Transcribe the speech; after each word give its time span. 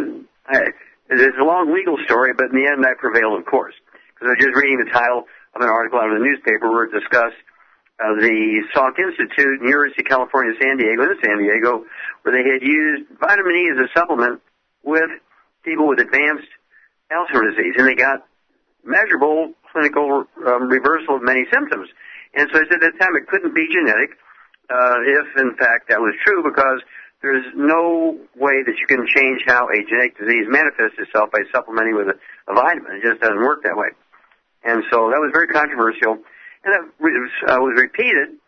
I, 0.48 0.72
it's 1.12 1.36
a 1.36 1.44
long 1.44 1.76
legal 1.76 2.00
story, 2.08 2.32
but 2.32 2.48
in 2.48 2.56
the 2.56 2.64
end, 2.64 2.80
I 2.88 2.96
prevailed, 2.96 3.36
of 3.38 3.44
course, 3.44 3.76
because 4.16 4.32
I 4.32 4.32
was 4.32 4.40
just 4.40 4.56
reading 4.56 4.80
the 4.80 4.90
title 4.90 5.28
of 5.52 5.60
an 5.60 5.68
article 5.68 6.00
out 6.00 6.08
of 6.08 6.16
the 6.16 6.24
newspaper 6.24 6.72
where 6.72 6.88
it 6.88 6.96
discussed 6.96 7.36
uh, 8.00 8.16
the 8.16 8.64
Salk 8.72 8.96
Institute, 8.96 9.60
University 9.60 10.00
of 10.00 10.08
California, 10.08 10.56
San 10.56 10.80
Diego, 10.80 11.04
in 11.04 11.20
San 11.20 11.36
Diego, 11.36 11.84
where 12.24 12.32
they 12.32 12.48
had 12.48 12.64
used 12.64 13.12
vitamin 13.20 13.60
E 13.60 13.64
as 13.76 13.78
a 13.84 13.88
supplement 13.92 14.40
with 14.80 15.12
people 15.64 15.86
with 15.86 16.00
advanced 16.00 16.48
Alzheimer's 17.12 17.56
disease, 17.56 17.74
and 17.76 17.86
they 17.86 17.94
got 17.94 18.24
measurable 18.84 19.52
clinical 19.70 20.24
um, 20.46 20.68
reversal 20.68 21.16
of 21.16 21.22
many 21.22 21.44
symptoms. 21.52 21.88
And 22.34 22.48
so 22.52 22.58
I 22.60 22.64
said 22.68 22.82
at 22.82 22.92
that 22.92 22.96
time 22.98 23.14
it 23.16 23.28
couldn't 23.28 23.54
be 23.54 23.68
genetic, 23.68 24.16
uh, 24.68 24.96
if 25.04 25.26
in 25.36 25.54
fact 25.56 25.88
that 25.88 26.00
was 26.00 26.14
true, 26.24 26.42
because 26.42 26.80
there's 27.22 27.44
no 27.54 28.18
way 28.34 28.64
that 28.66 28.74
you 28.80 28.86
can 28.88 29.06
change 29.06 29.42
how 29.46 29.68
a 29.68 29.78
genetic 29.86 30.18
disease 30.18 30.46
manifests 30.48 30.98
itself 30.98 31.30
by 31.30 31.44
supplementing 31.54 31.94
with 31.94 32.08
a, 32.08 32.16
a 32.50 32.54
vitamin. 32.54 32.98
It 32.98 33.02
just 33.06 33.20
doesn't 33.20 33.38
work 33.40 33.62
that 33.62 33.76
way. 33.76 33.94
And 34.64 34.82
so 34.90 35.10
that 35.10 35.20
was 35.22 35.30
very 35.32 35.46
controversial. 35.48 36.18
And 36.64 36.70
that 36.74 36.82
was, 36.98 37.30
uh, 37.46 37.58
was 37.60 37.78
repeated 37.78 38.38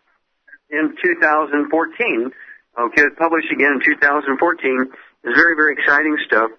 in 0.70 0.94
2014. 1.02 2.32
Okay, 2.74 3.02
it 3.02 3.04
was 3.04 3.18
published 3.18 3.50
again 3.52 3.78
in 3.78 3.82
2014. 3.84 4.90
It's 5.22 5.36
very, 5.38 5.54
very 5.54 5.74
exciting 5.78 6.16
stuff. 6.26 6.50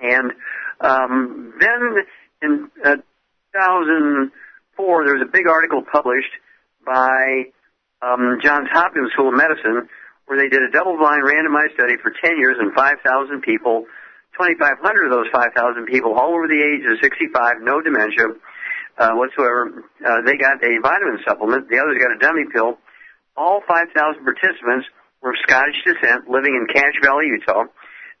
And 0.00 0.32
um, 0.84 1.54
then 1.58 2.04
in 2.42 2.70
uh, 2.84 2.96
2004, 3.56 5.04
there 5.04 5.14
was 5.14 5.24
a 5.26 5.32
big 5.32 5.48
article 5.48 5.82
published 5.82 6.34
by 6.84 7.48
um, 8.02 8.38
Johns 8.42 8.68
Hopkins 8.70 9.12
School 9.12 9.28
of 9.28 9.34
Medicine 9.34 9.88
where 10.26 10.40
they 10.40 10.48
did 10.48 10.62
a 10.62 10.70
double-blind 10.72 11.22
randomized 11.24 11.74
study 11.76 11.96
for 12.00 12.12
10 12.12 12.38
years 12.38 12.56
and 12.58 12.72
5,000 12.72 13.00
people. 13.42 13.84
2,500 14.40 14.80
of 15.06 15.12
those 15.12 15.30
5,000 15.32 15.86
people, 15.86 16.14
all 16.14 16.34
over 16.34 16.48
the 16.48 16.58
age 16.58 16.82
of 16.90 16.98
65, 17.00 17.62
no 17.62 17.80
dementia 17.80 18.34
uh, 18.98 19.12
whatsoever. 19.14 19.84
Uh, 20.02 20.20
they 20.26 20.36
got 20.36 20.58
a 20.64 20.80
vitamin 20.82 21.20
supplement. 21.22 21.68
The 21.68 21.78
others 21.78 22.00
got 22.02 22.10
a 22.10 22.18
dummy 22.18 22.44
pill. 22.50 22.78
All 23.36 23.62
5,000 23.68 23.94
participants 24.24 24.88
were 25.22 25.30
of 25.30 25.36
Scottish 25.46 25.78
descent, 25.86 26.28
living 26.28 26.56
in 26.56 26.66
Cache 26.66 26.98
Valley, 27.02 27.30
Utah. 27.30 27.64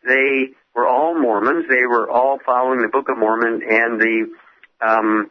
They 0.06 0.50
were 0.74 0.86
all 0.86 1.20
Mormons. 1.20 1.66
They 1.68 1.86
were 1.86 2.10
all 2.10 2.38
following 2.44 2.82
the 2.82 2.88
Book 2.88 3.08
of 3.08 3.18
Mormon, 3.18 3.62
and 3.68 4.00
the 4.00 4.26
um, 4.80 5.30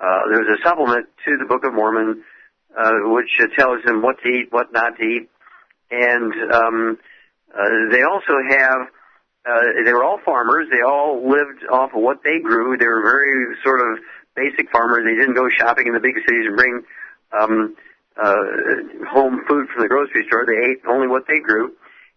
uh, 0.00 0.20
there's 0.30 0.58
a 0.58 0.62
supplement 0.62 1.06
to 1.24 1.36
the 1.38 1.46
Book 1.46 1.64
of 1.64 1.74
Mormon 1.74 2.22
uh, 2.76 2.92
which 3.04 3.30
tells 3.56 3.82
them 3.84 4.02
what 4.02 4.16
to 4.22 4.28
eat, 4.28 4.48
what 4.50 4.72
not 4.72 4.96
to 4.96 5.02
eat, 5.02 5.28
and 5.90 6.32
um, 6.52 6.98
uh, 7.54 7.68
they 7.90 8.02
also 8.02 8.34
have. 8.48 8.88
Uh, 9.44 9.82
they 9.84 9.92
were 9.92 10.04
all 10.04 10.20
farmers. 10.24 10.68
They 10.70 10.86
all 10.86 11.28
lived 11.28 11.66
off 11.68 11.90
of 11.92 12.00
what 12.00 12.22
they 12.22 12.38
grew. 12.38 12.76
They 12.78 12.86
were 12.86 13.02
very 13.02 13.56
sort 13.64 13.80
of 13.80 13.98
basic 14.36 14.70
farmers. 14.70 15.04
They 15.04 15.18
didn't 15.18 15.34
go 15.34 15.48
shopping 15.50 15.88
in 15.88 15.94
the 15.94 16.00
big 16.00 16.14
cities 16.14 16.46
and 16.46 16.56
bring 16.56 16.82
um, 17.36 17.76
uh, 18.16 19.04
home 19.10 19.42
food 19.48 19.66
from 19.68 19.82
the 19.82 19.88
grocery 19.88 20.24
store. 20.28 20.46
They 20.46 20.70
ate 20.70 20.82
only 20.86 21.08
what 21.08 21.26
they 21.26 21.40
grew. 21.40 21.72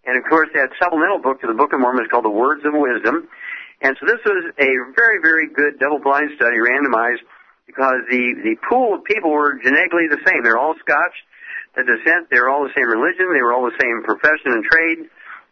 And 0.06 0.18
of 0.18 0.24
course, 0.30 0.50
that 0.54 0.70
supplemental 0.78 1.20
book 1.20 1.42
to 1.42 1.48
the 1.48 1.58
Book 1.58 1.74
of 1.74 1.80
Mormon 1.82 2.06
is 2.06 2.12
called 2.12 2.26
the 2.26 2.34
Words 2.34 2.62
of 2.66 2.74
Wisdom. 2.74 3.28
And 3.82 3.98
so 4.00 4.06
this 4.06 4.22
was 4.24 4.54
a 4.58 4.70
very, 4.96 5.20
very 5.20 5.50
good 5.50 5.80
double-blind 5.80 6.38
study, 6.38 6.58
randomized, 6.62 7.26
because 7.66 8.06
the, 8.10 8.38
the 8.46 8.56
pool 8.70 8.96
of 8.96 9.04
people 9.04 9.34
were 9.34 9.58
genetically 9.60 10.08
the 10.08 10.22
same. 10.24 10.46
They're 10.46 10.62
all 10.62 10.78
Scotch, 10.80 11.16
the 11.76 11.84
descent, 11.84 12.30
they're 12.30 12.48
all 12.48 12.64
the 12.64 12.74
same 12.78 12.88
religion, 12.88 13.34
they 13.34 13.42
were 13.42 13.52
all 13.52 13.66
the 13.66 13.76
same 13.82 14.06
profession 14.06 14.54
and 14.54 14.64
trade, 14.64 15.10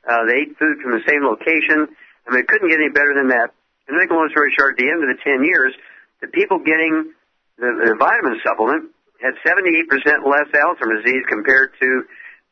uh, 0.08 0.24
they 0.30 0.48
ate 0.48 0.56
food 0.56 0.80
from 0.80 0.96
the 0.96 1.04
same 1.04 1.26
location. 1.26 1.90
I 2.24 2.32
mean, 2.32 2.46
it 2.46 2.48
couldn't 2.48 2.70
get 2.70 2.80
any 2.80 2.94
better 2.94 3.12
than 3.12 3.28
that. 3.34 3.52
And 3.88 3.96
to 3.96 4.00
make 4.00 4.12
a 4.12 4.16
long 4.16 4.30
story 4.32 4.54
short, 4.56 4.76
at 4.76 4.80
the 4.80 4.88
end 4.88 5.04
of 5.04 5.10
the 5.12 5.20
10 5.20 5.44
years, 5.44 5.74
the 6.22 6.32
people 6.32 6.60
getting 6.64 7.12
the, 7.60 7.70
the 7.92 7.96
vitamin 8.00 8.40
supplement 8.44 8.92
had 9.20 9.36
78% 9.44 9.90
less 10.24 10.48
Alzheimer's 10.52 11.04
disease 11.04 11.24
compared 11.28 11.76
to 11.80 12.04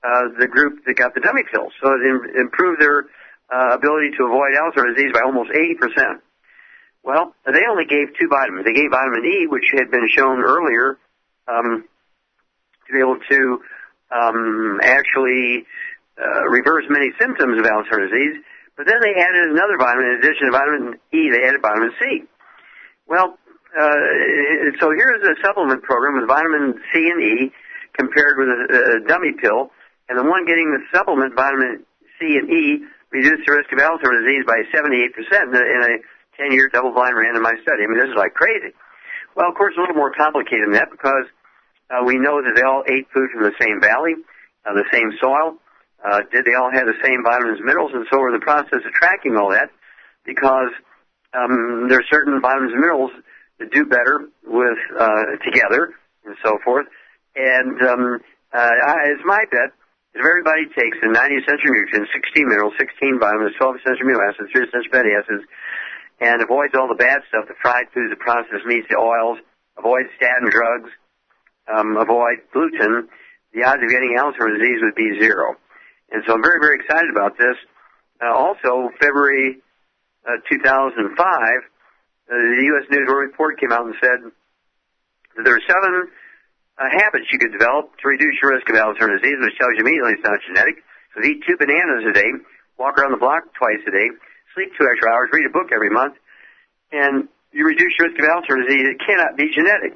uh, 0.03 0.33
the 0.39 0.47
group 0.47 0.85
that 0.85 0.95
got 0.95 1.13
the 1.13 1.21
dummy 1.21 1.43
pills. 1.51 1.73
So 1.81 1.93
it 1.93 2.35
improved 2.39 2.81
their 2.81 3.05
uh, 3.51 3.75
ability 3.75 4.17
to 4.17 4.25
avoid 4.25 4.57
Alzheimer's 4.57 4.95
disease 4.95 5.13
by 5.13 5.21
almost 5.21 5.51
80%. 5.51 6.21
Well, 7.03 7.33
they 7.45 7.65
only 7.69 7.85
gave 7.85 8.13
two 8.17 8.29
vitamins. 8.29 8.65
They 8.65 8.73
gave 8.73 8.89
vitamin 8.91 9.25
E, 9.25 9.47
which 9.47 9.65
had 9.73 9.89
been 9.89 10.07
shown 10.09 10.41
earlier 10.41 10.97
um, 11.47 11.83
to 12.85 12.89
be 12.93 12.99
able 12.99 13.17
to 13.17 13.61
um, 14.13 14.79
actually 14.83 15.65
uh, 16.17 16.45
reverse 16.49 16.85
many 16.89 17.09
symptoms 17.19 17.57
of 17.57 17.65
Alzheimer's 17.65 18.11
disease. 18.11 18.37
But 18.77 18.85
then 18.85 19.01
they 19.01 19.13
added 19.19 19.51
another 19.51 19.77
vitamin. 19.77 20.05
In 20.05 20.17
addition 20.21 20.45
to 20.47 20.51
vitamin 20.51 20.93
E, 21.13 21.29
they 21.29 21.45
added 21.45 21.61
vitamin 21.61 21.91
C. 21.99 22.23
Well, 23.07 23.37
uh, 23.77 23.97
so 24.79 24.91
here's 24.91 25.21
a 25.25 25.35
supplement 25.41 25.83
program 25.83 26.19
with 26.19 26.27
vitamin 26.27 26.75
C 26.93 27.09
and 27.09 27.21
E 27.21 27.51
compared 27.93 28.37
with 28.37 28.47
a, 28.47 28.97
a 28.97 29.07
dummy 29.07 29.33
pill 29.39 29.71
and 30.11 30.19
the 30.19 30.27
one 30.27 30.43
getting 30.43 30.75
the 30.75 30.83
supplement 30.91 31.31
vitamin 31.39 31.87
C 32.19 32.35
and 32.35 32.51
E 32.51 32.83
reduced 33.15 33.47
the 33.47 33.55
risk 33.55 33.71
of 33.71 33.79
Alzheimer's 33.79 34.27
disease 34.27 34.43
by 34.43 34.59
78% 34.75 35.15
in 35.55 35.79
a 35.87 35.93
10-year 36.35 36.67
double-blind 36.71 37.15
randomized 37.15 37.63
study. 37.63 37.83
I 37.83 37.87
mean, 37.87 37.99
this 37.99 38.11
is 38.11 38.19
like 38.19 38.35
crazy. 38.35 38.75
Well, 39.35 39.47
of 39.47 39.55
course, 39.55 39.73
a 39.77 39.79
little 39.79 39.95
more 39.95 40.11
complicated 40.11 40.67
than 40.67 40.75
that 40.75 40.91
because 40.91 41.31
uh, 41.87 42.03
we 42.03 42.19
know 42.19 42.43
that 42.43 42.55
they 42.55 42.63
all 42.63 42.83
ate 42.91 43.07
food 43.15 43.31
from 43.31 43.43
the 43.43 43.55
same 43.59 43.79
valley, 43.79 44.19
uh, 44.67 44.75
the 44.75 44.87
same 44.91 45.15
soil, 45.23 45.55
Uh, 46.03 46.21
did 46.33 46.45
they 46.45 46.55
all 46.55 46.71
have 46.73 46.87
the 46.87 46.97
same 47.03 47.21
vitamins 47.23 47.59
and 47.59 47.65
minerals? 47.65 47.91
And 47.93 48.05
so 48.11 48.17
we're 48.19 48.33
in 48.33 48.39
the 48.39 48.43
process 48.43 48.81
of 48.83 48.91
tracking 48.93 49.37
all 49.37 49.51
that 49.51 49.69
because 50.25 50.73
um, 51.33 51.87
there 51.89 51.99
are 51.99 52.09
certain 52.09 52.41
vitamins 52.41 52.73
and 52.73 52.81
minerals 52.81 53.11
that 53.59 53.71
do 53.71 53.85
better 53.85 54.27
with 54.43 54.79
uh, 54.97 55.37
together 55.45 55.93
and 56.25 56.35
so 56.43 56.57
forth. 56.65 56.87
And 57.35 57.77
um, 57.85 58.19
uh, 58.51 58.71
it's 59.13 59.21
my 59.25 59.45
bet 59.51 59.71
if 60.11 60.19
everybody 60.19 60.67
takes 60.75 60.99
the 60.99 61.07
90 61.07 61.39
essential 61.39 61.71
nutrients, 61.71 62.11
16 62.11 62.43
minerals, 62.43 62.75
16 62.75 63.19
vitamins, 63.19 63.55
12 63.55 63.79
essential 63.79 64.03
amino 64.03 64.19
acids, 64.27 64.51
3 64.51 64.67
essential 64.67 64.91
fatty 64.91 65.15
acids, 65.15 65.43
and 66.19 66.43
avoids 66.43 66.75
all 66.75 66.91
the 66.91 66.99
bad 66.99 67.23
stuff, 67.31 67.47
the 67.47 67.55
fried 67.63 67.87
foods, 67.95 68.11
the 68.11 68.19
processed 68.19 68.67
meats, 68.67 68.85
the 68.91 68.99
oils, 68.99 69.39
avoid 69.79 70.05
statin 70.19 70.51
drugs, 70.51 70.91
um, 71.71 71.95
avoid 71.95 72.43
gluten, 72.51 73.07
the 73.55 73.63
odds 73.63 73.79
of 73.79 73.87
getting 73.87 74.19
Alzheimer's 74.19 74.59
disease 74.59 74.83
would 74.83 74.99
be 74.99 75.15
zero. 75.19 75.55
And 76.11 76.23
so 76.27 76.35
I'm 76.35 76.43
very, 76.43 76.59
very 76.59 76.83
excited 76.83 77.09
about 77.09 77.39
this. 77.39 77.55
Uh, 78.19 78.35
also, 78.35 78.91
February 78.99 79.63
uh, 80.27 80.43
2005, 80.51 81.07
uh, 81.07 81.63
the 82.27 82.63
U.S. 82.75 82.85
News 82.91 83.07
World 83.07 83.31
Report 83.31 83.59
came 83.59 83.71
out 83.71 83.87
and 83.87 83.95
said 83.99 84.19
that 85.35 85.43
there 85.43 85.55
are 85.55 85.65
seven 85.67 86.11
uh, 86.81 86.89
habits 86.89 87.29
you 87.29 87.37
could 87.37 87.53
develop 87.53 87.93
to 88.01 88.09
reduce 88.09 88.33
your 88.41 88.57
risk 88.57 88.65
of 88.65 88.73
Alzheimer's 88.73 89.21
disease, 89.21 89.37
which 89.37 89.57
tells 89.61 89.77
you 89.77 89.85
immediately 89.85 90.17
it's 90.17 90.25
not 90.25 90.41
genetic. 90.49 90.81
So 91.13 91.21
eat 91.21 91.45
two 91.45 91.53
bananas 91.61 92.09
a 92.09 92.13
day, 92.13 92.31
walk 92.81 92.97
around 92.97 93.13
the 93.13 93.21
block 93.21 93.53
twice 93.53 93.85
a 93.85 93.93
day, 93.93 94.09
sleep 94.57 94.73
two 94.73 94.89
extra 94.89 95.13
hours, 95.13 95.29
read 95.29 95.45
a 95.45 95.53
book 95.53 95.69
every 95.69 95.93
month, 95.93 96.17
and 96.89 97.29
you 97.53 97.69
reduce 97.69 97.93
your 98.01 98.09
risk 98.09 98.17
of 98.17 98.25
Alzheimer's 98.25 98.65
disease. 98.65 98.97
It 98.97 98.99
cannot 99.05 99.37
be 99.37 99.53
genetic. 99.53 99.93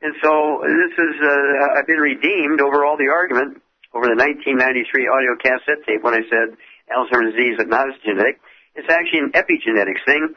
And 0.00 0.16
so 0.24 0.64
this 0.64 0.94
is, 0.96 1.14
uh, 1.20 1.76
I've 1.76 1.88
been 1.88 2.00
redeemed 2.00 2.64
over 2.64 2.84
all 2.86 2.96
the 2.96 3.12
argument 3.12 3.60
over 3.92 4.08
the 4.08 4.16
1993 4.16 4.88
audio 5.08 5.36
cassette 5.36 5.84
tape 5.84 6.00
when 6.00 6.16
I 6.16 6.24
said 6.32 6.56
Alzheimer's 6.88 7.36
disease 7.36 7.60
is 7.60 7.68
not 7.68 7.92
genetic. 8.04 8.40
It's 8.72 8.88
actually 8.88 9.28
an 9.28 9.32
epigenetics 9.36 10.04
thing. 10.04 10.32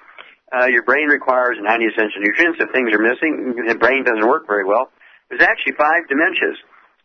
Uh, 0.52 0.68
your 0.68 0.84
brain 0.84 1.08
requires 1.08 1.60
90 1.62 1.86
essential 1.94 2.20
nutrients. 2.24 2.58
If 2.60 2.72
things 2.72 2.90
are 2.92 3.04
missing, 3.04 3.56
the 3.68 3.76
brain 3.76 4.04
doesn't 4.04 4.26
work 4.26 4.48
very 4.48 4.66
well. 4.66 4.90
There's 5.30 5.46
actually 5.46 5.78
five 5.78 6.10
dementias. 6.10 6.58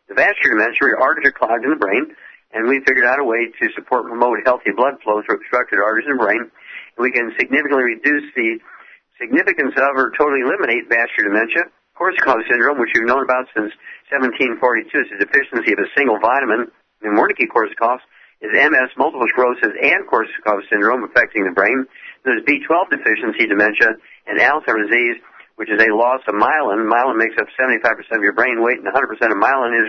The 0.08 0.16
vascular 0.16 0.56
dementia, 0.56 0.96
your 0.96 1.00
arteries 1.00 1.28
are 1.28 1.36
clogged 1.36 1.64
in 1.64 1.76
the 1.76 1.80
brain, 1.80 2.16
and 2.56 2.68
we 2.68 2.80
figured 2.88 3.04
out 3.04 3.20
a 3.20 3.24
way 3.24 3.52
to 3.52 3.64
support 3.76 4.08
and 4.08 4.16
promote 4.16 4.40
healthy 4.48 4.72
blood 4.72 4.96
flow 5.04 5.20
through 5.20 5.44
obstructed 5.44 5.76
arteries 5.80 6.08
in 6.08 6.16
the 6.16 6.24
brain. 6.24 6.40
And 6.40 7.00
We 7.00 7.12
can 7.12 7.32
significantly 7.36 8.00
reduce 8.00 8.32
the 8.32 8.60
significance 9.20 9.76
of 9.76 9.92
or 9.96 10.12
totally 10.16 10.40
eliminate 10.40 10.88
vascular 10.88 11.32
dementia. 11.32 11.68
Korsakoff 11.94 12.42
syndrome, 12.50 12.80
which 12.80 12.90
we've 12.96 13.06
known 13.06 13.22
about 13.22 13.46
since 13.54 13.70
1742, 14.10 14.88
is 14.88 15.08
a 15.14 15.22
deficiency 15.22 15.70
of 15.76 15.78
a 15.78 15.88
single 15.94 16.18
vitamin, 16.18 16.66
in 17.04 17.14
Wernicke-Korsakoff, 17.14 18.00
is 18.42 18.50
MS, 18.50 18.90
multiple 18.98 19.28
sclerosis, 19.30 19.76
and 19.78 20.02
Korsakoff 20.08 20.64
syndrome 20.72 21.04
affecting 21.04 21.44
the 21.44 21.54
brain. 21.54 21.86
There's 22.24 22.42
B12 22.42 22.90
deficiency 22.90 23.46
dementia 23.46 23.94
and 24.26 24.40
Alzheimer's 24.40 24.90
disease, 24.90 25.20
which 25.56 25.70
is 25.70 25.78
a 25.78 25.90
loss 25.94 26.20
of 26.26 26.34
myelin. 26.34 26.86
Myelin 26.86 27.16
makes 27.16 27.36
up 27.38 27.46
75% 27.54 28.16
of 28.16 28.22
your 28.22 28.34
brain 28.34 28.62
weight, 28.62 28.78
and 28.78 28.86
100% 28.86 28.94
of 29.10 29.38
myelin 29.38 29.72
is 29.86 29.88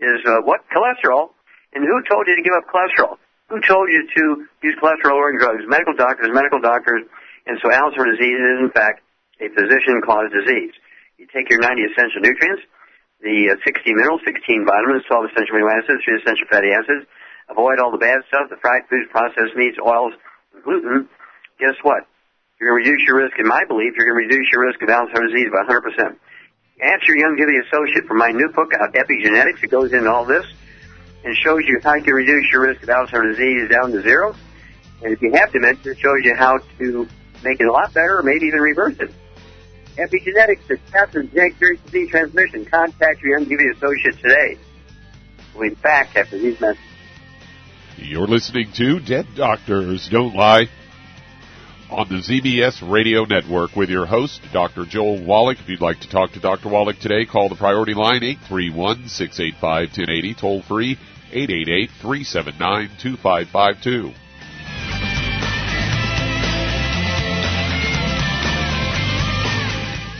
is 0.00 0.20
uh, 0.28 0.44
what 0.44 0.60
cholesterol. 0.68 1.32
And 1.72 1.84
who 1.84 1.96
told 2.08 2.28
you 2.28 2.36
to 2.36 2.44
give 2.44 2.52
up 2.52 2.68
cholesterol? 2.68 3.16
Who 3.48 3.60
told 3.60 3.88
you 3.88 4.04
to 4.04 4.22
use 4.62 4.76
cholesterol-lowering 4.82 5.38
drugs? 5.38 5.62
Medical 5.68 5.94
doctors, 5.94 6.28
medical 6.32 6.60
doctors. 6.60 7.02
And 7.46 7.58
so 7.62 7.70
Alzheimer's 7.70 8.18
disease 8.18 8.40
is, 8.40 8.58
in 8.60 8.70
fact, 8.74 9.00
a 9.40 9.48
physician-caused 9.48 10.32
disease. 10.32 10.74
You 11.16 11.26
take 11.32 11.48
your 11.48 11.60
90 11.60 11.80
essential 11.92 12.20
nutrients, 12.20 12.62
the 13.20 13.56
uh, 13.56 13.60
16 13.64 13.96
minerals, 13.96 14.20
16 14.26 14.66
vitamins, 14.66 15.04
12 15.08 15.32
essential 15.32 15.56
amino 15.56 15.72
acids, 15.72 16.04
3 16.04 16.20
essential 16.20 16.46
fatty 16.50 16.72
acids. 16.74 17.06
Avoid 17.48 17.78
all 17.78 17.94
the 17.94 18.02
bad 18.02 18.20
stuff, 18.28 18.50
the 18.50 18.58
fried 18.60 18.82
foods, 18.90 19.08
processed 19.14 19.54
meats, 19.56 19.78
oils, 19.78 20.12
gluten. 20.64 21.08
Guess 21.60 21.78
what? 21.82 22.04
You're 22.58 22.72
going 22.72 22.84
to 22.84 22.90
reduce 22.90 23.06
your 23.06 23.16
risk, 23.20 23.38
in 23.38 23.46
my 23.46 23.64
belief, 23.68 23.92
you're 23.96 24.08
going 24.08 24.16
to 24.16 24.32
reduce 24.32 24.48
your 24.50 24.64
risk 24.64 24.80
of 24.80 24.88
Alzheimer's 24.88 25.32
disease 25.32 25.52
by 25.52 25.68
100%. 25.68 26.16
Ask 26.80 27.06
your 27.06 27.18
Young 27.18 27.36
Youngevity 27.36 27.60
associate 27.68 28.06
for 28.06 28.14
my 28.14 28.30
new 28.30 28.48
book 28.48 28.72
out, 28.72 28.94
Epigenetics. 28.94 29.62
It 29.62 29.70
goes 29.70 29.92
into 29.92 30.10
all 30.10 30.24
this 30.24 30.44
and 31.24 31.36
shows 31.36 31.60
you 31.66 31.80
how 31.82 31.94
you 31.94 32.02
can 32.02 32.14
reduce 32.14 32.50
your 32.50 32.62
risk 32.62 32.82
of 32.82 32.88
Alzheimer's 32.88 33.36
disease 33.36 33.68
down 33.68 33.92
to 33.92 34.00
zero. 34.00 34.34
And 35.02 35.12
if 35.12 35.20
you 35.20 35.32
have 35.34 35.52
dementia, 35.52 35.92
it 35.92 35.98
shows 35.98 36.24
you 36.24 36.34
how 36.34 36.56
to 36.78 37.06
make 37.44 37.60
it 37.60 37.66
a 37.66 37.72
lot 37.72 37.92
better 37.92 38.20
or 38.20 38.22
maybe 38.22 38.46
even 38.46 38.60
reverse 38.60 38.96
it. 39.00 39.12
Epigenetics, 39.98 40.66
the 40.66 40.78
path 40.92 41.14
of 41.14 41.30
genetic 41.30 41.58
disease 41.84 42.08
transmission. 42.08 42.64
Contact 42.64 43.20
your 43.20 43.38
Young 43.38 43.50
Youngevity 43.50 43.76
associate 43.76 44.16
today. 44.22 44.58
We'll 45.54 45.68
be 45.68 45.74
back 45.76 46.16
after 46.16 46.38
these 46.38 46.58
messages. 46.58 46.82
You're 47.98 48.26
listening 48.26 48.72
to 48.72 49.00
Dead 49.00 49.26
Doctors 49.34 50.08
Don't 50.10 50.34
Lie 50.34 50.68
on 51.90 52.08
the 52.08 52.16
ZBS 52.16 52.88
Radio 52.90 53.24
Network 53.24 53.76
with 53.76 53.88
your 53.88 54.06
host, 54.06 54.40
Dr. 54.52 54.84
Joel 54.84 55.24
Wallach. 55.24 55.60
If 55.60 55.68
you'd 55.68 55.80
like 55.80 56.00
to 56.00 56.08
talk 56.08 56.32
to 56.32 56.40
Dr. 56.40 56.68
Wallach 56.68 56.98
today, 56.98 57.24
call 57.26 57.48
the 57.48 57.54
priority 57.54 57.94
line 57.94 58.22
831-685-1080, 58.50 60.36
toll 60.38 60.62
free 60.62 60.98
888-379-2552. 61.32 64.14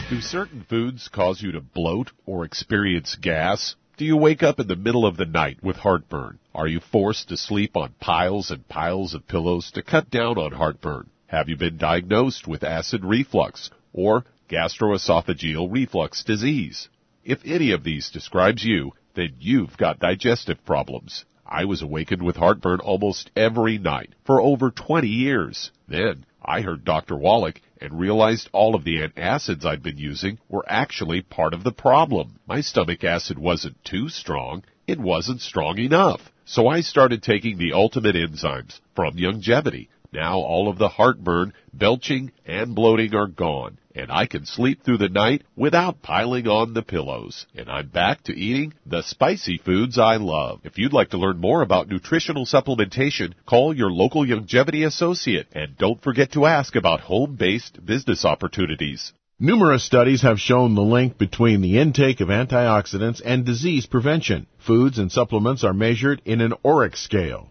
Do 0.09 0.21
certain 0.21 0.65
foods 0.69 1.09
cause 1.09 1.43
you 1.43 1.51
to 1.53 1.61
bloat 1.61 2.13
or 2.27 2.45
experience 2.45 3.17
gas? 3.21 3.75
Do 3.97 4.05
you 4.05 4.17
wake 4.17 4.45
up 4.45 4.61
in 4.61 4.69
the 4.69 4.77
middle 4.77 5.05
of 5.05 5.17
the 5.17 5.27
night 5.27 5.59
with 5.63 5.75
heartburn? 5.77 6.39
Are 6.55 6.69
you 6.69 6.79
forced 6.81 7.31
to 7.31 7.37
sleep 7.37 7.77
on 7.77 7.95
piles 7.99 8.53
and 8.53 8.69
piles 8.69 9.15
of 9.15 9.27
pillows 9.27 9.73
to 9.73 9.83
cut 9.83 10.09
down 10.11 10.39
on 10.39 10.53
heartburn? 10.53 11.11
Have 11.29 11.49
you 11.49 11.57
been 11.57 11.77
diagnosed 11.77 12.47
with 12.47 12.63
acid 12.63 13.05
reflux 13.05 13.71
or 13.93 14.25
gastroesophageal 14.49 15.73
reflux 15.73 16.23
disease? 16.23 16.89
If 17.25 17.41
any 17.45 17.73
of 17.73 17.83
these 17.83 18.11
describes 18.11 18.65
you, 18.65 18.93
then 19.15 19.35
you've 19.41 19.77
got 19.77 19.99
digestive 19.99 20.65
problems. 20.65 21.25
I 21.45 21.65
was 21.65 21.83
awakened 21.83 22.23
with 22.23 22.37
heartburn 22.37 22.79
almost 22.79 23.33
every 23.35 23.77
night 23.77 24.15
for 24.25 24.41
over 24.41 24.71
20 24.71 25.09
years. 25.09 25.73
Then 25.89 26.27
I 26.41 26.61
heard 26.61 26.85
Dr. 26.85 27.17
Wallach 27.17 27.61
and 27.81 27.99
realized 27.99 28.49
all 28.53 28.77
of 28.77 28.85
the 28.85 28.99
antacids 28.99 29.65
I'd 29.65 29.83
been 29.83 29.99
using 29.99 30.39
were 30.49 30.65
actually 30.69 31.23
part 31.23 31.55
of 31.55 31.65
the 31.65 31.73
problem. 31.73 32.39
My 32.47 32.61
stomach 32.61 33.03
acid 33.03 33.37
wasn't 33.37 33.83
too 33.85 34.09
strong, 34.11 34.63
it 34.87 35.01
wasn't 35.01 35.41
strong 35.41 35.79
enough. 35.79 36.21
So 36.45 36.69
I 36.69 36.83
started 36.83 37.25
taking 37.25 37.59
the 37.59 37.73
ultimate 37.73 38.15
enzymes 38.15 38.79
from 38.95 39.17
Youngevity. 39.17 39.89
Now 40.17 40.39
all 40.39 40.71
of 40.71 40.79
the 40.79 40.89
heartburn, 40.89 41.53
belching, 41.75 42.33
and 42.47 42.75
bloating 42.75 43.15
are 43.15 43.27
gone, 43.27 43.77
and 43.95 44.11
I 44.11 44.25
can 44.25 44.47
sleep 44.47 44.83
through 44.83 44.97
the 44.97 45.11
night 45.11 45.43
without 45.55 46.01
piling 46.01 46.49
on 46.49 46.73
the 46.73 46.81
pillows. 46.81 47.45
And 47.55 47.69
I'm 47.69 47.89
back 47.89 48.23
to 48.23 48.33
eating 48.33 48.73
the 48.87 49.03
spicy 49.03 49.59
foods 49.59 49.99
I 49.99 50.17
love. 50.17 50.61
If 50.65 50.79
you'd 50.79 50.95
like 50.95 51.11
to 51.11 51.19
learn 51.19 51.39
more 51.39 51.61
about 51.61 51.91
nutritional 51.91 52.47
supplementation, 52.47 53.35
call 53.45 53.77
your 53.77 53.91
local 53.91 54.25
Youngevity 54.25 54.87
associate, 54.87 55.49
and 55.53 55.77
don't 55.77 56.03
forget 56.03 56.33
to 56.33 56.47
ask 56.47 56.77
about 56.77 57.01
home-based 57.01 57.85
business 57.85 58.25
opportunities. 58.25 59.13
Numerous 59.39 59.85
studies 59.85 60.23
have 60.23 60.41
shown 60.41 60.75
the 60.75 60.81
link 60.81 61.19
between 61.19 61.61
the 61.61 61.77
intake 61.77 62.23
of 62.23 62.29
antioxidants 62.29 63.21
and 63.23 63.45
disease 63.45 63.85
prevention. 63.85 64.47
Foods 64.67 64.97
and 64.97 65.13
supplements 65.13 65.63
are 65.63 65.75
measured 65.75 66.23
in 66.25 66.41
an 66.41 66.55
ORAC 66.65 66.97
scale. 66.97 67.51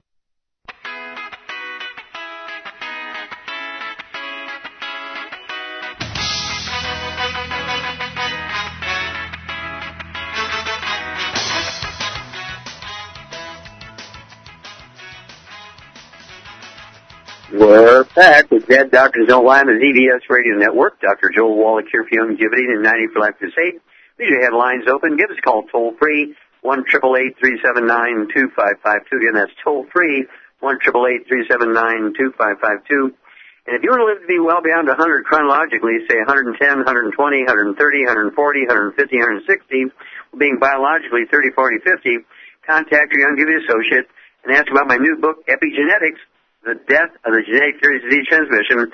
Don't 18.71 19.43
Lie 19.43 19.59
on 19.59 19.67
the 19.67 19.75
ZBS 19.83 20.31
Radio 20.31 20.55
Network. 20.55 20.95
Dr. 21.03 21.27
Joel 21.35 21.59
Wallach 21.59 21.91
here 21.91 22.07
for 22.07 22.15
Youngevity 22.15 22.71
and 22.71 22.79
90 22.79 23.11
for 23.11 23.19
Life 23.19 23.35
Crusade. 23.35 23.83
Leave 24.15 24.31
your 24.31 24.39
headlines 24.47 24.87
open. 24.87 25.19
Give 25.19 25.27
us 25.27 25.35
a 25.35 25.43
call 25.43 25.67
toll 25.67 25.91
free, 25.99 26.31
1 26.63 26.87
379 26.87 28.31
Again, 28.31 29.35
that's 29.35 29.51
toll 29.59 29.91
free, 29.91 30.23
1 30.63 30.79
379 30.79 32.15
And 32.15 33.75
if 33.75 33.83
you 33.83 33.91
want 33.91 33.99
to 33.99 34.07
live 34.07 34.23
to 34.23 34.29
be 34.31 34.39
well 34.39 34.63
beyond 34.63 34.87
100 34.87 34.95
chronologically, 35.27 36.07
say 36.07 36.23
110, 36.23 36.55
120, 36.55 37.11
130, 37.11 37.75
140, 37.75 37.75
150, 37.75 38.95
160, 38.95 39.91
being 40.39 40.63
biologically 40.63 41.27
30, 41.27 41.51
40, 41.51 41.83
50, 41.83 42.23
contact 42.63 43.11
your 43.11 43.27
Youngevity 43.27 43.67
associate 43.67 44.07
and 44.47 44.55
ask 44.55 44.71
about 44.71 44.87
my 44.87 44.95
new 44.95 45.19
book, 45.19 45.43
Epigenetics, 45.51 46.23
the 46.63 46.77
death 46.87 47.11
of 47.25 47.33
the 47.33 47.41
genetic 47.41 47.81
theory 47.81 47.97
of 47.97 48.03
disease 48.05 48.27
transmission, 48.29 48.91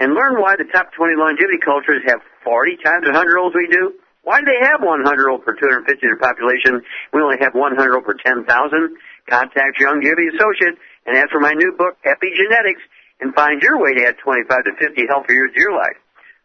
and 0.00 0.16
learn 0.16 0.40
why 0.40 0.56
the 0.56 0.64
top 0.72 0.92
20 0.96 1.16
longevity 1.20 1.60
cultures 1.60 2.00
have 2.08 2.24
40 2.44 2.80
times 2.80 3.04
the 3.04 3.12
100 3.12 3.36
olds 3.36 3.54
we 3.54 3.68
do. 3.68 4.00
Why 4.24 4.40
do 4.40 4.48
they 4.48 4.60
have 4.64 4.80
100 4.80 5.04
old 5.28 5.44
per 5.44 5.52
250 5.52 5.84
in 5.84 6.08
their 6.08 6.20
population? 6.20 6.80
We 7.12 7.20
only 7.20 7.36
have 7.40 7.52
100 7.52 7.76
old 7.94 8.04
per 8.04 8.16
10,000. 8.16 8.44
Contact 9.28 9.80
your 9.80 9.92
Youngevity 9.92 10.32
associate 10.32 10.80
and 11.06 11.16
ask 11.16 11.30
for 11.30 11.40
my 11.40 11.52
new 11.52 11.72
book, 11.76 11.96
Epigenetics, 12.04 12.84
and 13.20 13.34
find 13.34 13.60
your 13.60 13.80
way 13.80 13.94
to 13.94 14.08
add 14.08 14.16
25 14.24 14.64
to 14.64 14.72
50 14.80 15.06
healthier 15.08 15.44
years 15.44 15.52
to 15.52 15.60
your 15.60 15.76
life. 15.76 15.99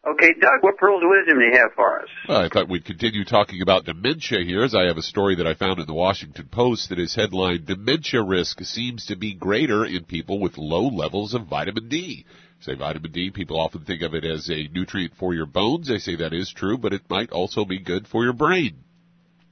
Okay, 0.07 0.33
Doug, 0.39 0.61
what 0.61 0.77
pearls 0.77 1.01
of 1.01 1.09
wisdom 1.09 1.39
do 1.39 1.45
you 1.45 1.53
have 1.53 1.73
for 1.75 1.99
us? 1.99 2.07
Well, 2.29 2.41
I 2.41 2.49
thought 2.49 2.69
we'd 2.69 2.85
continue 2.85 3.25
talking 3.25 3.63
about 3.63 3.85
dementia 3.85 4.43
here, 4.45 4.63
as 4.63 4.75
I 4.75 4.83
have 4.83 4.97
a 4.97 5.01
story 5.01 5.35
that 5.37 5.47
I 5.47 5.55
found 5.55 5.79
in 5.79 5.87
the 5.87 5.95
Washington 5.95 6.47
Post 6.51 6.89
that 6.89 6.99
is 6.99 7.15
headlined, 7.15 7.65
Dementia 7.65 8.21
Risk 8.21 8.61
Seems 8.61 9.07
to 9.07 9.15
be 9.15 9.33
Greater 9.33 9.83
in 9.83 10.03
People 10.03 10.39
with 10.39 10.59
Low 10.59 10.89
Levels 10.89 11.33
of 11.33 11.47
Vitamin 11.47 11.89
D. 11.89 12.23
Say 12.59 12.75
vitamin 12.75 13.11
D, 13.11 13.31
people 13.31 13.59
often 13.59 13.83
think 13.83 14.03
of 14.03 14.13
it 14.13 14.23
as 14.23 14.47
a 14.49 14.67
nutrient 14.67 15.13
for 15.15 15.33
your 15.33 15.47
bones. 15.47 15.87
They 15.87 15.97
say 15.97 16.15
that 16.17 16.33
is 16.33 16.53
true, 16.53 16.77
but 16.77 16.93
it 16.93 17.09
might 17.09 17.31
also 17.31 17.65
be 17.65 17.79
good 17.79 18.07
for 18.07 18.23
your 18.23 18.33
brain. 18.33 18.75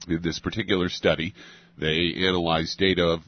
In 0.06 0.22
this 0.22 0.38
particular 0.38 0.88
study, 0.88 1.34
they 1.76 2.14
analyzed 2.16 2.78
data 2.78 3.04
of 3.04 3.20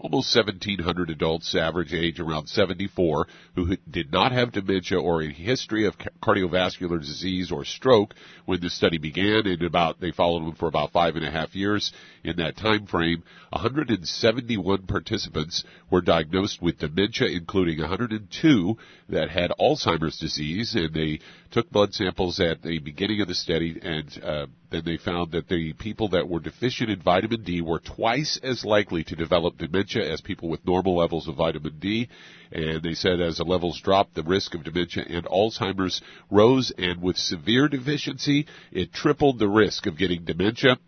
almost 0.00 0.34
1,700 0.34 1.10
adults, 1.10 1.54
average 1.54 1.92
age 1.92 2.20
around 2.20 2.48
74, 2.48 3.26
who 3.54 3.76
did 3.90 4.10
not 4.10 4.32
have 4.32 4.52
dementia 4.52 4.98
or 4.98 5.22
a 5.22 5.30
history 5.30 5.86
of 5.86 5.94
cardiovascular 6.22 6.98
disease 6.98 7.52
or 7.52 7.66
stroke 7.66 8.14
when 8.46 8.60
the 8.60 8.70
study 8.70 8.96
began. 8.96 9.46
And 9.46 9.62
about 9.62 10.00
they 10.00 10.10
followed 10.10 10.46
them 10.46 10.54
for 10.54 10.68
about 10.68 10.92
five 10.92 11.16
and 11.16 11.24
a 11.24 11.30
half 11.30 11.54
years. 11.54 11.92
In 12.24 12.36
that 12.36 12.56
time 12.56 12.86
frame, 12.86 13.22
171 13.50 14.86
participants 14.86 15.64
were 15.90 16.00
diagnosed 16.00 16.62
with 16.62 16.78
dementia, 16.78 17.28
including 17.28 17.80
102 17.80 18.76
that 19.10 19.30
had 19.30 19.52
Alzheimer's 19.60 20.18
disease, 20.18 20.74
and 20.74 20.94
they 20.94 21.20
took 21.50 21.70
blood 21.70 21.92
samples 21.92 22.38
at 22.40 22.62
the 22.62 22.78
beginning 22.78 23.20
of 23.20 23.28
the 23.28 23.34
study, 23.34 23.78
and 23.82 24.22
uh, 24.22 24.46
then 24.70 24.82
they 24.84 24.96
found 24.96 25.32
that 25.32 25.48
the 25.48 25.72
people 25.74 26.08
that 26.08 26.28
were 26.28 26.40
deficient 26.40 26.90
in 26.90 27.00
vitamin 27.00 27.42
D 27.42 27.60
were 27.60 27.80
twice 27.80 28.38
as 28.42 28.64
likely 28.64 29.02
to 29.04 29.16
develop 29.16 29.58
dementia 29.58 30.10
as 30.10 30.20
people 30.20 30.48
with 30.48 30.64
normal 30.64 30.96
levels 30.96 31.28
of 31.28 31.36
vitamin 31.36 31.78
D. 31.78 32.08
And 32.52 32.82
they 32.82 32.94
said 32.94 33.20
as 33.20 33.38
the 33.38 33.44
levels 33.44 33.80
dropped, 33.80 34.14
the 34.14 34.22
risk 34.22 34.54
of 34.54 34.64
dementia 34.64 35.04
and 35.08 35.26
Alzheimer's 35.26 36.00
rose, 36.30 36.72
and 36.78 37.02
with 37.02 37.16
severe 37.16 37.68
deficiency, 37.68 38.46
it 38.70 38.92
tripled 38.92 39.38
the 39.38 39.48
risk 39.48 39.86
of 39.86 39.98
getting 39.98 40.24
dementia 40.24 40.78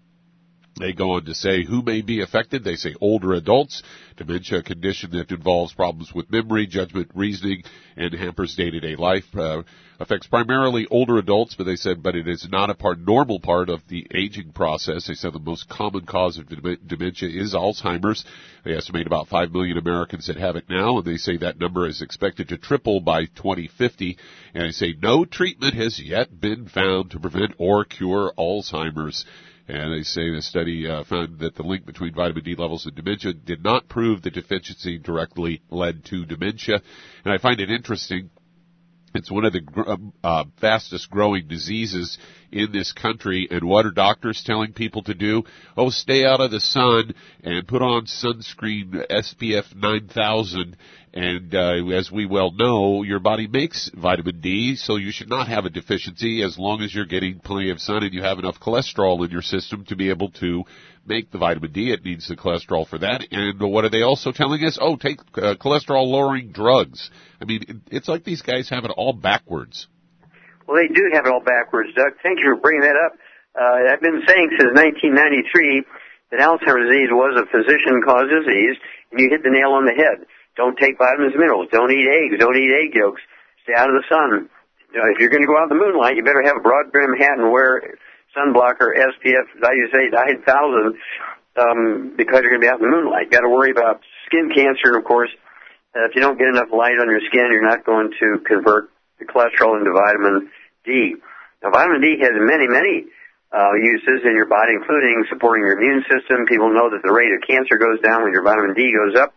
they 0.77 0.93
go 0.93 1.13
on 1.13 1.25
to 1.27 1.35
say 1.35 1.65
who 1.65 1.83
may 1.83 2.01
be 2.01 2.23
affected. 2.23 2.65
They 2.65 2.77
say 2.77 2.95
older 3.01 3.35
adults, 3.35 3.83
dementia 4.17 4.59
a 4.59 4.63
condition 4.63 5.11
that 5.13 5.31
involves 5.31 5.75
problems 5.75 6.13
with 6.15 6.31
memory, 6.31 6.67
judgment, 6.67 7.11
reasoning, 7.15 7.63
and 7.97 8.15
hampers 8.15 8.55
day-to-day 8.55 8.97
life. 8.97 9.25
Uh, 9.35 9.63
affects 10.03 10.27
primarily 10.27 10.87
older 10.91 11.19
adults, 11.19 11.55
but 11.55 11.65
they 11.65 11.77
said, 11.77 12.03
but 12.03 12.17
it 12.17 12.27
is 12.27 12.49
not 12.51 12.71
a 12.71 12.75
part, 12.75 12.99
normal 12.99 13.39
part 13.39 13.69
of 13.69 13.81
the 13.89 14.07
aging 14.15 14.53
process. 14.53 15.07
They 15.07 15.15
said 15.15 15.33
the 15.33 15.39
most 15.39 15.69
common 15.69 16.05
cause 16.05 16.39
of 16.39 16.49
dementia 16.49 17.29
is 17.29 17.55
Alzheimer's. 17.55 18.25
They 18.65 18.75
estimate 18.75 19.07
about 19.07 19.29
5 19.29 19.53
million 19.53 19.79
Americans 19.79 20.27
that 20.27 20.37
have 20.37 20.57
it 20.57 20.69
now, 20.69 20.99
and 20.99 21.07
they 21.07 21.17
say 21.17 21.37
that 21.39 21.59
number 21.59 21.87
is 21.87 22.03
expected 22.03 22.49
to 22.49 22.59
triple 22.59 23.01
by 23.01 23.27
2050. 23.27 24.19
And 24.55 24.65
they 24.65 24.73
say 24.73 24.95
no 25.01 25.25
treatment 25.25 25.75
has 25.75 26.01
yet 26.03 26.41
been 26.41 26.69
found 26.69 27.13
to 27.13 27.21
prevent 27.21 27.55
or 27.59 27.85
cure 27.85 28.33
Alzheimer's. 28.37 29.25
And 29.73 29.91
they 29.91 30.03
say 30.03 30.31
the 30.31 30.43
study 30.43 30.87
uh, 30.87 31.03
found 31.05 31.39
that 31.39 31.55
the 31.55 31.63
link 31.63 31.87
between 31.87 32.13
vitamin 32.13 32.45
D 32.45 32.55
levels 32.55 32.85
and 32.85 32.95
dementia 32.95 33.33
did 33.33 33.65
not 33.65 33.89
prove 33.89 34.21
the 34.21 34.31
deficiency 34.31 34.99
directly 34.99 35.63
led 35.71 36.05
to 36.07 36.27
dementia. 36.27 36.83
And 37.25 37.33
I 37.33 37.39
find 37.39 37.59
it 37.59 37.71
interesting 37.71 38.29
it's 39.15 39.31
one 39.31 39.47
of 39.47 39.55
the 39.55 39.63
um, 39.87 40.13
uh, 40.23 40.45
fastest 40.61 41.11
growing 41.11 41.49
diseases 41.49 42.19
in 42.53 42.71
this 42.71 42.93
country. 42.93 43.49
And 43.51 43.65
what 43.65 43.87
are 43.87 43.91
doctors 43.91 44.43
telling 44.45 44.73
people 44.73 45.03
to 45.05 45.15
do? 45.15 45.45
Oh, 45.77 45.91
stay 45.91 46.25
out 46.25 46.41
of 46.41 46.51
the 46.51 46.61
sun 46.61 47.15
and 47.43 47.67
put 47.67 47.83
on 47.83 48.07
sunscreen 48.07 49.07
SPF 49.11 49.75
9000. 49.75 50.77
And 51.15 51.55
uh, 51.55 51.89
as 51.95 52.11
we 52.11 52.25
well 52.25 52.53
know, 52.53 53.03
your 53.03 53.19
body 53.19 53.47
makes 53.47 53.91
vitamin 53.95 54.41
D, 54.41 54.77
so 54.77 54.97
you 54.97 55.13
should 55.13 55.29
not 55.29 55.47
have 55.47 55.67
a 55.67 55.71
deficiency 55.71 56.43
as 56.43 56.59
long 56.59 56.81
as 56.81 56.95
you're 56.95 57.05
getting 57.05 57.39
plenty 57.39 57.71
of 57.71 57.81
sun 57.81 58.03
and 58.03 58.15
you 58.15 58.23
have 58.23 58.39
enough 58.39 58.59
cholesterol 58.59 59.23
in 59.23 59.31
your 59.31 59.43
system 59.43 59.85
to 59.87 59.97
be 59.97 60.09
able 60.09 60.31
to 60.31 60.65
make 61.05 61.31
the 61.31 61.37
vitamin 61.37 61.73
D. 61.73 61.91
It 61.91 62.05
needs 62.05 62.29
the 62.29 62.37
cholesterol 62.37 62.89
for 62.89 62.99
that. 62.99 63.27
And 63.31 63.61
what 63.61 63.85
are 63.85 63.91
they 63.91 64.03
also 64.03 64.33
telling 64.33 64.65
us? 64.65 64.79
Oh, 64.81 64.97
take 64.97 65.19
uh, 65.35 65.55
cholesterol 65.61 66.07
lowering 66.07 66.53
drugs. 66.53 67.11
I 67.41 67.45
mean, 67.45 67.83
it's 67.91 68.09
like 68.09 68.25
these 68.25 68.43
guys 68.43 68.71
have 68.71 68.85
it 68.85 68.93
all 68.97 69.13
backwards. 69.13 69.89
Well, 70.73 70.81
they 70.81 70.89
do 70.89 71.05
have 71.13 71.29
it 71.29 71.33
all 71.37 71.45
backwards, 71.45 71.93
Doug. 71.93 72.17
Thank 72.25 72.41
you 72.41 72.57
for 72.57 72.57
bringing 72.57 72.89
that 72.89 72.97
up. 72.97 73.13
Uh, 73.53 73.93
I've 73.93 74.01
been 74.01 74.25
saying 74.25 74.57
since 74.57 74.73
1993 74.73 75.85
that 76.33 76.41
Alzheimer's 76.41 76.89
disease 76.89 77.13
was 77.13 77.37
a 77.37 77.45
physician-caused 77.45 78.33
disease, 78.33 78.81
and 79.13 79.21
you 79.21 79.29
hit 79.29 79.45
the 79.45 79.53
nail 79.53 79.77
on 79.77 79.85
the 79.85 79.93
head. 79.93 80.25
Don't 80.57 80.73
take 80.81 80.97
vitamins 80.97 81.37
and 81.37 81.45
minerals. 81.45 81.69
Don't 81.69 81.93
eat 81.93 82.09
eggs. 82.09 82.41
Don't 82.41 82.57
eat 82.57 82.73
egg 82.73 82.97
yolks. 82.97 83.21
Stay 83.69 83.77
out 83.77 83.93
of 83.93 84.01
the 84.01 84.09
sun. 84.09 84.49
You 84.97 85.05
know, 85.05 85.13
if 85.13 85.21
you're 85.21 85.29
going 85.29 85.45
to 85.45 85.51
go 85.53 85.61
out 85.61 85.69
in 85.69 85.77
the 85.77 85.83
moonlight, 85.85 86.17
you 86.17 86.25
better 86.25 86.41
have 86.41 86.57
a 86.57 86.65
broad 86.65 86.89
brim 86.89 87.21
hat 87.21 87.37
and 87.37 87.53
wear 87.53 88.01
sunblocker 88.33 88.97
SPF, 88.97 89.53
I 89.61 89.77
use 89.77 89.93
say 89.93 90.09
9000, 90.09 90.97
um, 91.61 92.17
because 92.17 92.41
you're 92.41 92.57
going 92.57 92.65
to 92.65 92.65
be 92.65 92.73
out 92.73 92.81
in 92.81 92.89
the 92.89 92.97
moonlight. 92.97 93.29
You 93.29 93.37
Got 93.37 93.45
to 93.45 93.53
worry 93.53 93.77
about 93.77 94.01
skin 94.25 94.49
cancer, 94.49 94.97
of 94.97 95.05
course, 95.05 95.29
uh, 95.93 96.09
if 96.09 96.17
you 96.17 96.25
don't 96.25 96.41
get 96.41 96.49
enough 96.49 96.73
light 96.73 96.97
on 96.97 97.13
your 97.13 97.21
skin, 97.29 97.53
you're 97.53 97.61
not 97.61 97.85
going 97.85 98.09
to 98.25 98.41
convert 98.49 98.89
the 99.21 99.29
cholesterol 99.29 99.77
into 99.77 99.93
vitamin 99.93 100.49
D. 100.85 101.15
Now, 101.63 101.71
vitamin 101.71 102.01
D 102.01 102.19
has 102.21 102.35
many, 102.35 102.67
many 102.67 103.07
uh, 103.53 103.75
uses 103.77 104.25
in 104.25 104.35
your 104.35 104.49
body, 104.49 104.73
including 104.75 105.25
supporting 105.29 105.63
your 105.63 105.79
immune 105.79 106.03
system. 106.09 106.47
People 106.49 106.73
know 106.73 106.91
that 106.91 107.05
the 107.05 107.13
rate 107.13 107.31
of 107.37 107.45
cancer 107.47 107.77
goes 107.77 108.01
down 108.01 108.25
when 108.25 108.33
your 108.33 108.43
vitamin 108.43 108.75
D 108.75 108.91
goes 108.91 109.15
up 109.15 109.35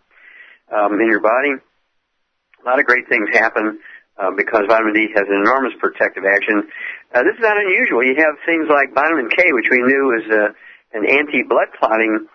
um, 0.72 1.00
in 1.00 1.08
your 1.12 1.22
body. 1.22 1.54
A 1.54 2.64
lot 2.66 2.80
of 2.80 2.86
great 2.86 3.08
things 3.08 3.30
happen 3.34 3.78
uh, 4.18 4.32
because 4.34 4.66
vitamin 4.68 4.94
D 4.96 5.12
has 5.14 5.28
an 5.28 5.38
enormous 5.44 5.76
protective 5.78 6.24
action. 6.26 6.66
Uh, 7.14 7.22
this 7.28 7.36
is 7.36 7.44
not 7.44 7.60
unusual. 7.60 8.02
You 8.02 8.16
have 8.18 8.40
things 8.48 8.66
like 8.72 8.96
vitamin 8.96 9.30
K, 9.30 9.52
which 9.52 9.70
we 9.70 9.84
knew 9.84 10.18
is 10.18 10.26
a, 10.32 10.44
an 10.98 11.04
anti-blood 11.06 11.76
clotting 11.78 12.26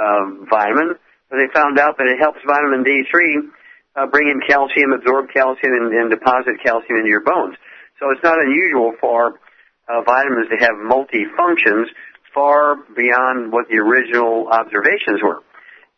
uh, 0.00 0.24
vitamin, 0.48 0.96
but 1.30 1.36
they 1.36 1.48
found 1.52 1.78
out 1.78 1.98
that 1.98 2.08
it 2.08 2.18
helps 2.18 2.40
vitamin 2.46 2.82
D3 2.82 3.52
uh, 3.96 4.06
bring 4.08 4.28
in 4.28 4.40
calcium, 4.48 4.92
absorb 4.92 5.28
calcium, 5.32 5.72
and, 5.72 5.92
and 5.92 6.10
deposit 6.10 6.60
calcium 6.62 6.98
into 6.98 7.08
your 7.08 7.24
bones. 7.24 7.56
So 7.98 8.10
it's 8.12 8.22
not 8.22 8.38
unusual 8.38 8.92
for 9.00 9.40
uh, 9.88 10.02
vitamins 10.02 10.48
to 10.50 10.56
have 10.60 10.76
multi-functions 10.76 11.88
far 12.34 12.76
beyond 12.94 13.52
what 13.52 13.68
the 13.68 13.80
original 13.80 14.48
observations 14.48 15.22
were. 15.22 15.40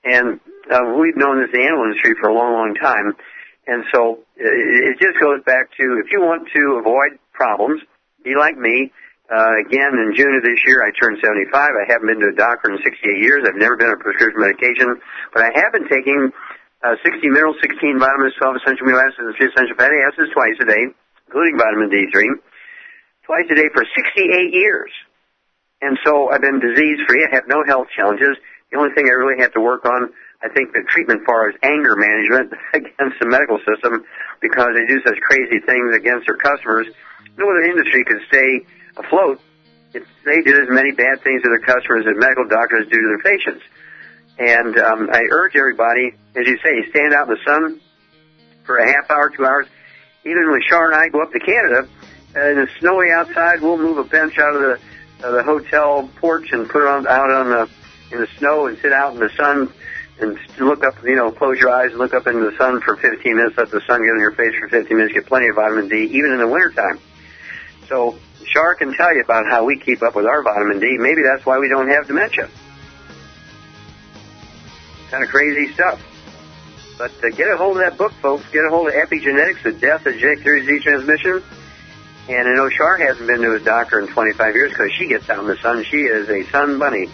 And 0.05 0.39
uh, 0.71 0.95
we've 0.95 1.19
known 1.19 1.43
this 1.43 1.51
in 1.53 1.59
the 1.59 1.67
animal 1.67 1.91
industry 1.91 2.15
for 2.21 2.31
a 2.31 2.35
long, 2.35 2.55
long 2.55 2.75
time. 2.79 3.19
And 3.67 3.85
so 3.93 4.25
it 4.37 4.97
just 5.03 5.19
goes 5.21 5.43
back 5.45 5.69
to 5.77 5.85
if 6.01 6.09
you 6.15 6.23
want 6.23 6.49
to 6.55 6.81
avoid 6.81 7.19
problems, 7.35 7.83
be 8.25 8.33
like 8.39 8.57
me. 8.57 8.93
Uh, 9.29 9.61
again, 9.61 9.93
in 9.93 10.17
June 10.17 10.33
of 10.33 10.43
this 10.43 10.57
year, 10.65 10.81
I 10.81 10.89
turned 10.97 11.21
75. 11.21 11.53
I 11.53 11.85
haven't 11.85 12.09
been 12.09 12.23
to 12.25 12.33
a 12.33 12.39
doctor 12.39 12.73
in 12.73 12.81
68 12.81 13.21
years. 13.21 13.45
I've 13.45 13.61
never 13.61 13.77
been 13.77 13.93
on 13.93 14.01
prescription 14.01 14.41
medication, 14.41 14.97
but 15.37 15.45
I 15.45 15.53
have 15.53 15.77
been 15.77 15.85
taking 15.85 16.33
uh, 16.81 16.97
60 17.05 17.29
minerals, 17.29 17.61
16 17.61 17.77
vitamins, 18.01 18.33
12 18.41 18.57
essential 18.65 18.89
amino 18.89 19.05
acids, 19.05 19.21
and 19.21 19.37
3 19.37 19.53
essential 19.53 19.77
fatty 19.77 20.01
acids 20.01 20.33
twice 20.33 20.57
a 20.63 20.65
day, 20.65 20.85
including 21.29 21.61
vitamin 21.61 21.93
D3, 21.93 22.41
twice 23.29 23.45
a 23.53 23.55
day 23.55 23.69
for 23.73 23.85
68 23.85 24.53
years. 24.53 24.91
And 25.81 25.99
so 26.05 26.33
I've 26.33 26.41
been 26.41 26.59
disease 26.59 26.99
free. 27.07 27.23
I 27.29 27.35
have 27.37 27.45
no 27.47 27.63
health 27.69 27.87
challenges. 27.95 28.35
The 28.73 28.81
only 28.81 28.97
thing 28.97 29.07
I 29.07 29.15
really 29.15 29.41
have 29.41 29.53
to 29.53 29.61
work 29.61 29.85
on, 29.85 30.11
I 30.43 30.49
think 30.49 30.73
the 30.73 30.83
treatment 30.89 31.23
for 31.25 31.49
is 31.49 31.57
anger 31.63 31.95
management 31.95 32.53
against 32.75 33.21
the 33.21 33.29
medical 33.29 33.61
system 33.63 34.03
because 34.41 34.73
they 34.75 34.89
do 34.89 34.99
such 35.05 35.21
crazy 35.23 35.61
things 35.61 35.95
against 35.95 36.27
their 36.27 36.41
customers 36.41 36.89
no 37.39 37.49
other 37.49 37.63
industry 37.63 38.05
could 38.05 38.21
stay 38.27 38.67
afloat 38.97 39.41
if 39.95 40.05
they 40.27 40.43
did 40.43 40.61
as 40.61 40.69
many 40.69 40.93
bad 40.93 41.23
things 41.23 41.41
to 41.43 41.49
their 41.49 41.63
customers 41.63 42.05
as 42.05 42.19
medical 42.19 42.47
doctors 42.47 42.87
do 42.91 42.99
to 42.99 43.09
their 43.15 43.25
patients. 43.25 43.65
And 44.39 44.77
um, 44.77 45.09
I 45.11 45.23
urge 45.31 45.57
everybody, 45.57 46.13
as 46.37 46.47
you 46.47 46.59
say, 46.63 46.91
stand 46.91 47.15
out 47.15 47.29
in 47.29 47.35
the 47.35 47.41
sun, 47.47 47.81
for 48.65 48.77
a 48.77 48.87
half 48.87 49.11
hour, 49.11 49.31
two 49.31 49.47
hours. 49.47 49.67
Even 50.25 50.51
when 50.51 50.61
Char 50.69 50.91
and 50.91 50.95
I 50.95 51.09
go 51.09 51.23
up 51.23 51.33
to 51.33 51.39
Canada, 51.39 51.89
and 52.35 52.59
it's 52.59 52.73
snowy 52.81 53.11
outside, 53.11 53.63
we'll 53.63 53.79
move 53.79 53.99
a 53.99 54.05
bench 54.05 54.39
out 54.39 54.55
of 54.55 54.61
the 54.61 54.81
uh, 55.25 55.33
the 55.33 55.43
hotel 55.43 56.09
porch 56.17 56.53
and 56.53 56.69
put 56.69 56.83
it 56.83 56.89
on 56.89 57.07
out 57.07 57.31
on 57.31 57.51
the 57.51 57.69
in 58.13 58.21
the 58.21 58.29
snow 58.39 58.67
and 58.67 58.79
sit 58.79 58.93
out 58.93 59.15
in 59.15 59.21
the 59.21 59.31
sun 59.37 59.73
and 60.21 60.39
look 60.59 60.85
up, 60.85 60.95
you 61.05 61.15
know, 61.15 61.31
close 61.31 61.59
your 61.59 61.71
eyes 61.71 61.91
and 61.91 61.99
look 61.99 62.15
up 62.15 62.27
into 62.27 62.51
the 62.51 62.57
sun 62.57 62.81
for 62.81 62.97
15 62.97 63.37
minutes, 63.37 63.57
let 63.57 63.71
the 63.71 63.81
sun 63.87 64.03
get 64.03 64.15
in 64.15 64.21
your 64.21 64.33
face 64.33 64.55
for 64.59 64.69
15 64.69 64.97
minutes, 64.97 65.15
get 65.15 65.27
plenty 65.27 65.49
of 65.49 65.57
vitamin 65.57 65.89
D, 65.89 66.05
even 66.13 66.33
in 66.33 66.39
the 66.39 66.49
wintertime. 66.49 66.99
So, 67.89 68.19
Char 68.47 68.75
can 68.75 68.95
tell 68.95 69.15
you 69.15 69.23
about 69.23 69.47
how 69.49 69.65
we 69.65 69.79
keep 69.79 70.03
up 70.03 70.15
with 70.15 70.27
our 70.27 70.43
vitamin 70.43 70.81
D. 70.81 70.97
Maybe 70.99 71.23
that's 71.23 71.47
why 71.47 71.59
we 71.59 71.69
don't 71.69 71.89
have 71.89 72.07
dementia. 72.07 72.49
Kind 75.11 75.25
of 75.25 75.31
crazy 75.31 75.73
stuff. 75.73 76.01
But 76.99 77.13
uh, 77.23 77.31
get 77.31 77.47
a 77.49 77.57
hold 77.57 77.77
of 77.77 77.83
that 77.89 77.97
book, 77.97 78.13
folks. 78.21 78.45
Get 78.53 78.65
a 78.67 78.71
hold 78.71 78.89
of 78.89 78.95
Epigenetics, 78.95 79.63
The 79.63 79.73
Death 79.73 80.05
of 80.05 80.15
Genetic 80.15 80.43
Theory 80.43 80.67
Z 80.67 80.81
Transmission. 80.83 81.45
And 82.29 82.49
I 82.49 82.55
know 82.55 82.69
Char 82.69 82.99
hasn't 82.99 83.29
been 83.29 83.41
to 83.41 83.55
his 83.55 83.63
doctor 83.63 84.01
in 84.01 84.09
25 84.13 84.55
years 84.55 84.73
because 84.73 84.91
she 84.99 85.09
gets 85.09 85.31
out 85.31 85.39
in 85.39 85.47
the 85.47 85.57
sun. 85.57 85.85
She 85.89 85.99
is 85.99 86.29
a 86.29 86.43
sun 86.51 86.79
bunny. 86.79 87.09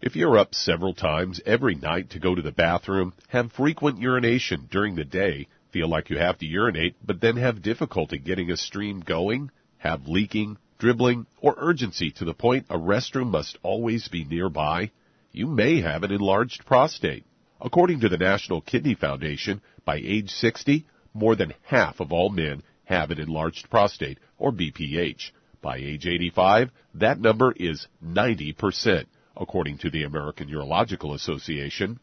If 0.00 0.14
you're 0.14 0.38
up 0.38 0.54
several 0.54 0.94
times 0.94 1.40
every 1.44 1.74
night 1.74 2.10
to 2.10 2.20
go 2.20 2.34
to 2.34 2.40
the 2.40 2.52
bathroom, 2.52 3.12
have 3.28 3.52
frequent 3.52 3.98
urination 3.98 4.68
during 4.70 4.94
the 4.94 5.04
day, 5.04 5.48
feel 5.70 5.88
like 5.88 6.08
you 6.08 6.16
have 6.16 6.38
to 6.38 6.46
urinate, 6.46 6.94
but 7.04 7.20
then 7.20 7.36
have 7.36 7.60
difficulty 7.60 8.18
getting 8.18 8.50
a 8.50 8.56
stream 8.56 9.00
going, 9.00 9.50
have 9.78 10.06
leaking, 10.06 10.56
dribbling, 10.78 11.26
or 11.40 11.54
urgency 11.58 12.10
to 12.12 12.24
the 12.24 12.34
point 12.34 12.66
a 12.70 12.78
restroom 12.78 13.30
must 13.30 13.58
always 13.62 14.08
be 14.08 14.24
nearby, 14.24 14.90
you 15.32 15.46
may 15.46 15.80
have 15.80 16.02
an 16.02 16.12
enlarged 16.12 16.64
prostate. 16.64 17.24
According 17.60 18.00
to 18.00 18.08
the 18.08 18.16
National 18.18 18.60
Kidney 18.60 18.94
Foundation, 18.94 19.60
by 19.84 19.96
age 19.96 20.30
60, 20.30 20.86
more 21.12 21.34
than 21.34 21.54
half 21.64 22.00
of 22.00 22.12
all 22.12 22.30
men 22.30 22.62
have 22.84 23.10
an 23.10 23.20
enlarged 23.20 23.68
prostate, 23.68 24.18
or 24.38 24.52
BPH. 24.52 25.30
By 25.60 25.78
age 25.78 26.06
85, 26.06 26.70
that 26.94 27.20
number 27.20 27.52
is 27.52 27.88
90% 28.04 29.06
according 29.36 29.78
to 29.78 29.90
the 29.90 30.04
American 30.04 30.48
Urological 30.48 31.14
Association. 31.14 31.98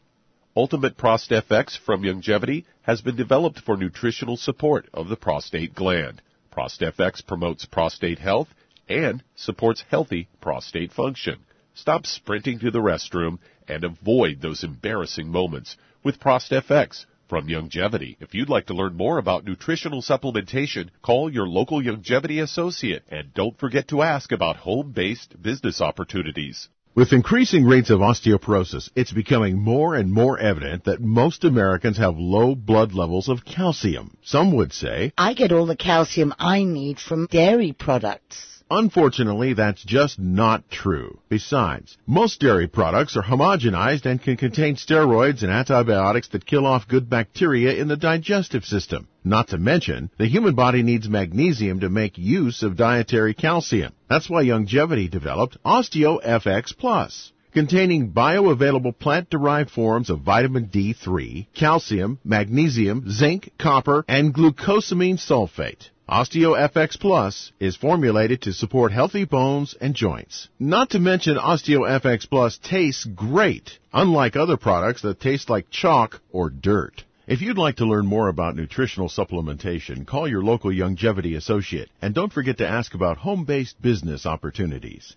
Ultimate 0.56 0.96
ProstFX 0.96 1.78
from 1.78 2.02
Youngevity 2.02 2.64
has 2.82 3.02
been 3.02 3.16
developed 3.16 3.60
for 3.60 3.76
nutritional 3.76 4.36
support 4.36 4.88
of 4.94 5.08
the 5.08 5.16
prostate 5.16 5.74
gland. 5.74 6.22
ProstFX 6.50 7.26
promotes 7.26 7.66
prostate 7.66 8.18
health 8.18 8.48
and 8.88 9.22
supports 9.34 9.84
healthy 9.88 10.28
prostate 10.40 10.92
function. 10.92 11.40
Stop 11.74 12.06
sprinting 12.06 12.58
to 12.60 12.70
the 12.70 12.80
restroom 12.80 13.38
and 13.68 13.84
avoid 13.84 14.40
those 14.40 14.64
embarrassing 14.64 15.28
moments 15.28 15.76
with 16.02 16.20
ProstFX 16.20 17.04
from 17.28 17.48
Youngevity. 17.48 18.16
If 18.20 18.34
you'd 18.34 18.48
like 18.48 18.66
to 18.66 18.74
learn 18.74 18.96
more 18.96 19.18
about 19.18 19.44
nutritional 19.44 20.00
supplementation, 20.00 20.90
call 21.02 21.30
your 21.32 21.46
local 21.46 21.82
Youngevity 21.82 22.42
associate 22.42 23.02
and 23.08 23.34
don't 23.34 23.58
forget 23.58 23.88
to 23.88 24.02
ask 24.02 24.32
about 24.32 24.56
home-based 24.56 25.42
business 25.42 25.80
opportunities. 25.80 26.68
With 26.94 27.12
increasing 27.12 27.66
rates 27.66 27.90
of 27.90 28.00
osteoporosis, 28.00 28.88
it's 28.94 29.12
becoming 29.12 29.58
more 29.58 29.94
and 29.94 30.10
more 30.10 30.38
evident 30.38 30.84
that 30.84 31.02
most 31.02 31.44
Americans 31.44 31.98
have 31.98 32.16
low 32.16 32.54
blood 32.54 32.94
levels 32.94 33.28
of 33.28 33.44
calcium. 33.44 34.16
Some 34.22 34.52
would 34.56 34.72
say, 34.72 35.12
I 35.18 35.34
get 35.34 35.52
all 35.52 35.66
the 35.66 35.76
calcium 35.76 36.32
I 36.38 36.64
need 36.64 36.98
from 36.98 37.26
dairy 37.26 37.74
products. 37.78 38.55
Unfortunately, 38.70 39.52
that's 39.52 39.84
just 39.84 40.18
not 40.18 40.68
true. 40.68 41.20
Besides, 41.28 41.96
most 42.04 42.40
dairy 42.40 42.66
products 42.66 43.16
are 43.16 43.22
homogenized 43.22 44.06
and 44.06 44.20
can 44.20 44.36
contain 44.36 44.74
steroids 44.74 45.44
and 45.44 45.52
antibiotics 45.52 46.26
that 46.28 46.46
kill 46.46 46.66
off 46.66 46.88
good 46.88 47.08
bacteria 47.08 47.74
in 47.74 47.86
the 47.86 47.96
digestive 47.96 48.64
system. 48.64 49.06
Not 49.22 49.48
to 49.48 49.58
mention, 49.58 50.10
the 50.18 50.26
human 50.26 50.56
body 50.56 50.82
needs 50.82 51.08
magnesium 51.08 51.78
to 51.80 51.88
make 51.88 52.18
use 52.18 52.64
of 52.64 52.76
dietary 52.76 53.34
calcium. 53.34 53.92
That's 54.08 54.28
why 54.28 54.42
Youngevity 54.44 55.08
developed 55.08 55.58
OsteoFX 55.64 56.76
Plus 56.76 57.32
containing 57.56 58.12
bioavailable 58.12 58.98
plant-derived 58.98 59.70
forms 59.70 60.10
of 60.10 60.20
vitamin 60.20 60.66
D3, 60.66 61.46
calcium, 61.54 62.18
magnesium, 62.22 63.10
zinc, 63.10 63.50
copper, 63.58 64.04
and 64.06 64.34
glucosamine 64.34 65.18
sulfate. 65.18 65.88
OsteoFX 66.06 67.00
Plus 67.00 67.52
is 67.58 67.74
formulated 67.74 68.42
to 68.42 68.52
support 68.52 68.92
healthy 68.92 69.24
bones 69.24 69.74
and 69.80 69.94
joints. 69.94 70.50
Not 70.58 70.90
to 70.90 70.98
mention 70.98 71.38
OsteoFX 71.38 72.28
Plus 72.28 72.58
tastes 72.58 73.06
great, 73.06 73.78
unlike 73.90 74.36
other 74.36 74.58
products 74.58 75.00
that 75.00 75.18
taste 75.18 75.48
like 75.48 75.70
chalk 75.70 76.20
or 76.30 76.50
dirt. 76.50 77.04
If 77.26 77.40
you'd 77.40 77.56
like 77.56 77.76
to 77.76 77.86
learn 77.86 78.06
more 78.06 78.28
about 78.28 78.54
nutritional 78.54 79.08
supplementation, 79.08 80.06
call 80.06 80.28
your 80.28 80.42
local 80.42 80.70
Youngevity 80.70 81.34
associate 81.34 81.88
and 82.02 82.14
don't 82.14 82.34
forget 82.34 82.58
to 82.58 82.68
ask 82.68 82.92
about 82.92 83.16
home-based 83.16 83.80
business 83.80 84.26
opportunities. 84.26 85.16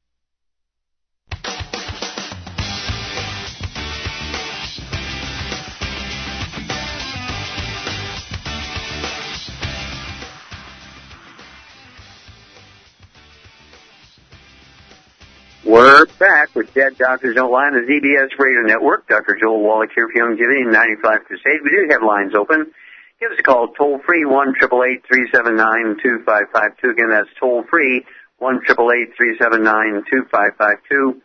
We're 15.71 16.03
back 16.19 16.53
with 16.53 16.73
Dead 16.73 16.97
Doctors 16.97 17.35
Don't 17.35 17.49
Lie 17.49 17.71
on 17.71 17.71
the 17.71 17.87
ZBS 17.87 18.35
Radio 18.35 18.67
Network. 18.67 19.07
Dr. 19.07 19.39
Joel 19.39 19.63
Wallach 19.63 19.95
here 19.95 20.11
for 20.11 20.19
Youngevity 20.19 20.67
in 20.67 20.69
95 20.69 21.23
Crusade. 21.23 21.63
We 21.63 21.71
do 21.71 21.87
have 21.95 22.03
lines 22.03 22.35
open. 22.35 22.75
Give 23.23 23.31
us 23.31 23.39
a 23.39 23.41
call 23.41 23.71
toll 23.79 24.03
free 24.03 24.25
one 24.27 24.51
triple 24.59 24.83
eight 24.83 25.07
three 25.07 25.31
seven 25.31 25.55
nine 25.55 25.95
two 26.03 26.27
five 26.27 26.51
five 26.51 26.75
two. 26.83 26.91
Again, 26.91 27.07
that's 27.07 27.31
toll 27.39 27.63
free 27.71 28.03
one 28.37 28.59
triple 28.67 28.91
eight 28.91 29.15
three 29.15 29.39
seven 29.39 29.63
nine 29.63 30.03
two 30.11 30.27
five 30.29 30.59
five 30.59 30.75
two. 30.91 31.23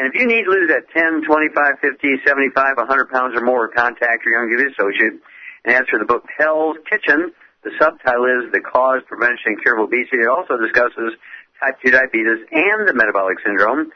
And 0.00 0.08
if 0.08 0.14
you 0.16 0.24
need 0.32 0.48
to 0.48 0.50
lose 0.50 0.72
that 0.72 0.88
10, 0.88 1.28
25, 1.28 1.52
50, 1.84 2.24
75, 2.24 2.88
100 2.88 3.10
pounds 3.12 3.36
or 3.36 3.44
more, 3.44 3.68
contact 3.68 4.24
your 4.24 4.40
Youngevity 4.40 4.72
associate 4.72 5.20
and 5.68 5.76
ask 5.76 5.92
for 5.92 5.98
the 5.98 6.08
book 6.08 6.24
Hell's 6.40 6.80
Kitchen. 6.88 7.36
The 7.64 7.76
subtitle 7.76 8.24
is 8.32 8.48
The 8.48 8.64
Cause, 8.64 9.04
Prevention, 9.04 9.60
and 9.60 9.60
Cure 9.60 9.76
of 9.76 9.92
Obesity. 9.92 10.24
It 10.24 10.28
also 10.32 10.56
discusses 10.56 11.20
type 11.60 11.78
2 11.84 11.90
diabetes 11.90 12.46
and 12.50 12.88
the 12.88 12.94
metabolic 12.94 13.38
syndrome. 13.44 13.90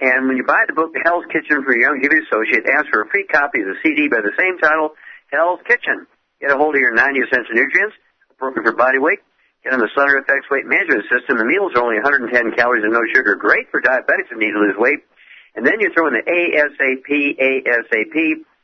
And 0.00 0.28
when 0.28 0.36
you 0.36 0.44
buy 0.44 0.64
the 0.66 0.72
book, 0.72 0.96
Hell's 1.04 1.28
Kitchen 1.28 1.60
for 1.62 1.76
your 1.76 1.92
Youngevity 1.92 2.24
associate, 2.24 2.64
ask 2.64 2.88
for 2.88 3.02
a 3.04 3.08
free 3.12 3.28
copy 3.28 3.60
of 3.60 3.68
the 3.68 3.76
CD 3.84 4.08
by 4.08 4.24
the 4.24 4.32
same 4.38 4.56
title, 4.56 4.96
Hell's 5.28 5.60
Kitchen. 5.68 6.08
Get 6.40 6.50
a 6.50 6.56
hold 6.56 6.74
of 6.74 6.80
your 6.80 6.96
90 6.96 7.20
essential 7.20 7.52
nutrients, 7.52 7.94
appropriate 8.32 8.64
for 8.64 8.72
body 8.72 8.98
weight. 8.98 9.20
Get 9.60 9.76
on 9.76 9.80
the 9.84 9.92
Sutter 9.92 10.16
FX 10.24 10.48
weight 10.48 10.64
management 10.64 11.04
system. 11.12 11.36
The 11.36 11.44
meals 11.44 11.76
are 11.76 11.84
only 11.84 12.00
110 12.00 12.32
calories 12.56 12.80
and 12.80 12.96
no 12.96 13.04
sugar. 13.12 13.36
Great 13.36 13.68
for 13.68 13.84
diabetics 13.84 14.32
who 14.32 14.40
need 14.40 14.56
to 14.56 14.60
lose 14.64 14.76
weight. 14.80 15.04
And 15.52 15.68
then 15.68 15.84
you 15.84 15.92
throw 15.92 16.08
in 16.08 16.16
the 16.16 16.24
ASAP, 16.24 17.04
ASAP. 17.04 18.16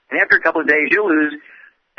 And 0.09 0.17
after 0.17 0.41
a 0.41 0.43
couple 0.43 0.65
of 0.65 0.69
days, 0.69 0.89
you'll 0.89 1.13
lose 1.13 1.37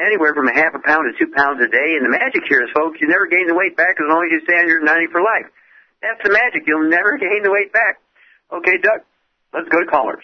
anywhere 0.02 0.34
from 0.34 0.50
a 0.50 0.56
half 0.56 0.74
a 0.74 0.82
pound 0.82 1.06
to 1.06 1.14
two 1.14 1.30
pounds 1.30 1.62
a 1.62 1.70
day. 1.70 1.94
And 1.94 2.10
the 2.10 2.14
magic 2.18 2.42
here 2.50 2.66
is, 2.66 2.74
folks, 2.74 2.98
you 2.98 3.06
never 3.06 3.30
gain 3.30 3.46
the 3.46 3.54
weight 3.54 3.78
back 3.78 4.02
as 4.02 4.08
long 4.10 4.26
as 4.26 4.34
you 4.34 4.42
stay 4.50 4.58
under 4.58 4.82
90 4.82 5.14
for 5.14 5.22
life. 5.22 5.46
That's 6.02 6.22
the 6.24 6.32
magic. 6.32 6.64
You'll 6.68 6.90
never 6.90 7.18
gain 7.20 7.44
the 7.44 7.52
weight 7.52 7.74
back. 7.74 8.00
Okay, 8.52 8.78
Doug, 8.82 9.02
let's 9.54 9.70
go 9.70 9.80
to 9.80 9.86
callers. 9.86 10.24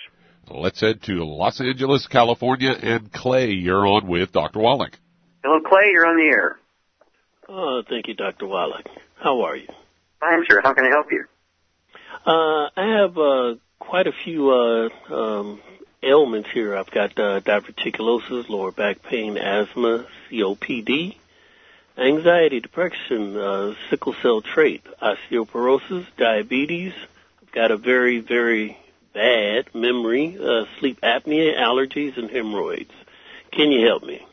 Let's 0.50 0.82
head 0.82 1.02
to 1.04 1.24
Los 1.24 1.62
Angeles, 1.62 2.06
California, 2.08 2.72
and 2.72 3.12
Clay, 3.12 3.52
you're 3.52 3.88
on 3.88 4.08
with 4.08 4.32
Dr. 4.32 4.60
Wallach. 4.60 4.98
Hello, 5.44 5.60
Clay. 5.62 5.92
You're 5.92 6.06
on 6.06 6.18
the 6.18 6.24
air. 6.24 6.58
Oh, 7.48 7.82
thank 7.88 8.08
you, 8.08 8.14
Dr. 8.14 8.48
Wallach. 8.48 8.88
How 9.16 9.42
are 9.44 9.56
you? 9.56 9.68
I'm 10.22 10.44
sure. 10.50 10.62
How 10.62 10.74
can 10.74 10.86
I 10.86 10.90
help 10.90 11.08
you? 11.12 11.26
Uh, 12.26 12.70
I 12.76 13.02
have 13.02 13.18
uh, 13.18 13.56
quite 13.80 14.08
a 14.08 14.14
few 14.24 14.50
uh, 14.52 15.14
um, 15.14 15.62
ailments 16.02 16.50
here. 16.54 16.76
I've 16.76 16.92
got 16.92 17.18
uh, 17.18 17.42
diverticulosis, 17.42 18.48
lower 18.50 18.72
back 18.72 19.02
pain, 19.04 19.38
asthma, 19.38 20.06
COPD, 20.32 21.16
anxiety, 21.98 22.60
depression, 22.60 23.38
uh, 23.38 23.74
sickle 23.90 24.16
cell 24.22 24.42
trait, 24.42 24.84
osteoporosis, 25.02 26.06
diabetes. 26.18 26.94
I've 27.42 27.52
got 27.52 27.72
a 27.72 27.78
very, 27.78 28.20
very 28.20 28.78
bad 29.14 29.74
memory, 29.76 30.38
uh, 30.40 30.66
sleep 30.80 31.00
apnea, 31.02 31.58
allergies, 31.58 32.18
and 32.18 32.30
hemorrhoids. 32.30 32.92
Can 33.52 33.72
you 33.72 33.86
help 33.86 34.04
me? 34.04 34.26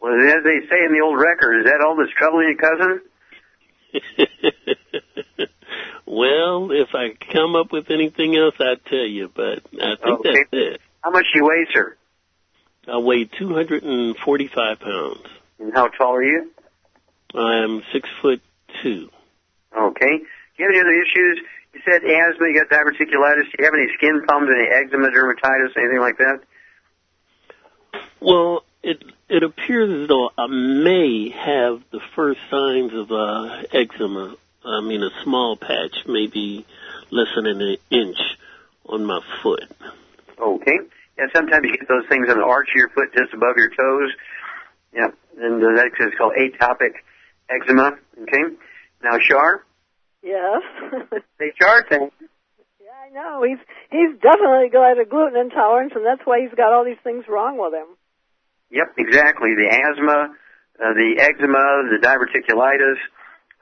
Well, 0.00 0.12
as 0.12 0.44
they 0.44 0.60
say 0.68 0.84
in 0.84 0.92
the 0.92 1.00
old 1.02 1.18
record, 1.18 1.60
is 1.60 1.64
that 1.64 1.80
all 1.80 1.96
that's 1.96 2.12
troubling 2.12 2.48
you, 2.48 2.56
cousin? 2.58 3.00
well, 6.06 6.70
if 6.72 6.88
I 6.94 7.14
come 7.32 7.56
up 7.56 7.72
with 7.72 7.90
anything 7.90 8.36
else, 8.36 8.54
I'd 8.60 8.84
tell 8.84 8.98
you, 8.98 9.30
but 9.34 9.60
I 9.80 9.96
think 9.96 10.20
Okay. 10.20 10.32
that's 10.34 10.48
it. 10.52 10.80
How 11.02 11.10
much 11.10 11.24
do 11.32 11.38
you 11.38 11.46
weigh, 11.46 11.66
sir? 11.72 11.96
I 12.86 12.98
weigh 12.98 13.24
245 13.24 14.80
pounds. 14.80 15.26
And 15.58 15.72
how 15.74 15.88
tall 15.88 16.14
are 16.16 16.22
you? 16.22 16.50
I 17.34 17.62
am 17.64 17.82
six 17.92 18.08
foot 18.20 18.40
two. 18.82 19.10
Okay. 19.76 20.18
Do 20.18 20.56
you 20.58 20.66
have 20.66 20.70
any 20.70 20.80
other 20.80 21.02
issues? 21.02 21.40
You 21.74 21.80
said 21.84 22.04
asthma, 22.04 22.46
you 22.48 22.54
got 22.54 22.70
diverticulitis. 22.70 23.50
Do 23.50 23.56
you 23.58 23.64
have 23.64 23.74
any 23.74 23.88
skin 23.94 24.22
problems, 24.22 24.54
any 24.54 24.68
eczema, 24.68 25.08
dermatitis, 25.08 25.76
anything 25.76 26.00
like 26.00 26.18
that? 26.18 26.40
Well, 28.20 28.64
it 28.82 29.02
it 29.28 29.42
appears 29.42 30.02
as 30.02 30.08
though 30.08 30.30
I 30.38 30.46
may 30.46 31.30
have 31.30 31.82
the 31.90 32.00
first 32.14 32.38
signs 32.50 32.92
of 32.94 33.10
uh, 33.10 33.62
eczema. 33.72 34.36
I 34.64 34.80
mean, 34.80 35.02
a 35.02 35.10
small 35.22 35.56
patch, 35.56 36.06
maybe 36.06 36.64
less 37.10 37.28
than 37.34 37.46
an 37.46 37.76
inch 37.90 38.18
on 38.86 39.04
my 39.04 39.20
foot. 39.42 39.64
Okay. 40.38 40.78
Yeah, 41.18 41.26
sometimes 41.34 41.64
you 41.64 41.76
get 41.76 41.88
those 41.88 42.06
things 42.08 42.28
on 42.28 42.38
the 42.38 42.44
arch 42.44 42.68
of 42.70 42.76
your 42.76 42.88
foot 42.90 43.12
just 43.14 43.32
above 43.34 43.56
your 43.56 43.70
toes. 43.70 44.10
Yeah, 44.92 45.08
and 45.40 45.62
uh, 45.62 45.66
that's 45.76 45.94
it's 46.00 46.16
called 46.16 46.32
atopic 46.38 46.94
eczema. 47.50 47.92
Okay. 48.22 48.54
Now, 49.02 49.18
Shar, 49.20 49.64
Yes. 50.22 50.62
say 51.38 51.52
Shar 51.60 51.84
thing. 51.88 52.10
yeah, 52.80 52.96
I 53.04 53.12
know. 53.12 53.42
He's 53.44 53.58
he's 53.90 54.16
definitely 54.22 54.70
got 54.72 54.98
a 54.98 55.04
gluten 55.04 55.36
intolerance, 55.38 55.92
and 55.94 56.04
that's 56.04 56.22
why 56.24 56.40
he's 56.40 56.54
got 56.56 56.72
all 56.72 56.84
these 56.84 57.00
things 57.04 57.24
wrong 57.28 57.58
with 57.58 57.74
him. 57.74 57.88
Yep, 58.70 58.94
exactly. 58.98 59.52
The 59.54 59.68
asthma, 59.68 60.32
uh, 60.80 60.92
the 60.96 61.20
eczema, 61.20 61.62
the 61.92 62.00
diverticulitis, 62.00 62.98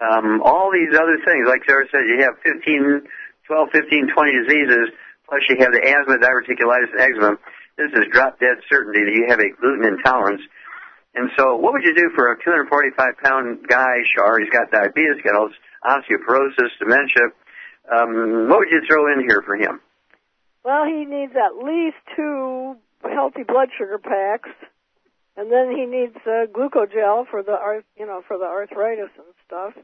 um, 0.00 0.40
all 0.42 0.70
these 0.72 0.94
other 0.94 1.18
things. 1.26 1.44
Like 1.50 1.66
Sarah 1.66 1.84
said, 1.90 2.06
you 2.06 2.22
have 2.22 2.38
15, 2.46 3.02
12, 3.46 3.68
15, 3.72 4.08
20 4.14 4.32
diseases, 4.46 4.86
plus 5.28 5.42
you 5.50 5.56
have 5.58 5.72
the 5.74 5.82
asthma, 5.82 6.16
diverticulitis, 6.22 6.94
and 6.94 7.00
eczema. 7.02 7.36
This 7.76 7.90
is 7.98 8.06
drop 8.12 8.38
dead 8.38 8.62
certainty 8.70 9.02
that 9.04 9.12
you 9.16 9.26
have 9.28 9.40
a 9.40 9.50
gluten 9.60 9.84
intolerance. 9.84 10.42
And 11.14 11.30
so, 11.36 11.56
what 11.56 11.72
would 11.74 11.82
you 11.84 11.94
do 11.94 12.10
for 12.14 12.32
a 12.32 12.36
245 12.42 13.16
pound 13.22 13.68
guy, 13.68 14.00
Shar? 14.14 14.40
He's 14.40 14.50
got 14.50 14.70
diabetes, 14.70 15.20
got 15.22 15.36
all 15.36 15.48
this 15.48 15.56
osteoporosis, 15.84 16.70
dementia. 16.78 17.32
Um, 17.92 18.48
what 18.48 18.60
would 18.60 18.70
you 18.70 18.82
throw 18.88 19.12
in 19.12 19.20
here 19.20 19.42
for 19.44 19.56
him? 19.56 19.80
Well, 20.64 20.84
he 20.86 21.04
needs 21.04 21.32
at 21.36 21.62
least 21.62 21.96
two 22.16 22.76
healthy 23.02 23.42
blood 23.42 23.68
sugar 23.76 23.98
packs, 23.98 24.50
and 25.36 25.50
then 25.50 25.70
he 25.76 25.84
needs 25.84 26.16
uh, 26.24 26.46
glucogel 26.46 27.26
for 27.28 27.42
the 27.42 27.52
arth, 27.52 27.84
you 27.98 28.06
know, 28.06 28.22
for 28.26 28.38
the 28.38 28.44
arthritis 28.44 29.10
and 29.16 29.26
stuff. 29.46 29.74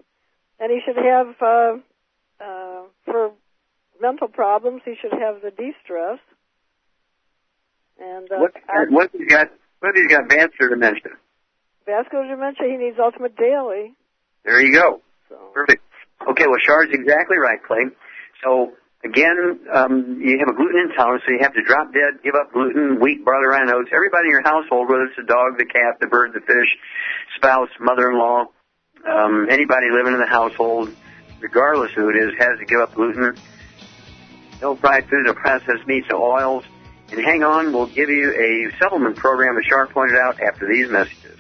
And 0.61 0.73
he 0.73 0.81
should 0.85 0.97
have 0.97 1.35
uh, 1.43 1.77
uh, 2.41 2.83
for 3.05 3.33
mental 4.01 4.29
problems. 4.29 4.83
He 4.85 4.95
should 5.01 5.13
have 5.13 5.43
the 5.43 5.51
de-stress. 5.51 6.19
And 8.01 8.31
uh, 8.31 8.37
What, 8.39 8.53
what 8.91 9.11
he's 9.13 9.29
got, 9.29 9.51
if 9.83 9.95
he's 9.97 10.11
got 10.11 10.29
vascular 10.29 10.71
dementia? 10.75 11.13
vascular 11.87 12.29
dementia, 12.29 12.67
he 12.69 12.77
needs 12.77 12.99
Ultimate 13.01 13.37
Daily. 13.37 13.95
There 14.45 14.61
you 14.61 14.75
go. 14.75 15.01
So 15.29 15.37
Perfect. 15.55 15.83
Okay, 16.29 16.47
well, 16.47 16.59
Char's 16.61 16.89
exactly 16.93 17.39
right, 17.39 17.63
Clay. 17.63 17.87
So, 18.45 18.73
again, 19.05 19.61
um, 19.73 20.21
you 20.21 20.39
have 20.39 20.49
a 20.49 20.53
gluten 20.55 20.91
intolerance, 20.91 21.23
so 21.27 21.33
you 21.33 21.39
have 21.41 21.55
to 21.55 21.63
drop 21.63 21.93
dead, 21.95 22.23
give 22.23 22.35
up 22.35 22.53
gluten, 22.53 23.01
wheat, 23.01 23.25
barley, 23.25 23.47
rye, 23.47 23.63
and 23.63 23.71
oats. 23.71 23.89
Everybody 23.95 24.27
in 24.27 24.33
your 24.33 24.43
household, 24.43 24.91
whether 24.91 25.05
it's 25.05 25.17
the 25.17 25.25
dog, 25.25 25.57
the 25.57 25.65
cat, 25.65 25.97
the 26.01 26.07
bird, 26.09 26.35
the 26.35 26.41
fish, 26.41 26.77
spouse, 27.37 27.71
mother-in-law, 27.81 28.47
um, 29.09 29.47
anybody 29.49 29.87
living 29.91 30.13
in 30.13 30.21
the 30.21 30.27
household, 30.27 30.95
regardless 31.41 31.93
who 31.93 32.11
it 32.11 32.17
is, 32.17 32.33
has 32.39 32.59
to 32.59 32.67
give 32.67 32.81
up 32.81 32.95
gluten. 32.95 33.35
No 34.61 34.75
fried 34.77 35.09
food, 35.09 35.25
no 35.25 35.35
processed 35.35 35.87
meats, 35.87 36.09
no 36.11 36.23
oils. 36.23 36.65
And 37.11 37.25
hang 37.25 37.43
on, 37.43 37.73
we'll 37.73 37.87
give 37.87 38.11
you 38.11 38.33
a 38.33 38.71
supplement 38.79 39.17
program, 39.17 39.57
as 39.57 39.65
Char 39.65 39.87
pointed 39.87 40.19
out, 40.19 40.39
after 40.41 40.69
these 40.69 40.91
messages. 40.91 41.39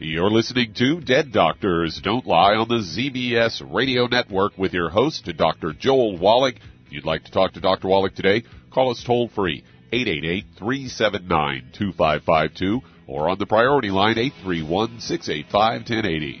You're 0.00 0.30
listening 0.30 0.74
to 0.74 1.00
Dead 1.00 1.30
Doctors 1.32 2.00
Don't 2.02 2.26
Lie 2.26 2.56
on 2.56 2.66
the 2.68 2.82
ZBS 2.82 3.62
Radio 3.72 4.08
Network 4.08 4.58
with 4.58 4.74
your 4.74 4.90
host, 4.90 5.30
Dr. 5.36 5.72
Joel 5.72 6.18
Wallach. 6.18 6.56
If 6.86 6.92
you'd 6.92 7.04
like 7.04 7.22
to 7.24 7.30
talk 7.30 7.52
to 7.52 7.60
Dr. 7.60 7.86
Wallach 7.88 8.16
today, 8.16 8.42
call 8.72 8.90
us 8.90 9.04
toll 9.06 9.28
free, 9.28 9.62
888-379-2552, 9.92 12.82
or 13.06 13.28
on 13.28 13.38
the 13.38 13.46
priority 13.46 13.90
line, 13.90 14.16
831-685-1080. 14.44 16.40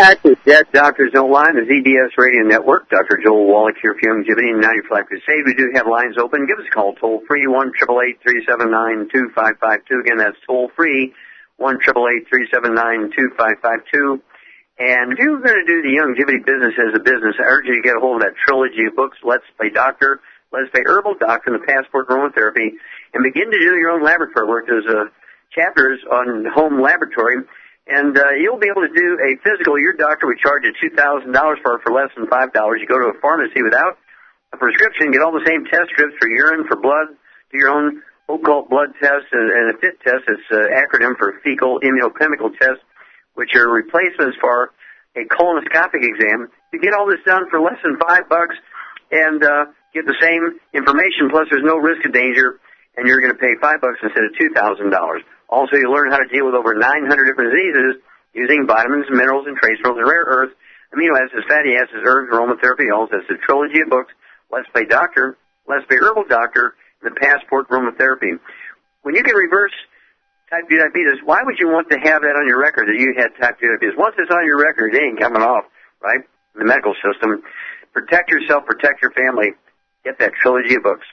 Back 0.00 0.24
with 0.24 0.42
Dead 0.44 0.66
Doctors 0.72 1.12
Don't 1.12 1.30
Lie, 1.30 1.54
the 1.54 1.62
ZBS 1.62 2.18
Radio 2.18 2.42
Network. 2.42 2.90
Dr. 2.90 3.22
Joel 3.22 3.46
Wallach 3.46 3.76
here 3.80 3.94
for 3.94 4.02
Youngevity 4.02 4.50
and 4.50 4.60
95 4.60 5.06
Crusade. 5.06 5.46
We 5.46 5.54
do 5.54 5.70
have 5.74 5.86
lines 5.86 6.18
open. 6.18 6.50
Give 6.50 6.58
us 6.58 6.66
a 6.66 6.74
call 6.74 6.94
toll 6.98 7.22
free, 7.28 7.46
1 7.46 7.70
379 7.78 9.06
2552 9.14 10.02
Again, 10.02 10.18
that's 10.18 10.34
toll 10.50 10.74
free, 10.74 11.14
1 11.62 11.78
And 11.78 11.86
if 15.14 15.18
you're 15.22 15.38
going 15.38 15.62
to 15.62 15.68
do 15.70 15.78
the 15.86 15.94
Youngevity 15.94 16.42
business 16.42 16.74
as 16.74 16.98
a 16.98 17.02
business, 17.02 17.38
I 17.38 17.46
urge 17.46 17.70
you 17.70 17.78
to 17.78 17.82
get 17.86 17.94
a 17.94 18.00
hold 18.02 18.18
of 18.18 18.26
that 18.26 18.34
trilogy 18.34 18.90
of 18.90 18.98
books, 18.98 19.18
Let's 19.22 19.46
Play 19.56 19.70
Doctor, 19.70 20.18
Let's 20.50 20.74
Play 20.74 20.82
Herbal 20.82 21.22
Doctor, 21.22 21.54
and 21.54 21.62
the 21.62 21.66
Passport 21.70 22.10
Aromatherapy, 22.10 22.74
and 23.14 23.22
begin 23.22 23.46
to 23.46 23.58
do 23.62 23.78
your 23.78 23.94
own 23.94 24.02
laboratory 24.02 24.48
work. 24.50 24.66
There's 24.66 24.90
a 24.90 25.14
chapters 25.54 26.02
on 26.10 26.50
home 26.50 26.82
laboratory 26.82 27.46
and 27.86 28.16
uh, 28.16 28.30
you'll 28.40 28.58
be 28.58 28.68
able 28.72 28.82
to 28.86 28.94
do 28.94 29.18
a 29.20 29.36
physical. 29.44 29.78
Your 29.78 29.92
doctor 29.92 30.26
would 30.26 30.38
charge 30.38 30.64
you 30.64 30.72
two 30.80 30.94
thousand 30.96 31.32
dollars 31.32 31.58
for 31.62 31.76
it 31.76 31.82
for 31.84 31.92
less 31.92 32.10
than 32.16 32.26
five 32.28 32.52
dollars. 32.52 32.80
You 32.80 32.88
go 32.88 32.98
to 32.98 33.12
a 33.12 33.20
pharmacy 33.20 33.62
without 33.62 33.98
a 34.52 34.56
prescription, 34.56 35.12
get 35.12 35.20
all 35.20 35.32
the 35.32 35.44
same 35.44 35.64
test 35.66 35.90
strips 35.92 36.14
for 36.20 36.28
urine, 36.28 36.64
for 36.66 36.76
blood, 36.76 37.12
do 37.52 37.58
your 37.58 37.68
own 37.70 38.00
occult 38.28 38.70
blood 38.70 38.94
test, 39.02 39.28
and, 39.32 39.50
and 39.50 39.74
a 39.74 39.78
FIT 39.78 40.00
test. 40.00 40.24
It's 40.28 40.48
an 40.50 40.72
acronym 40.72 41.18
for 41.18 41.40
fecal 41.44 41.80
immunochemical 41.80 42.56
test, 42.56 42.80
which 43.34 43.50
are 43.54 43.68
replacements 43.68 44.38
for 44.40 44.72
a 45.16 45.28
colonoscopic 45.28 46.00
exam. 46.00 46.48
You 46.72 46.80
get 46.80 46.94
all 46.94 47.06
this 47.06 47.20
done 47.26 47.50
for 47.50 47.60
less 47.60 47.78
than 47.84 47.98
five 47.98 48.28
bucks, 48.28 48.56
and 49.12 49.44
uh, 49.44 49.66
get 49.92 50.06
the 50.06 50.16
same 50.20 50.58
information. 50.72 51.28
Plus, 51.30 51.46
there's 51.50 51.62
no 51.66 51.76
risk 51.76 52.04
of 52.06 52.12
danger, 52.12 52.58
and 52.96 53.06
you're 53.06 53.20
going 53.20 53.32
to 53.32 53.38
pay 53.38 53.54
five 53.60 53.80
bucks 53.80 53.98
instead 54.02 54.24
of 54.24 54.32
two 54.38 54.50
thousand 54.54 54.90
dollars. 54.90 55.22
Also, 55.54 55.78
you 55.78 55.86
learn 55.86 56.10
how 56.10 56.18
to 56.18 56.26
deal 56.26 56.50
with 56.50 56.58
over 56.58 56.74
900 56.74 57.06
different 57.30 57.54
diseases 57.54 58.02
using 58.34 58.66
vitamins, 58.66 59.06
minerals, 59.06 59.46
and 59.46 59.54
trace 59.54 59.78
minerals 59.78 60.02
and 60.02 60.10
rare 60.10 60.26
earths, 60.26 60.54
amino 60.90 61.14
acids, 61.14 61.46
fatty 61.46 61.78
acids, 61.78 62.02
herbs, 62.02 62.26
aromatherapy. 62.34 62.90
Also, 62.90 63.22
it's 63.22 63.30
a 63.30 63.38
trilogy 63.46 63.78
of 63.78 63.88
books. 63.88 64.10
Let's 64.50 64.66
Play 64.74 64.82
Doctor, 64.90 65.38
Let's 65.70 65.86
Play 65.86 66.02
Herbal 66.02 66.26
Doctor, 66.26 66.74
and 66.98 67.06
the 67.06 67.14
Passport 67.22 67.70
Aromatherapy. 67.70 68.34
When 69.06 69.14
you 69.14 69.22
can 69.22 69.38
reverse 69.38 69.70
type 70.50 70.66
2 70.66 70.74
diabetes, 70.74 71.22
why 71.22 71.46
would 71.46 71.54
you 71.62 71.70
want 71.70 71.86
to 71.94 72.02
have 72.02 72.26
that 72.26 72.34
on 72.34 72.50
your 72.50 72.58
record 72.58 72.90
that 72.90 72.98
you 72.98 73.14
had 73.14 73.30
type 73.38 73.62
2 73.62 73.78
diabetes? 73.78 73.94
Once 73.94 74.18
it's 74.18 74.34
on 74.34 74.42
your 74.42 74.58
record, 74.58 74.90
it 74.90 74.98
ain't 74.98 75.22
coming 75.22 75.42
off, 75.42 75.70
right? 76.02 76.26
The 76.58 76.66
medical 76.66 76.98
system. 76.98 77.46
Protect 77.94 78.26
yourself, 78.30 78.66
protect 78.66 79.02
your 79.02 79.14
family. 79.14 79.54
Get 80.02 80.18
that 80.18 80.34
trilogy 80.34 80.74
of 80.74 80.82
books. 80.82 81.06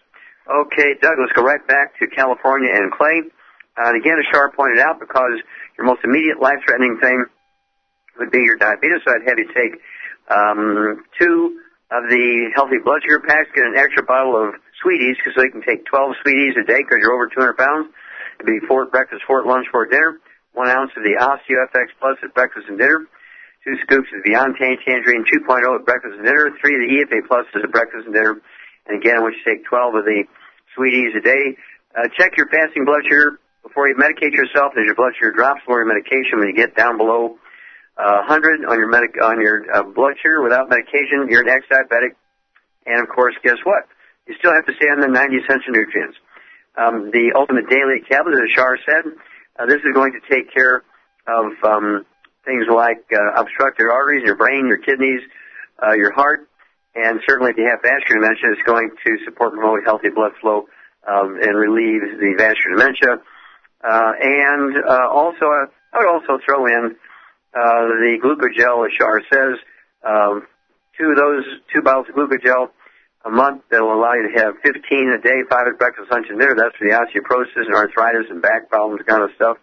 Okay, 0.50 0.98
Doug, 0.98 1.22
let's 1.22 1.34
go 1.38 1.46
right 1.46 1.62
back 1.68 1.94
to 2.02 2.08
California 2.10 2.74
and 2.74 2.92
Clay. 2.92 3.30
Uh, 3.78 3.90
and 3.90 3.98
again, 3.98 4.20
as 4.20 4.28
Shar 4.32 4.52
pointed 4.52 4.80
out, 4.80 5.00
because 5.00 5.40
your 5.78 5.88
most 5.88 6.04
immediate 6.04 6.42
life-threatening 6.42 7.00
thing 7.02 7.26
would 8.20 8.32
be 8.32 8.44
your 8.44 8.58
diabetes, 8.58 9.00
so 9.06 9.16
I'd 9.16 9.28
have 9.28 9.40
you 9.40 9.48
take 9.56 9.80
um, 10.28 11.04
two 11.18 11.60
of 11.92 12.08
the 12.08 12.52
healthy 12.56 12.80
blood 12.84 13.04
sugar 13.04 13.24
packs, 13.24 13.52
get 13.56 13.66
an 13.68 13.76
extra 13.76 14.04
bottle 14.04 14.36
of 14.36 14.56
Sweet 14.84 15.00
Eze, 15.00 15.18
because 15.20 15.36
so 15.36 15.44
you 15.44 15.52
can 15.52 15.64
take 15.64 15.86
12 15.86 16.16
Sweet 16.24 16.52
Eze 16.52 16.58
a 16.60 16.66
day 16.68 16.84
because 16.84 17.00
you're 17.00 17.16
over 17.16 17.28
200 17.28 17.56
pounds. 17.56 17.88
It'd 18.40 18.48
be 18.48 18.64
four 18.68 18.88
at 18.88 18.92
breakfast, 18.92 19.24
four 19.28 19.44
at 19.44 19.48
lunch, 19.48 19.68
four 19.72 19.86
at 19.86 19.92
dinner. 19.92 20.20
One 20.54 20.68
ounce 20.68 20.92
of 20.98 21.04
the 21.04 21.16
OsteoFX 21.16 21.96
Plus 22.00 22.18
at 22.24 22.34
breakfast 22.34 22.68
and 22.68 22.80
dinner. 22.80 23.08
Two 23.64 23.78
scoops 23.86 24.10
of 24.12 24.24
the 24.24 24.28
Beyond 24.32 24.56
Tangerine 24.58 25.24
2.0 25.24 25.48
at 25.48 25.86
breakfast 25.86 26.16
and 26.18 26.26
dinner. 26.26 26.50
Three 26.60 26.76
of 26.76 26.82
the 26.82 26.92
EFA 26.92 27.28
Plus 27.28 27.46
at 27.56 27.72
breakfast 27.72 28.08
and 28.08 28.16
dinner. 28.16 28.42
And 28.88 29.00
again, 29.00 29.16
I 29.18 29.22
want 29.22 29.36
you 29.38 29.44
to 29.44 29.50
take 29.56 29.64
12 29.66 29.96
of 29.96 30.04
the 30.04 30.24
Sweet 30.76 30.92
Eze 30.92 31.16
a 31.16 31.24
day. 31.24 31.44
Uh, 31.96 32.08
check 32.18 32.36
your 32.36 32.48
fasting 32.48 32.84
blood 32.84 33.04
sugar 33.08 33.40
before 33.64 33.88
you 33.88 33.96
medicate 33.96 34.34
yourself, 34.34 34.74
as 34.78 34.86
your 34.86 34.96
blood 34.96 35.14
sugar 35.18 35.32
drops 35.32 35.62
for 35.66 35.80
your 35.80 35.88
medication, 35.88 36.40
when 36.40 36.50
you 36.50 36.56
get 36.56 36.76
down 36.76 36.98
below 36.98 37.38
uh, 37.98 38.26
100 38.28 38.66
on 38.66 38.78
your 38.78 38.90
medic 38.90 39.16
on 39.22 39.42
your 39.42 39.66
uh, 39.74 39.84
blood 39.84 40.14
sugar 40.22 40.42
without 40.42 40.70
medication, 40.70 41.28
you're 41.30 41.42
an 41.42 41.50
ex-diabetic. 41.50 42.18
And 42.86 43.02
of 43.02 43.10
course, 43.10 43.36
guess 43.44 43.58
what? 43.64 43.88
You 44.28 44.36
still 44.40 44.54
have 44.54 44.66
to 44.66 44.74
stay 44.76 44.88
on 44.88 45.02
the 45.02 45.08
90 45.08 45.38
essential 45.38 45.74
nutrients. 45.74 46.18
Um, 46.76 47.12
the 47.12 47.34
ultimate 47.36 47.70
daily 47.70 48.02
tablet, 48.10 48.40
as 48.42 48.50
Shar 48.56 48.78
said, 48.86 49.12
uh, 49.60 49.66
this 49.66 49.84
is 49.84 49.94
going 49.94 50.14
to 50.14 50.22
take 50.34 50.54
care 50.54 50.84
of 51.28 51.52
um, 51.64 52.06
things 52.46 52.66
like 52.72 53.06
uh, 53.14 53.42
obstructed 53.42 53.86
arteries, 53.92 54.24
your 54.26 54.36
brain, 54.36 54.68
your 54.68 54.80
kidneys, 54.80 55.22
uh, 55.84 55.94
your 55.94 56.14
heart, 56.14 56.48
and 56.96 57.22
certainly 57.28 57.52
if 57.52 57.58
you 57.58 57.68
have 57.70 57.82
vascular 57.82 58.22
dementia, 58.22 58.52
it's 58.52 58.64
going 58.64 58.90
to 59.06 59.18
support 59.26 59.54
promote 59.54 59.84
healthy 59.86 60.10
blood 60.10 60.32
flow 60.42 60.68
um, 61.08 61.38
and 61.42 61.56
relieve 61.58 62.02
the 62.20 62.36
vascular 62.38 62.78
dementia. 62.78 63.22
Uh, 63.84 64.12
and 64.22 64.78
uh, 64.78 65.08
also, 65.10 65.46
uh, 65.46 65.66
I 65.94 65.98
would 66.00 66.08
also 66.08 66.40
throw 66.46 66.66
in 66.68 66.96
uh, 67.54 67.82
the 68.00 68.18
glucogel, 68.22 68.86
as 68.86 68.94
Shar 68.98 69.22
says, 69.32 69.58
um, 70.06 70.48
two 70.98 71.10
of 71.10 71.18
those, 71.18 71.44
two 71.74 71.82
bottles 71.82 72.08
of 72.10 72.16
glucogel 72.16 72.70
a 73.26 73.30
month 73.30 73.62
that 73.70 73.82
will 73.82 73.94
allow 73.94 74.14
you 74.18 74.34
to 74.34 74.36
have 74.42 74.58
15 74.66 74.82
a 75.14 75.22
day, 75.22 75.46
five 75.50 75.70
at 75.70 75.78
breakfast, 75.78 76.10
lunch, 76.10 76.26
and 76.30 76.40
dinner. 76.40 76.58
That's 76.58 76.74
for 76.78 76.90
the 76.90 76.98
osteoporosis 76.98 77.70
and 77.70 77.76
arthritis 77.76 78.30
and 78.30 78.42
back 78.42 78.70
problems, 78.70 79.02
kind 79.06 79.22
of 79.22 79.30
stuff. 79.36 79.58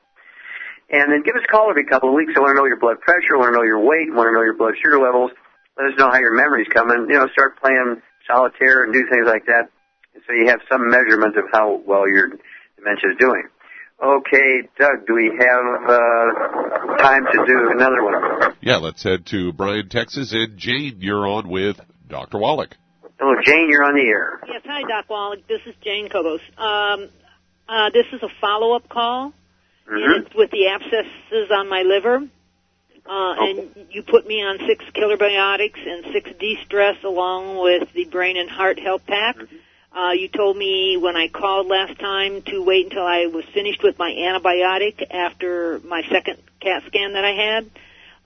And 0.90 1.12
then 1.12 1.22
give 1.22 1.34
us 1.34 1.42
a 1.44 1.50
call 1.50 1.68
every 1.68 1.84
couple 1.84 2.08
of 2.08 2.14
weeks. 2.14 2.32
I 2.36 2.40
want 2.40 2.54
to 2.54 2.58
know 2.62 2.70
your 2.70 2.78
blood 2.78 3.00
pressure, 3.02 3.34
I 3.34 3.38
want 3.38 3.52
to 3.52 3.58
know 3.58 3.66
your 3.66 3.82
weight, 3.82 4.08
I 4.08 4.14
want 4.14 4.30
to 4.30 4.34
know 4.34 4.46
your 4.46 4.56
blood 4.56 4.74
sugar 4.78 4.98
levels. 4.98 5.30
Let 5.76 5.92
us 5.92 5.98
know 5.98 6.10
how 6.10 6.18
your 6.18 6.34
memory's 6.34 6.70
coming. 6.72 7.06
You 7.10 7.18
know, 7.18 7.28
start 7.34 7.60
playing 7.60 8.00
solitaire 8.26 8.84
and 8.84 8.92
do 8.92 9.06
things 9.10 9.26
like 9.26 9.46
that. 9.46 9.70
So 10.26 10.32
you 10.32 10.48
have 10.48 10.60
some 10.70 10.90
measurement 10.90 11.36
of 11.36 11.44
how 11.52 11.82
well 11.86 12.08
your 12.08 12.30
dementia 12.78 13.10
is 13.10 13.18
doing. 13.18 13.46
Okay, 14.02 14.62
Doug, 14.78 15.06
do 15.08 15.14
we 15.14 15.26
have 15.26 15.90
uh, 15.90 16.96
time 16.98 17.24
to 17.24 17.44
do 17.46 17.70
another 17.72 18.04
one? 18.04 18.54
Yeah, 18.60 18.76
let's 18.76 19.02
head 19.02 19.26
to 19.26 19.52
Bryan, 19.52 19.88
Texas, 19.88 20.32
and 20.32 20.56
Jane, 20.56 20.98
you're 21.00 21.26
on 21.26 21.48
with 21.48 21.80
Dr. 22.08 22.38
Wallach. 22.38 22.76
Hello, 23.18 23.34
Jane, 23.44 23.66
you're 23.68 23.82
on 23.82 23.94
the 23.94 24.02
air. 24.02 24.38
Yes, 24.46 24.62
hi, 24.64 24.82
Doc 24.88 25.10
Wallach. 25.10 25.40
This 25.48 25.60
is 25.66 25.74
Jane 25.82 26.08
Kobos. 26.08 26.38
Um, 26.56 27.08
uh, 27.68 27.90
this 27.92 28.06
is 28.12 28.22
a 28.22 28.28
follow-up 28.40 28.88
call, 28.88 29.32
Mm-hmm. 29.90 30.26
and 30.26 30.34
with 30.34 30.50
the 30.50 30.68
abscesses 30.68 31.50
on 31.50 31.66
my 31.70 31.80
liver. 31.80 32.16
Uh, 32.16 33.34
and 33.38 33.70
you 33.90 34.02
put 34.02 34.26
me 34.26 34.34
on 34.42 34.58
six 34.68 34.84
killer 34.92 35.16
biotics 35.16 35.78
and 35.82 36.12
six 36.12 36.30
de-stress 36.38 36.96
along 37.04 37.56
with 37.64 37.88
the 37.94 38.04
brain 38.04 38.36
and 38.36 38.50
heart 38.50 38.78
health 38.78 39.00
pack. 39.06 39.36
Uh, 39.92 40.12
you 40.12 40.28
told 40.28 40.56
me 40.56 40.96
when 40.96 41.16
I 41.16 41.28
called 41.28 41.66
last 41.66 41.98
time 41.98 42.42
to 42.42 42.62
wait 42.62 42.86
until 42.86 43.04
I 43.04 43.26
was 43.26 43.44
finished 43.54 43.82
with 43.82 43.98
my 43.98 44.10
antibiotic 44.10 45.04
after 45.10 45.80
my 45.80 46.02
second 46.10 46.38
CAT 46.60 46.84
scan 46.86 47.14
that 47.14 47.24
I 47.24 47.32
had. 47.32 47.70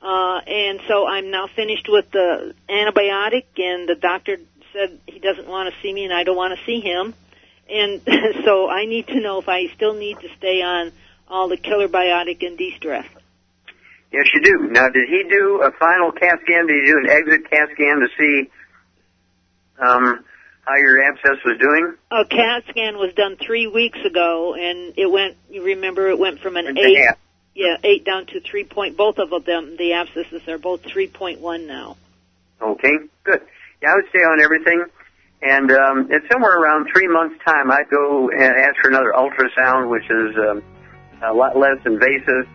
Uh, 0.03 0.41
and 0.47 0.81
so 0.89 1.07
I'm 1.07 1.31
now 1.31 1.47
finished 1.55 1.89
with 1.89 2.11
the 2.11 2.55
antibiotic 2.69 3.45
and 3.57 3.89
the 3.89 3.95
doctor 3.95 4.39
said 4.73 4.99
he 5.07 5.21
doesn't 5.21 5.47
want 5.47 5.73
to 5.73 5.81
see 5.81 5.93
me 5.93 6.05
and 6.05 6.13
I 6.13 6.25
don't 6.25 6.37
want 6.37 6.59
to 6.59 6.65
see 6.67 6.81
him. 6.81 7.15
And 7.71 8.01
so 8.45 8.69
I 8.69 8.87
need 8.87 9.07
to 9.09 9.21
know 9.21 9.39
if 9.39 9.49
I 9.49 9.69
still 9.77 9.95
need 9.95 10.19
to 10.21 10.29
stay 10.39 10.63
on 10.63 10.93
all 11.29 11.49
the 11.49 11.57
killer 11.57 11.89
biotic 11.89 12.45
and 12.45 12.59
de-stress. 12.59 13.07
Yes, 14.13 14.27
you 14.35 14.43
do. 14.43 14.69
Now, 14.71 14.89
did 14.89 15.09
he 15.09 15.25
do 15.31 15.63
a 15.63 15.71
final 15.71 16.13
CAT 16.13 16.41
scan? 16.43 16.67
Did 16.67 16.85
he 16.85 16.91
do 16.91 16.99
an 16.99 17.09
exit 17.09 17.51
CAT 17.51 17.69
scan 17.73 18.01
to 18.01 18.09
see 18.19 18.51
um, 19.79 20.25
how 20.63 20.77
your 20.77 21.03
abscess 21.03 21.39
was 21.45 21.59
doing? 21.59 21.95
A 22.11 22.25
CAT 22.25 22.65
scan 22.71 22.97
was 22.97 23.13
done 23.15 23.37
three 23.37 23.67
weeks 23.67 23.99
ago, 24.05 24.55
and 24.55 24.95
it 24.97 25.11
went. 25.11 25.37
You 25.51 25.65
remember, 25.65 26.09
it 26.09 26.19
went 26.19 26.41
from 26.41 26.57
an 26.57 26.79
eight, 26.79 26.99
yeah, 27.55 27.77
eight 27.83 28.05
down 28.05 28.27
to 28.27 28.41
three 28.41 28.65
point. 28.65 28.97
Both 28.97 29.19
of 29.19 29.31
them, 29.45 29.77
the 29.77 29.93
abscesses 29.95 30.47
are 30.49 30.59
both 30.59 30.83
three 30.83 31.09
point 31.09 31.41
one 31.41 31.67
now. 31.67 31.97
Okay, 32.61 32.95
good. 33.25 33.41
Yeah, 33.83 33.91
I 33.91 33.95
would 33.97 34.09
stay 34.11 34.21
on 34.21 34.41
everything. 34.41 34.85
And 35.43 35.73
um, 35.73 36.09
it's 36.11 36.25
somewhere 36.31 36.57
around 36.57 36.87
three 36.95 37.09
months' 37.09 37.35
time, 37.45 37.73
I'd 37.73 37.91
go 37.91 38.31
and 38.31 38.41
ask 38.41 38.77
for 38.81 38.91
another 38.91 39.13
ultrasound, 39.13 39.91
which 39.91 40.05
is 40.05 40.37
um, 40.39 40.63
a 41.21 41.35
lot 41.35 41.59
less 41.59 41.79
invasive, 41.85 42.49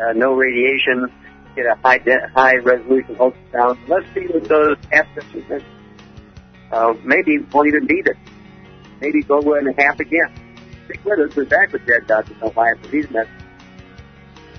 uh, 0.00 0.12
no 0.14 0.34
radiation, 0.34 1.10
get 1.56 1.66
a 1.66 1.74
high 1.82 1.98
de- 1.98 2.28
high 2.28 2.54
resolution 2.58 3.16
ultrasound. 3.16 3.76
Let's 3.88 4.06
see 4.14 4.26
what 4.28 4.44
those 4.44 4.76
abscesses 4.92 5.64
uh, 6.72 6.94
maybe 7.04 7.38
won't 7.52 7.68
even 7.68 7.86
beat 7.86 8.06
it. 8.06 8.16
Maybe 9.00 9.22
go 9.22 9.54
in 9.54 9.66
half 9.74 10.00
again. 10.00 10.32
Stick 10.86 11.04
with 11.04 11.20
us. 11.20 11.36
We're 11.36 11.44
back 11.44 11.72
with 11.72 11.86
Dead 11.86 12.06
Doctors 12.06 12.36
Don't 12.40 12.56
Lie 12.56 12.72
after 12.76 12.88
these 12.88 13.10
messages. 13.10 13.34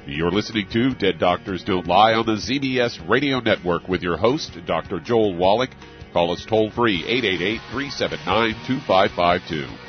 You're 0.05 0.31
listening 0.31 0.67
to 0.71 0.93
Dead 0.95 1.19
Doctors 1.19 1.63
Don't 1.63 1.85
Lie 1.85 2.13
on 2.13 2.25
the 2.25 2.33
ZBS 2.33 3.07
Radio 3.07 3.39
Network 3.39 3.87
with 3.87 4.01
your 4.01 4.17
host, 4.17 4.57
Dr. 4.65 4.99
Joel 4.99 5.35
Wallach. 5.35 5.69
Call 6.13 6.31
us 6.31 6.45
toll 6.45 6.71
free, 6.71 7.03
888-379-2552. 7.71 9.88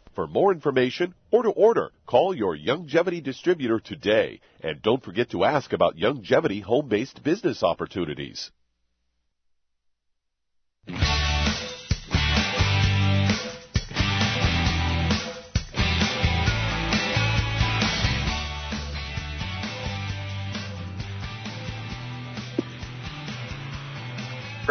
For 0.13 0.27
more 0.27 0.51
information 0.51 1.13
or 1.31 1.43
to 1.43 1.49
order, 1.49 1.91
call 2.05 2.35
your 2.35 2.57
Youngevity 2.57 3.23
distributor 3.23 3.79
today. 3.79 4.41
And 4.59 4.81
don't 4.81 5.03
forget 5.03 5.29
to 5.29 5.45
ask 5.45 5.71
about 5.71 5.95
Youngevity 5.95 6.61
home-based 6.61 7.23
business 7.23 7.63
opportunities. 7.63 8.51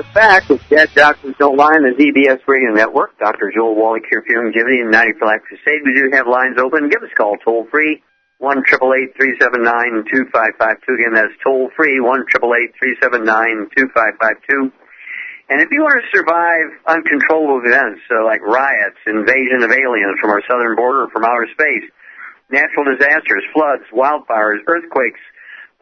We're 0.00 0.16
back 0.16 0.48
with 0.48 0.64
Dead 0.72 0.88
Doctors 0.96 1.36
Don't 1.36 1.60
Lie 1.60 1.76
on 1.76 1.84
the 1.84 1.92
ZBS 1.92 2.40
Radio 2.48 2.72
Network. 2.72 3.20
Dr. 3.20 3.52
Joel 3.52 3.76
Wallach 3.76 4.08
here 4.08 4.24
for 4.24 4.32
Youngevity 4.32 4.80
and 4.80 4.88
90 4.88 5.20
for 5.20 5.28
Life 5.28 5.44
Crusade. 5.44 5.84
We 5.84 5.92
do 5.92 6.08
have 6.16 6.24
lines 6.24 6.56
open. 6.56 6.88
Give 6.88 7.04
us 7.04 7.12
a 7.12 7.16
call 7.20 7.36
toll 7.44 7.68
free. 7.68 8.00
One 8.40 8.64
triple 8.64 8.96
eight 8.96 9.12
three 9.12 9.36
seven 9.36 9.60
nine 9.60 10.08
two 10.08 10.24
five 10.32 10.56
five 10.56 10.80
two. 10.88 10.96
Again, 10.96 11.12
that's 11.12 11.36
toll 11.44 11.68
free. 11.76 12.00
One 12.00 12.24
triple 12.32 12.56
eight 12.56 12.72
three 12.80 12.96
seven 12.96 13.28
nine 13.28 13.68
two 13.76 13.92
five 13.92 14.16
five 14.16 14.40
two. 14.48 14.72
And 15.52 15.60
if 15.60 15.68
you 15.68 15.84
want 15.84 16.00
to 16.00 16.08
survive 16.16 16.72
uncontrollable 16.88 17.60
events 17.60 18.00
uh, 18.08 18.24
like 18.24 18.40
riots, 18.40 18.96
invasion 19.04 19.60
of 19.60 19.68
aliens 19.68 20.16
from 20.16 20.32
our 20.32 20.40
southern 20.48 20.80
border, 20.80 21.12
from 21.12 21.28
outer 21.28 21.44
space, 21.52 21.84
natural 22.48 22.88
disasters, 22.88 23.44
floods, 23.52 23.84
wildfires, 23.92 24.64
earthquakes, 24.64 25.20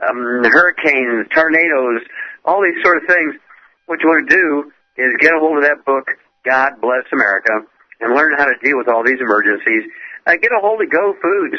um, 0.02 0.42
hurricanes, 0.42 1.30
tornadoes, 1.30 2.02
all 2.42 2.58
these 2.66 2.82
sort 2.82 2.98
of 2.98 3.06
things, 3.06 3.38
what 3.88 4.04
you 4.04 4.08
want 4.08 4.28
to 4.28 4.36
do 4.36 4.48
is 5.00 5.16
get 5.20 5.32
a 5.32 5.40
hold 5.40 5.56
of 5.56 5.64
that 5.64 5.84
book, 5.88 6.04
God 6.44 6.76
Bless 6.80 7.08
America, 7.10 7.64
and 8.00 8.14
learn 8.14 8.36
how 8.36 8.44
to 8.44 8.56
deal 8.62 8.76
with 8.76 8.86
all 8.86 9.02
these 9.02 9.20
emergencies. 9.20 9.88
Uh, 10.28 10.36
get 10.36 10.52
a 10.52 10.60
hold 10.60 10.84
of 10.84 10.92
Go 10.92 11.16
Foods, 11.16 11.56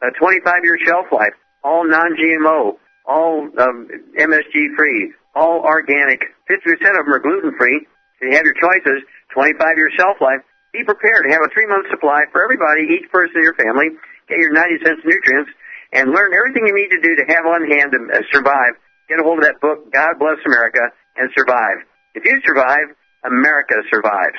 a 0.00 0.14
25-year 0.14 0.78
shelf 0.86 1.10
life, 1.10 1.34
all 1.66 1.82
non-GMO, 1.82 2.78
all 3.04 3.50
um, 3.58 3.90
MSG 4.14 4.78
free, 4.78 5.12
all 5.34 5.60
organic. 5.66 6.22
50% 6.46 6.62
of 6.94 7.02
them 7.02 7.12
are 7.12 7.18
gluten 7.18 7.52
free. 7.58 7.86
So 8.20 8.30
you 8.30 8.36
have 8.38 8.46
your 8.46 8.54
choices. 8.54 9.02
25-year 9.34 9.90
shelf 9.98 10.22
life. 10.22 10.46
Be 10.72 10.84
prepared 10.84 11.26
to 11.26 11.30
have 11.34 11.42
a 11.42 11.50
three 11.52 11.66
month 11.66 11.90
supply 11.90 12.24
for 12.30 12.44
everybody, 12.44 12.94
each 12.94 13.10
person 13.10 13.36
in 13.36 13.42
your 13.42 13.58
family. 13.58 13.90
Get 14.28 14.38
your 14.38 14.54
90 14.54 14.84
cents 14.86 15.02
nutrients 15.04 15.50
and 15.92 16.14
learn 16.14 16.32
everything 16.32 16.64
you 16.64 16.76
need 16.78 16.94
to 16.94 17.02
do 17.02 17.16
to 17.16 17.24
have 17.28 17.44
on 17.44 17.66
hand 17.68 17.92
to 17.92 18.00
uh, 18.08 18.22
survive. 18.32 18.78
Get 19.08 19.20
a 19.20 19.24
hold 19.26 19.42
of 19.42 19.44
that 19.44 19.60
book, 19.60 19.92
God 19.92 20.16
Bless 20.16 20.40
America, 20.46 20.94
and 21.16 21.30
survive. 21.36 21.84
If 22.14 22.24
you 22.24 22.40
survive, 22.44 22.94
America 23.24 23.74
survives. 23.90 24.36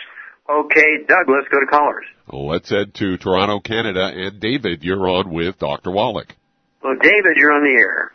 Okay, 0.49 0.97
Doug, 1.07 1.30
let's 1.30 1.47
go 1.49 1.59
to 1.59 1.65
callers. 1.67 2.05
Let's 2.32 2.69
head 2.69 2.93
to 2.95 3.17
Toronto, 3.17 3.59
Canada, 3.59 4.11
and 4.13 4.39
David, 4.39 4.84
you're 4.84 5.07
on 5.07 5.30
with 5.32 5.57
Dr. 5.59 5.91
Wallach. 5.91 6.36
Well, 6.84 6.95
David, 7.01 7.38
you're 7.38 7.51
on 7.53 7.63
the 7.63 7.80
air. 7.80 8.11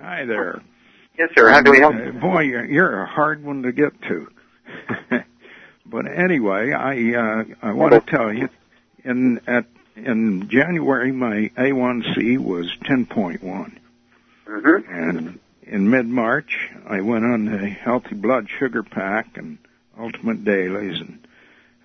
Hi 0.00 0.24
there. 0.24 0.62
Yes, 1.18 1.30
sir. 1.36 1.50
How 1.50 1.60
do 1.62 1.72
we 1.72 1.78
help? 1.80 1.94
Uh, 1.94 2.10
boy, 2.12 2.40
you're, 2.42 2.64
you're 2.64 3.02
a 3.02 3.06
hard 3.06 3.42
one 3.44 3.62
to 3.64 3.72
get 3.72 3.92
to. 4.02 4.28
but 5.86 6.06
anyway, 6.06 6.72
I 6.72 7.14
uh, 7.14 7.44
I 7.60 7.72
want 7.72 7.92
to 7.92 8.00
tell 8.10 8.32
you, 8.32 8.48
in 9.04 9.40
at 9.46 9.66
in 9.96 10.48
January, 10.48 11.12
my 11.12 11.50
A1C 11.56 12.38
was 12.38 12.72
10.1, 12.84 13.40
Mm-hmm. 14.48 14.92
and 14.92 15.38
in 15.62 15.90
mid 15.90 16.06
March, 16.06 16.70
I 16.86 17.00
went 17.00 17.24
on 17.24 17.44
the 17.44 17.68
healthy 17.68 18.14
blood 18.14 18.48
sugar 18.58 18.82
pack 18.82 19.36
and 19.36 19.58
ultimate 19.98 20.44
dailies 20.44 21.00
and 21.00 21.26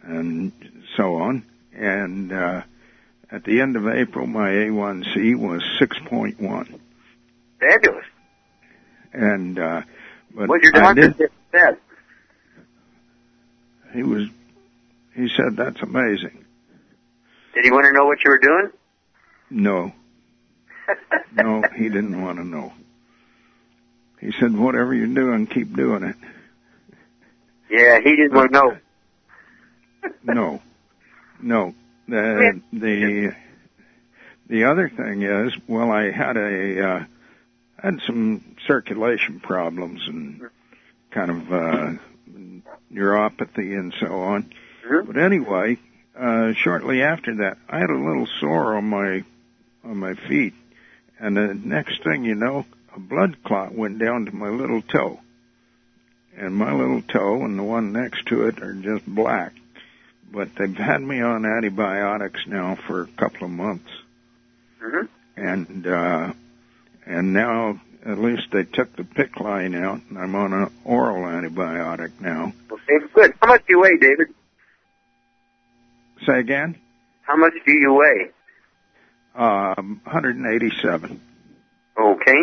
and 0.02 0.84
so 0.96 1.16
on. 1.16 1.44
And 1.74 2.32
uh, 2.32 2.62
at 3.32 3.44
the 3.44 3.62
end 3.62 3.76
of 3.76 3.88
April, 3.88 4.26
my 4.26 4.50
A1C 4.50 5.36
was 5.38 5.62
6.1. 5.80 6.80
Fabulous. 7.60 8.06
And 9.14 9.60
uh, 9.60 9.82
but 10.34 10.50
What'd 10.50 10.64
your 10.64 10.72
doctor 10.72 11.10
did, 11.10 11.32
said? 11.52 11.78
he 13.94 14.04
was 14.04 14.28
he 15.16 15.28
said 15.36 15.56
that's 15.56 15.82
amazing. 15.82 16.46
Did 17.54 17.66
he 17.66 17.72
want 17.72 17.86
to 17.86 17.94
know 17.94 18.06
what 18.06 18.20
you 18.24 18.30
were 18.30 18.40
doing? 18.40 18.72
No, 19.50 19.92
no, 21.34 21.64
he 21.76 21.86
didn't 21.90 22.22
want 22.22 22.38
to 22.38 22.44
know. 22.44 22.74
He 24.20 24.32
said, 24.40 24.56
"Whatever 24.58 24.94
you're 24.94 25.08
doing, 25.08 25.48
keep 25.48 25.76
doing 25.76 26.04
it." 26.04 26.16
Yeah, 27.70 28.00
he 28.00 28.16
didn't 28.16 28.34
want 28.34 28.54
to 28.54 28.60
know. 28.60 28.78
No, 30.24 30.62
no. 31.42 31.76
The 32.08 32.62
the 32.72 33.36
the 34.48 34.64
other 34.66 34.90
thing 34.90 35.24
is, 35.24 35.54
well, 35.68 35.92
I 35.92 36.12
had 36.12 36.38
a 36.38 36.88
uh, 36.88 37.06
had 37.82 38.00
some 38.06 38.56
circulation 38.66 39.40
problems 39.42 40.08
and 40.08 40.42
kind 41.12 41.32
of 41.32 41.52
uh, 41.52 41.94
neuropathy 42.94 43.78
and 43.78 43.94
so 44.00 44.08
on. 44.22 44.54
But 45.06 45.18
anyway, 45.18 45.78
uh, 46.18 46.54
shortly 46.54 47.02
after 47.02 47.36
that, 47.38 47.58
I 47.68 47.80
had 47.80 47.90
a 47.90 47.98
little 47.98 48.28
sore 48.40 48.78
on 48.78 48.86
my 48.86 49.24
on 49.84 49.98
my 49.98 50.14
feet, 50.14 50.54
and 51.20 51.36
the 51.36 51.54
next 51.54 52.04
thing 52.04 52.24
you 52.24 52.36
know, 52.36 52.66
a 52.98 53.00
blood 53.00 53.38
clot 53.44 53.74
went 53.76 54.00
down 54.00 54.26
to 54.26 54.36
my 54.36 54.50
little 54.50 54.82
toe, 54.82 55.20
and 56.36 56.56
my 56.56 56.74
little 56.74 57.04
toe 57.04 57.44
and 57.46 57.58
the 57.58 57.64
one 57.64 57.94
next 57.94 58.26
to 58.28 58.48
it 58.48 58.60
are 58.62 58.74
just 58.74 59.06
black. 59.06 59.54
But 60.32 60.50
they've 60.56 60.76
had 60.76 61.02
me 61.02 61.22
on 61.22 61.46
antibiotics 61.46 62.42
now 62.48 62.76
for 62.88 63.04
a 63.04 63.08
couple 63.08 63.46
of 63.46 63.52
months, 63.52 63.90
Mm-hmm. 64.84 65.06
and 65.38 65.88
uh, 65.88 66.34
and 67.06 67.34
now 67.34 67.80
at 68.06 68.18
least 68.20 68.48
they 68.52 68.64
took 68.64 68.96
the 68.96 69.04
PICC 69.04 69.40
line 69.40 69.76
out, 69.76 70.02
and 70.10 70.18
I'm 70.18 70.36
on 70.36 70.54
an 70.54 70.72
oral 70.86 71.24
antibiotic 71.26 72.20
now. 72.22 72.54
Okay, 72.72 73.06
good. 73.14 73.34
How 73.42 73.48
much 73.48 73.62
do 73.68 73.74
you 73.76 73.80
weigh, 73.82 73.98
David? 73.98 74.28
Say 76.26 76.40
again? 76.40 76.78
How 77.24 77.36
much 77.38 77.54
do 77.66 77.72
you 77.74 77.94
weigh? 77.94 78.32
Um, 79.36 80.00
187. 80.04 81.22
Okay. 82.00 82.40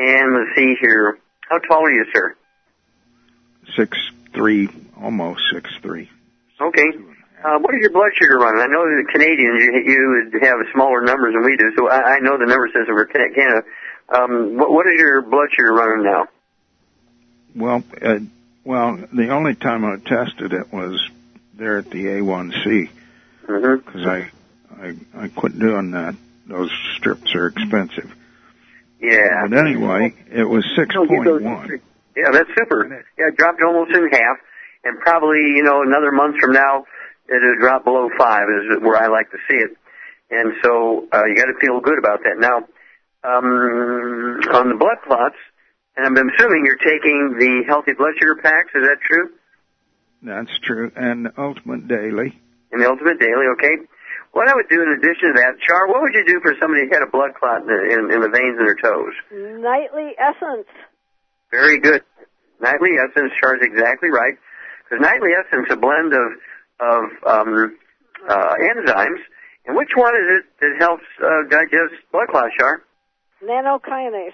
And 0.00 0.32
let's 0.34 0.56
see 0.56 0.74
here. 0.80 1.18
How 1.48 1.58
tall 1.58 1.84
are 1.84 1.90
you, 1.92 2.06
sir? 2.12 2.34
six 3.76 3.96
three, 4.32 4.68
almost 5.00 5.42
six 5.52 5.70
three. 5.82 6.08
Okay. 6.60 6.88
Uh, 7.44 7.58
what 7.58 7.74
is 7.74 7.80
your 7.82 7.90
blood 7.92 8.10
sugar 8.20 8.38
running? 8.38 8.60
I 8.62 8.66
know 8.66 8.84
the 8.84 9.06
Canadians, 9.12 9.62
you, 9.62 9.72
you 9.86 10.30
would 10.32 10.42
have 10.42 10.56
smaller 10.74 11.02
numbers 11.02 11.34
than 11.34 11.44
we 11.44 11.56
do, 11.56 11.70
so 11.76 11.88
I, 11.88 12.16
I 12.16 12.18
know 12.20 12.36
the 12.38 12.46
number 12.46 12.68
says 12.72 12.86
over 12.90 13.04
Can- 13.06 13.32
Canada. 13.34 13.62
Um, 14.08 14.56
what, 14.58 14.70
what 14.70 14.86
is 14.86 14.94
your 14.98 15.22
blood 15.22 15.48
sugar 15.52 15.72
running 15.72 16.04
now? 16.04 16.26
Well, 17.54 17.84
uh, 18.02 18.18
well, 18.64 18.96
the 19.12 19.28
only 19.30 19.54
time 19.54 19.84
I 19.84 19.96
tested 19.96 20.52
it 20.52 20.72
was 20.72 21.08
there 21.54 21.78
at 21.78 21.90
the 21.90 22.04
A1C 22.06 22.88
Mm-hmm. 23.46 23.84
because 23.86 24.06
I, 24.06 24.30
I 24.80 24.94
I 25.24 25.28
quit 25.28 25.58
doing 25.58 25.90
that. 25.92 26.14
Those 26.46 26.70
strips 26.96 27.34
are 27.34 27.46
expensive. 27.48 28.14
Yeah. 29.00 29.46
But 29.48 29.58
anyway, 29.58 30.14
it 30.30 30.44
was 30.44 30.64
six 30.76 30.94
No, 30.94 31.06
get 31.06 31.16
point 31.16 31.24
those- 31.24 31.80
Yeah, 32.16 32.30
that's 32.32 32.50
super. 32.56 32.86
Yeah, 33.18 33.28
it 33.28 33.36
dropped 33.36 33.62
almost 33.62 33.90
in 33.92 34.08
half, 34.12 34.36
and 34.84 34.98
probably 35.00 35.40
you 35.56 35.62
know 35.62 35.82
another 35.82 36.12
month 36.12 36.36
from 36.40 36.52
now 36.52 36.84
it'll 37.28 37.56
drop 37.60 37.84
below 37.84 38.10
five 38.18 38.44
is 38.50 38.82
where 38.82 38.96
I 38.96 39.06
like 39.06 39.30
to 39.30 39.38
see 39.48 39.56
it. 39.56 39.70
And 40.30 40.52
so 40.62 41.06
uh, 41.12 41.24
you 41.26 41.34
got 41.36 41.46
to 41.46 41.58
feel 41.60 41.80
good 41.80 41.98
about 41.98 42.20
that. 42.24 42.38
Now, 42.38 42.58
um, 43.24 44.40
on 44.54 44.68
the 44.68 44.76
blood 44.78 44.98
clots, 45.06 45.36
and 45.96 46.06
I'm 46.06 46.28
assuming 46.28 46.64
you're 46.64 46.76
taking 46.76 47.36
the 47.38 47.64
healthy 47.66 47.92
blood 47.92 48.12
sugar 48.18 48.36
packs. 48.42 48.70
Is 48.74 48.82
that 48.82 48.98
true? 49.02 49.30
That's 50.22 50.50
true. 50.62 50.92
And 50.94 51.30
Ultimate 51.38 51.88
Daily. 51.88 52.38
In 52.72 52.78
the 52.80 52.88
Ultimate 52.88 53.18
Daily, 53.18 53.46
okay. 53.54 53.76
What 54.32 54.46
I 54.48 54.54
would 54.54 54.68
do 54.70 54.80
in 54.82 54.94
addition 54.94 55.34
to 55.34 55.36
that, 55.42 55.58
Char, 55.66 55.88
what 55.88 56.02
would 56.02 56.14
you 56.14 56.24
do 56.24 56.40
for 56.40 56.54
somebody 56.60 56.86
who 56.86 56.94
had 56.94 57.02
a 57.02 57.10
blood 57.10 57.34
clot 57.34 57.62
in 57.62 57.66
the, 57.66 57.80
in, 57.90 58.00
in 58.14 58.20
the 58.22 58.30
veins 58.30 58.56
in 58.58 58.64
their 58.64 58.78
toes? 58.78 59.14
Nightly 59.34 60.14
Essence. 60.14 60.70
Very 61.50 61.80
good. 61.80 62.02
Nightly 62.60 62.94
Essence, 62.94 63.32
Char 63.40 63.56
is 63.56 63.62
exactly 63.62 64.10
right. 64.10 64.38
Because 64.84 65.02
Nightly 65.02 65.30
Essence, 65.34 65.66
a 65.70 65.76
blend 65.76 66.14
of 66.14 66.28
of 66.80 67.04
um, 67.26 67.76
uh, 68.28 68.54
enzymes, 68.56 69.20
and 69.66 69.76
which 69.76 69.90
one 69.94 70.14
is 70.14 70.40
it 70.40 70.44
that 70.60 70.72
helps 70.78 71.04
uh, 71.20 71.44
digest 71.50 72.00
blood 72.10 72.28
clots, 72.30 72.54
Char? 72.58 72.82
Nattokinase. 73.44 74.32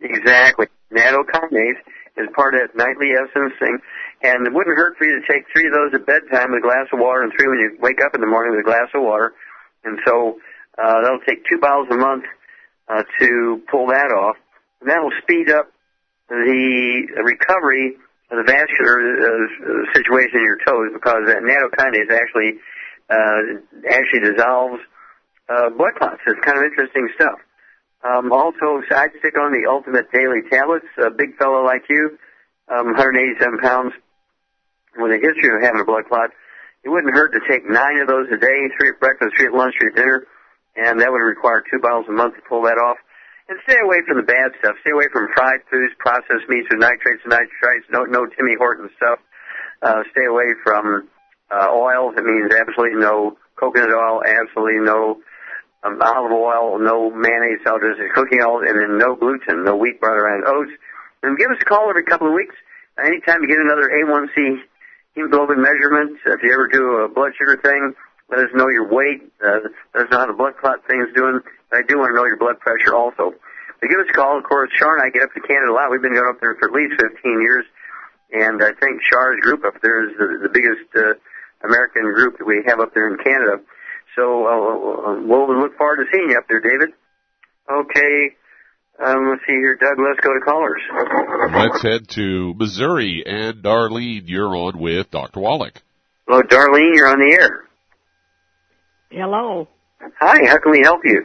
Exactly. 0.00 0.66
Nattokinase 0.92 1.80
is 2.16 2.28
part 2.34 2.54
of 2.54 2.60
that 2.60 2.76
Nightly 2.76 3.10
Essence 3.12 3.54
thing, 3.58 3.78
and 4.22 4.46
it 4.46 4.52
wouldn't 4.52 4.76
hurt 4.76 4.96
for 4.98 5.04
you 5.06 5.20
to 5.20 5.26
take 5.32 5.44
three 5.52 5.66
of 5.66 5.72
those 5.72 5.94
at 5.94 6.06
bedtime 6.06 6.52
with 6.52 6.60
a 6.60 6.66
glass 6.66 6.86
of 6.92 6.98
water, 6.98 7.22
and 7.22 7.32
three 7.32 7.48
when 7.48 7.58
you 7.58 7.76
wake 7.80 8.00
up 8.04 8.14
in 8.14 8.20
the 8.20 8.26
morning 8.26 8.52
with 8.52 8.60
a 8.60 8.68
glass 8.68 8.88
of 8.94 9.02
water. 9.02 9.32
And 9.84 9.98
so 10.06 10.38
uh, 10.76 11.02
that'll 11.02 11.24
take 11.26 11.44
two 11.48 11.58
bottles 11.58 11.88
a 11.90 11.96
month 11.96 12.24
uh, 12.88 13.02
to 13.20 13.62
pull 13.70 13.86
that 13.88 14.12
off, 14.12 14.36
and 14.80 14.90
that'll 14.90 15.12
speed 15.22 15.50
up 15.50 15.72
the 16.28 17.08
recovery 17.24 17.96
of 18.30 18.38
the 18.38 18.46
vascular 18.46 19.00
uh, 19.00 19.92
situation 19.94 20.38
in 20.38 20.44
your 20.44 20.58
toes 20.64 20.90
because 20.94 21.26
that 21.26 21.42
nattokinase 21.42 22.12
actually 22.14 22.60
uh, 23.10 23.58
actually 23.90 24.20
dissolves 24.20 24.78
uh, 25.48 25.70
blood 25.70 25.94
clots. 25.98 26.20
It's 26.26 26.40
kind 26.44 26.58
of 26.58 26.64
interesting 26.64 27.08
stuff. 27.16 27.40
Um, 28.02 28.32
also, 28.32 28.80
side 28.88 29.10
stick 29.18 29.36
on 29.36 29.52
the 29.52 29.68
Ultimate 29.68 30.10
Daily 30.12 30.40
Tablets. 30.48 30.86
A 31.04 31.10
big 31.10 31.36
fellow 31.36 31.64
like 31.64 31.82
you, 31.90 32.16
um, 32.68 32.94
187 32.96 33.58
pounds, 33.58 33.92
with 34.96 35.12
a 35.12 35.20
history 35.20 35.50
of 35.54 35.62
having 35.62 35.80
a 35.80 35.84
blood 35.84 36.08
clot, 36.08 36.30
it 36.82 36.88
wouldn't 36.88 37.12
hurt 37.14 37.32
to 37.36 37.42
take 37.44 37.68
nine 37.68 38.00
of 38.00 38.08
those 38.08 38.26
a 38.32 38.38
day, 38.40 38.58
three 38.78 38.90
at 38.90 39.00
breakfast, 39.00 39.36
three 39.36 39.46
at 39.46 39.52
lunch, 39.52 39.74
three 39.78 39.92
at 39.92 39.96
dinner, 39.96 40.24
and 40.76 41.00
that 41.00 41.12
would 41.12 41.20
require 41.20 41.62
two 41.68 41.78
bottles 41.78 42.06
a 42.08 42.12
month 42.12 42.34
to 42.36 42.42
pull 42.48 42.62
that 42.64 42.80
off. 42.80 42.96
And 43.48 43.58
stay 43.66 43.82
away 43.82 43.98
from 44.06 44.16
the 44.16 44.22
bad 44.22 44.54
stuff. 44.62 44.78
Stay 44.80 44.94
away 44.94 45.10
from 45.12 45.26
fried 45.34 45.60
foods, 45.68 45.92
processed 45.98 46.46
meats 46.48 46.70
with 46.70 46.78
nitrates 46.78 47.26
and 47.26 47.34
nitrites. 47.34 47.82
No, 47.90 48.06
no 48.06 48.24
Timmy 48.24 48.54
Horton 48.54 48.88
stuff. 48.96 49.18
Uh, 49.82 50.06
stay 50.14 50.24
away 50.24 50.54
from 50.62 51.10
uh, 51.50 51.66
oils. 51.68 52.14
It 52.16 52.22
means 52.22 52.54
absolutely 52.54 53.02
no 53.02 53.36
coconut 53.58 53.90
oil, 53.90 54.22
absolutely 54.22 54.78
no 54.80 55.18
um, 55.82 55.98
olive 56.00 56.32
oil, 56.32 56.78
no 56.78 57.10
mayonnaise, 57.10 57.58
salad 57.64 57.82
dressing, 57.82 58.08
cooking 58.14 58.40
oil, 58.40 58.62
and 58.62 58.78
then 58.78 58.98
no 58.98 59.16
gluten, 59.16 59.64
no 59.64 59.76
wheat, 59.76 60.00
butter, 60.00 60.30
and 60.30 60.46
oats. 60.46 60.72
And 61.22 61.36
give 61.36 61.50
us 61.50 61.58
a 61.60 61.64
call 61.64 61.90
every 61.90 62.04
couple 62.04 62.28
of 62.28 62.34
weeks. 62.34 62.54
Anytime 63.02 63.42
you 63.42 63.48
get 63.48 63.58
another 63.58 63.90
A1C 63.90 64.62
hemoglobin 65.14 65.60
measurement, 65.60 66.18
if 66.26 66.42
you 66.42 66.52
ever 66.52 66.68
do 66.68 67.04
a 67.04 67.08
blood 67.08 67.32
sugar 67.38 67.58
thing, 67.62 67.94
let 68.30 68.40
us 68.40 68.50
know 68.54 68.68
your 68.68 68.86
weight. 68.88 69.22
Uh, 69.42 69.68
let 69.94 70.06
us 70.06 70.10
know 70.10 70.18
how 70.18 70.26
the 70.26 70.38
blood 70.38 70.54
clot 70.60 70.86
thing's 70.86 71.12
doing. 71.14 71.40
I 71.72 71.82
do 71.86 71.98
want 71.98 72.10
to 72.10 72.14
know 72.14 72.26
your 72.26 72.38
blood 72.38 72.60
pressure 72.60 72.94
also. 72.94 73.34
But 73.80 73.88
give 73.88 73.98
us 73.98 74.06
a 74.10 74.12
call. 74.12 74.38
Of 74.38 74.44
course, 74.44 74.70
Char 74.78 74.96
and 74.96 75.02
I 75.02 75.10
get 75.10 75.22
up 75.22 75.34
to 75.34 75.40
Canada 75.40 75.72
a 75.72 75.74
lot. 75.74 75.90
We've 75.90 76.02
been 76.02 76.14
going 76.14 76.28
up 76.28 76.40
there 76.40 76.54
for 76.60 76.68
at 76.68 76.74
least 76.74 77.00
15 77.00 77.42
years. 77.42 77.64
And 78.30 78.62
I 78.62 78.70
think 78.78 79.02
Char's 79.02 79.40
group 79.40 79.64
up 79.64 79.82
there 79.82 80.06
is 80.06 80.14
the, 80.16 80.46
the 80.46 80.52
biggest 80.52 80.86
uh, 80.94 81.18
American 81.66 82.02
group 82.14 82.38
that 82.38 82.46
we 82.46 82.62
have 82.66 82.78
up 82.78 82.94
there 82.94 83.10
in 83.10 83.18
Canada. 83.18 83.58
So 84.14 84.46
uh, 84.46 85.20
we'll 85.26 85.50
look 85.58 85.76
forward 85.76 86.04
to 86.04 86.06
seeing 86.12 86.30
you 86.30 86.38
up 86.38 86.46
there, 86.48 86.60
David. 86.60 86.90
Okay. 87.70 88.36
Um, 89.04 89.30
let's 89.30 89.42
see 89.46 89.54
here, 89.54 89.76
Doug. 89.76 89.98
Let's 89.98 90.20
go 90.20 90.34
to 90.34 90.40
callers. 90.44 90.82
Let's 91.54 91.82
head 91.82 92.08
to 92.16 92.54
Missouri, 92.54 93.22
and 93.26 93.62
Darlene, 93.62 94.22
you're 94.26 94.54
on 94.54 94.78
with 94.78 95.10
Dr. 95.10 95.40
Wallach. 95.40 95.80
Hello, 96.28 96.42
Darlene, 96.42 96.94
you're 96.94 97.08
on 97.08 97.18
the 97.18 97.32
air. 97.40 97.64
Hello. 99.10 99.68
Hi, 100.20 100.46
how 100.46 100.58
can 100.58 100.70
we 100.72 100.80
help 100.82 101.00
you? 101.04 101.24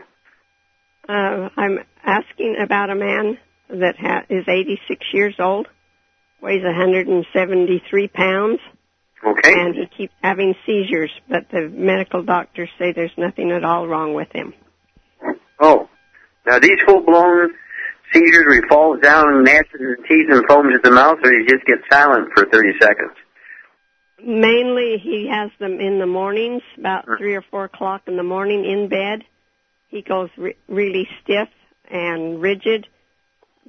Uh, 1.08 1.50
I'm 1.58 1.80
asking 2.04 2.56
about 2.64 2.90
a 2.90 2.96
man 2.96 3.38
that 3.70 3.96
ha- 4.00 4.24
is 4.30 4.46
86 4.48 5.06
years 5.14 5.36
old, 5.40 5.68
weighs 6.42 6.64
173 6.64 8.08
pounds, 8.08 8.60
Okay. 9.24 9.52
and 9.54 9.76
he 9.76 9.86
keeps 9.98 10.14
having 10.24 10.56
seizures, 10.66 11.12
but 11.30 11.50
the 11.52 11.68
medical 11.70 12.24
doctors 12.24 12.70
say 12.80 12.92
there's 12.94 13.12
nothing 13.18 13.52
at 13.52 13.64
all 13.66 13.88
wrong 13.88 14.14
with 14.14 14.32
him. 14.34 14.54
Oh, 15.60 15.90
now 16.46 16.60
these 16.60 16.80
full-blown 16.86 17.54
seizures 18.14 18.46
where 18.46 18.62
he 18.62 18.68
falls 18.68 19.00
down 19.02 19.34
and 19.34 19.44
gnashes 19.44 19.80
his 19.80 19.98
teeth 20.08 20.28
and 20.30 20.46
foams 20.48 20.74
at 20.76 20.84
the 20.84 20.92
mouth, 20.92 21.18
or 21.24 21.32
he 21.32 21.46
just 21.46 21.66
gets 21.66 21.82
silent 21.92 22.30
for 22.34 22.46
30 22.46 22.74
seconds? 22.80 23.14
Mainly, 24.24 24.98
he 25.02 25.30
has 25.32 25.52
them 25.60 25.80
in 25.80 26.00
the 26.00 26.06
mornings, 26.06 26.62
about 26.78 27.06
mm. 27.06 27.18
three 27.18 27.36
or 27.36 27.44
four 27.52 27.66
o'clock 27.66 28.04
in 28.08 28.18
the 28.18 28.24
morning 28.24 28.66
in 28.66 28.88
bed. 28.88 29.24
He 29.90 30.02
goes 30.02 30.30
re- 30.38 30.56
really 30.68 31.08
stiff 31.22 31.50
and 31.90 32.42
rigid, 32.42 32.88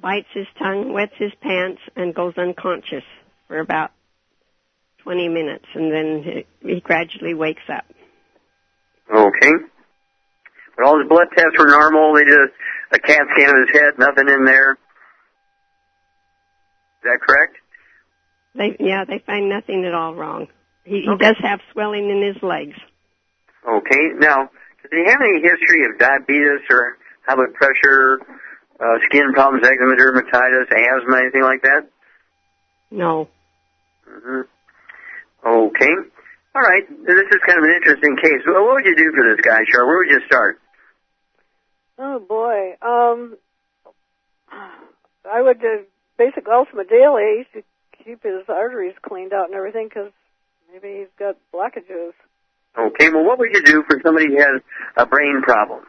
bites 0.01 0.27
his 0.33 0.47
tongue, 0.57 0.93
wets 0.93 1.13
his 1.17 1.31
pants, 1.41 1.81
and 1.95 2.15
goes 2.15 2.37
unconscious 2.37 3.03
for 3.47 3.59
about 3.59 3.91
20 5.03 5.29
minutes, 5.29 5.65
and 5.73 5.91
then 5.91 6.23
he, 6.61 6.73
he 6.73 6.79
gradually 6.81 7.33
wakes 7.33 7.63
up. 7.69 7.85
Okay. 9.13 9.51
But 10.77 10.85
all 10.85 10.99
his 10.99 11.09
blood 11.09 11.27
tests 11.35 11.57
were 11.57 11.67
normal. 11.67 12.13
They 12.13 12.23
did 12.23 12.37
a, 12.37 12.47
a 12.95 12.99
CAT 12.99 13.25
scan 13.33 13.49
of 13.49 13.67
his 13.67 13.73
head, 13.73 13.97
nothing 13.97 14.29
in 14.29 14.45
there. 14.45 14.73
Is 17.01 17.03
that 17.03 17.19
correct? 17.21 17.57
They, 18.55 18.77
yeah, 18.79 19.03
they 19.05 19.19
find 19.25 19.49
nothing 19.49 19.85
at 19.85 19.93
all 19.93 20.13
wrong. 20.15 20.47
He, 20.83 21.01
he 21.01 21.17
does 21.19 21.35
have 21.41 21.59
swelling 21.73 22.09
in 22.09 22.21
his 22.21 22.41
legs. 22.43 22.77
Okay. 23.67 24.03
Now, 24.19 24.49
does 24.81 24.91
he 24.91 25.03
have 25.05 25.19
any 25.21 25.41
history 25.41 25.85
of 25.85 25.99
diabetes 25.99 26.61
or 26.69 26.97
high 27.27 27.35
blood 27.35 27.53
pressure, 27.53 28.19
uh, 28.79 28.97
skin 29.09 29.33
problems, 29.33 29.65
eczema, 29.67 29.95
dermatitis, 29.97 30.69
asthma, 30.71 31.17
anything 31.17 31.41
like 31.43 31.61
that? 31.63 31.89
No. 32.91 33.27
hmm 34.07 34.41
Okay. 35.45 35.93
All 36.55 36.61
right. 36.61 36.87
This 37.05 37.25
is 37.29 37.39
kind 37.45 37.59
of 37.59 37.63
an 37.65 37.75
interesting 37.77 38.15
case. 38.17 38.41
Well, 38.47 38.65
what 38.65 38.75
would 38.75 38.85
you 38.85 38.95
do 38.95 39.11
for 39.13 39.35
this 39.35 39.41
guy, 39.45 39.59
Char? 39.71 39.85
Where 39.85 39.97
would 39.99 40.09
you 40.09 40.21
start? 40.25 40.59
Oh 41.99 42.19
boy. 42.19 42.73
Um, 42.81 43.37
I 44.51 45.41
would 45.41 45.57
uh, 45.57 45.83
basic 46.17 46.45
ultimate 46.47 46.89
daily 46.89 47.45
to 47.53 47.61
keep 48.03 48.23
his 48.23 48.43
arteries 48.47 48.95
cleaned 49.01 49.33
out 49.33 49.47
and 49.47 49.55
everything 49.55 49.87
because 49.89 50.11
maybe 50.71 50.99
he's 50.99 51.07
got 51.19 51.35
blockages. 51.53 52.11
Okay. 52.77 53.09
Well, 53.09 53.23
what 53.25 53.39
would 53.39 53.49
you 53.53 53.63
do 53.63 53.83
for 53.89 53.99
somebody 54.05 54.27
who 54.27 54.37
has 54.37 54.61
a 54.95 55.05
brain 55.05 55.41
problem? 55.41 55.83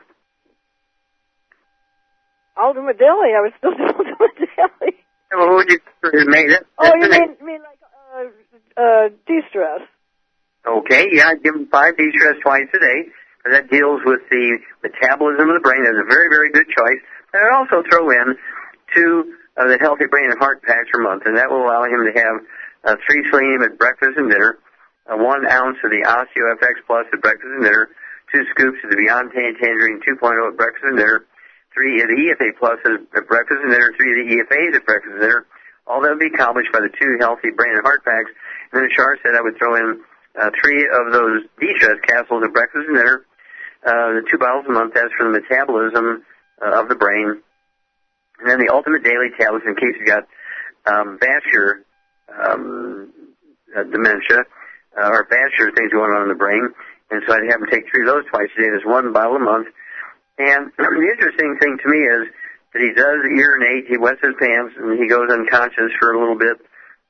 Ultimate 2.61 2.99
daily. 2.99 3.31
I 3.37 3.43
would 3.43 3.53
still 3.59 3.71
do 3.77 3.85
ultimate 3.85 4.37
daily. 4.39 4.95
Well, 5.31 5.49
what 5.49 5.57
would 5.57 5.71
you 5.71 5.79
do? 5.79 6.11
That, 6.25 6.65
Oh, 6.79 6.93
you 6.95 7.01
mean 7.03 7.11
next- 7.11 7.43
mean 7.43 7.61
like 7.63 7.79
uh, 8.17 8.81
uh, 8.81 9.09
de-stress? 9.27 9.83
Okay, 10.67 11.07
yeah, 11.13 11.33
give 11.43 11.55
him 11.55 11.69
five 11.71 11.97
de-stress 11.97 12.37
twice 12.43 12.67
a 12.75 12.79
day. 12.79 13.05
That 13.45 13.71
deals 13.71 14.03
with 14.05 14.21
the 14.31 14.59
metabolism 14.83 15.49
of 15.49 15.57
the 15.57 15.65
brain. 15.65 15.85
That's 15.85 15.97
a 15.97 16.11
very, 16.11 16.29
very 16.29 16.51
good 16.51 16.67
choice. 16.69 17.01
And 17.33 17.41
I'd 17.41 17.57
also 17.57 17.83
throw 17.89 18.11
in 18.11 18.37
two 18.95 19.35
of 19.57 19.69
the 19.69 19.79
Healthy 19.79 20.07
Brain 20.11 20.31
and 20.31 20.39
Heart 20.39 20.63
packs 20.63 20.91
per 20.93 21.01
month, 21.01 21.23
and 21.27 21.37
that 21.37 21.51
will 21.51 21.65
allow 21.65 21.85
him 21.85 22.07
to 22.07 22.15
have 22.15 22.37
uh, 22.85 22.97
three 23.07 23.27
selenium 23.31 23.63
at 23.63 23.79
breakfast 23.79 24.17
and 24.17 24.31
dinner, 24.31 24.59
uh, 25.11 25.17
one 25.17 25.47
ounce 25.47 25.79
of 25.83 25.91
the 25.91 26.07
OsteoFX 26.07 26.85
Plus 26.87 27.07
at 27.13 27.21
breakfast 27.21 27.51
and 27.57 27.65
dinner, 27.65 27.89
two 28.33 28.45
scoops 28.55 28.79
of 28.85 28.91
the 28.91 28.97
Beyond 28.97 29.33
Tan 29.35 29.57
Tangerine 29.59 30.01
2.0 30.05 30.53
at 30.53 30.57
breakfast 30.57 30.85
and 30.85 30.99
dinner, 30.99 31.27
three 31.75 32.01
of 32.03 32.09
the 32.09 32.19
EFA 32.19 32.55
Plus 32.59 32.79
at 32.85 33.27
breakfast 33.27 33.61
and 33.65 33.73
dinner, 33.73 33.93
three 33.97 34.13
of 34.13 34.19
the 34.23 34.29
EFAs 34.37 34.77
at 34.77 34.87
breakfast 34.87 35.13
and 35.13 35.21
dinner. 35.21 35.47
All 35.87 36.01
that 36.03 36.11
would 36.11 36.21
be 36.21 36.31
accomplished 36.33 36.71
by 36.73 36.81
the 36.81 36.93
two 36.93 37.17
Healthy 37.19 37.51
Brain 37.57 37.75
and 37.75 37.83
Heart 37.83 38.05
packs. 38.05 38.31
And 38.73 38.83
then 38.83 38.91
Char 38.95 39.17
said 39.25 39.35
I 39.35 39.41
would 39.41 39.57
throw 39.57 39.75
in 39.75 40.05
uh, 40.37 40.51
three 40.61 40.87
of 40.87 41.13
those 41.13 41.49
de-stress 41.59 41.99
capsules 42.07 42.45
at 42.45 42.53
breakfast 42.53 42.87
and 42.87 42.97
dinner, 42.97 43.25
uh, 43.85 44.19
the 44.19 44.23
two 44.31 44.39
bottles 44.39 44.67
a 44.69 44.73
month. 44.73 44.95
That's 44.95 45.13
for 45.17 45.31
the 45.31 45.41
metabolism 45.41 46.25
uh, 46.63 46.81
of 46.81 46.89
the 46.89 46.95
brain. 46.95 47.43
And 48.41 48.49
then 48.49 48.59
the 48.59 48.73
ultimate 48.73 49.03
daily 49.03 49.31
tablets 49.39 49.65
in 49.67 49.75
case 49.75 49.95
you've 49.99 50.07
got 50.07 50.27
um, 50.87 51.19
vascular 51.21 51.85
um, 52.31 53.13
uh, 53.77 53.83
dementia 53.85 54.47
uh, 54.97 55.09
or 55.11 55.27
vascular 55.29 55.73
things 55.73 55.93
going 55.93 56.13
on 56.13 56.23
in 56.23 56.29
the 56.29 56.39
brain. 56.39 56.71
And 57.11 57.23
so 57.27 57.33
I'd 57.33 57.51
have 57.51 57.63
him 57.63 57.69
take 57.71 57.89
three 57.91 58.07
of 58.07 58.15
those 58.15 58.25
twice 58.31 58.51
a 58.57 58.61
day. 58.61 58.69
There's 58.69 58.85
one 58.85 59.13
bottle 59.13 59.37
a 59.37 59.41
month. 59.41 59.69
And 60.39 60.71
the 60.79 61.11
interesting 61.13 61.57
thing 61.59 61.79
to 61.83 61.89
me 61.89 61.99
is 61.99 62.23
that 62.73 62.83
he 62.83 62.93
does 62.93 63.25
urinate, 63.25 63.89
he 63.89 63.97
wets 63.97 64.21
his 64.23 64.35
pants, 64.39 64.75
and 64.77 64.99
he 64.99 65.09
goes 65.09 65.31
unconscious 65.31 65.91
for 65.99 66.13
a 66.13 66.21
little 66.21 66.39
bit. 66.39 66.59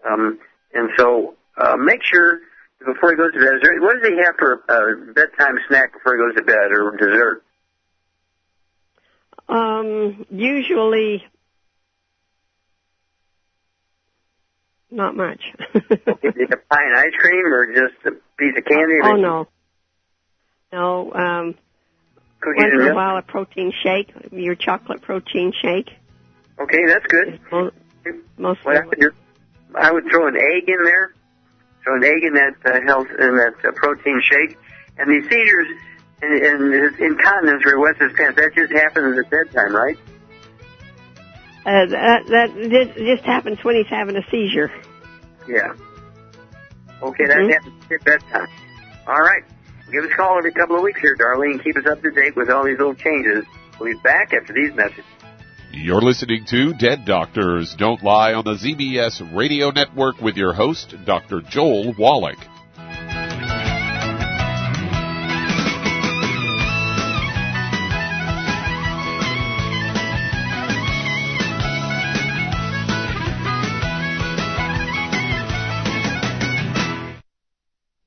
Um, 0.07 0.39
and 0.73 0.91
so 0.97 1.35
uh, 1.57 1.77
make 1.77 2.05
sure 2.05 2.41
before 2.85 3.11
he 3.11 3.17
goes 3.17 3.33
to 3.33 3.39
bed, 3.39 3.57
is 3.57 3.63
there, 3.63 3.81
what 3.81 3.97
does 4.01 4.09
he 4.09 4.17
have 4.25 4.37
for 4.39 4.53
a 4.69 5.13
bedtime 5.13 5.59
snack 5.69 5.93
before 5.93 6.17
he 6.17 6.23
goes 6.23 6.35
to 6.37 6.43
bed 6.43 6.71
or 6.73 6.97
dessert? 6.97 7.45
Um, 9.49 10.27
usually, 10.31 11.25
not 14.91 15.17
much. 15.17 15.41
Is 15.75 15.81
it 15.91 16.53
a 16.53 16.57
pie 16.57 16.85
and 16.85 16.97
ice 16.99 17.15
cream 17.19 17.47
or 17.47 17.67
just 17.67 17.95
a 18.05 18.11
piece 18.37 18.55
of 18.59 18.65
candy? 18.65 18.95
oh 19.05 19.17
no, 19.17 19.49
no. 20.73 21.13
Um, 21.13 21.55
Cookies 22.41 22.63
once 22.63 22.73
in 22.75 22.89
a 22.89 22.95
while, 22.95 23.17
a 23.17 23.23
protein 23.23 23.73
shake, 23.83 24.13
your 24.31 24.55
chocolate 24.55 25.03
protein 25.03 25.53
shake. 25.61 25.91
Okay, 26.61 26.87
that's 26.87 27.07
good. 27.07 27.41
Most 28.37 28.65
What 28.65 28.77
I 28.77 28.87
would 28.87 29.15
I 29.75 29.93
would 29.93 30.05
throw 30.11 30.29
an 30.29 30.37
egg 30.37 30.69
in 30.69 30.85
there, 30.85 31.15
throw 31.85 31.97
an 31.97 32.05
egg 32.05 32.23
in 32.25 32.35
that 32.35 32.55
uh, 32.65 32.81
health 32.87 33.09
in 33.11 33.37
that 33.37 33.55
uh, 33.65 33.73
protein 33.73 34.21
shake, 34.23 34.59
and 34.99 35.11
these 35.11 35.25
seizures 35.29 35.69
and, 36.23 36.33
and 36.43 36.73
his 36.73 37.01
incontinence 37.01 37.63
or 37.67 37.79
wets 37.81 37.99
his 38.01 38.13
pants. 38.15 38.37
That 38.37 38.53
just 38.55 38.73
happens 38.73 39.19
at 39.19 39.31
bedtime, 39.31 39.75
right? 39.75 39.99
Uh, 41.67 41.87
that 41.87 42.27
that 42.71 42.95
just 42.97 43.25
happens 43.25 43.63
when 43.63 43.77
he's 43.77 43.87
having 43.89 44.17
a 44.17 44.23
seizure. 44.31 44.71
Yeah. 45.47 45.75
Okay, 47.03 47.27
that 47.27 47.37
Mhm. 47.39 47.53
happens 47.53 47.85
at 47.93 48.05
bedtime. 48.05 48.49
All 49.07 49.21
right. 49.21 49.43
Give 49.91 50.05
us 50.05 50.11
a 50.13 50.15
call 50.15 50.37
every 50.39 50.53
couple 50.53 50.77
of 50.77 50.83
weeks 50.83 51.01
here, 51.01 51.17
Darlene. 51.17 51.63
Keep 51.63 51.79
us 51.79 51.87
up 51.87 52.03
to 52.03 52.11
date 52.11 52.37
with 52.37 52.51
all 52.51 52.65
these 52.65 52.79
little 52.79 52.95
changes. 52.95 53.45
We'll 53.79 53.93
be 53.95 53.99
back 54.01 54.35
after 54.35 54.53
these 54.53 54.75
messages. 54.75 55.05
You're 55.81 56.03
listening 56.03 56.45
to 56.47 56.75
Dead 56.75 57.05
Doctors 57.05 57.73
Don't 57.79 58.03
Lie 58.03 58.33
on 58.33 58.45
the 58.45 58.55
ZBS 58.55 59.35
Radio 59.35 59.71
Network 59.71 60.21
with 60.21 60.37
your 60.37 60.53
host, 60.53 60.93
Dr. 61.07 61.41
Joel 61.41 61.95
Wallach. 61.97 62.37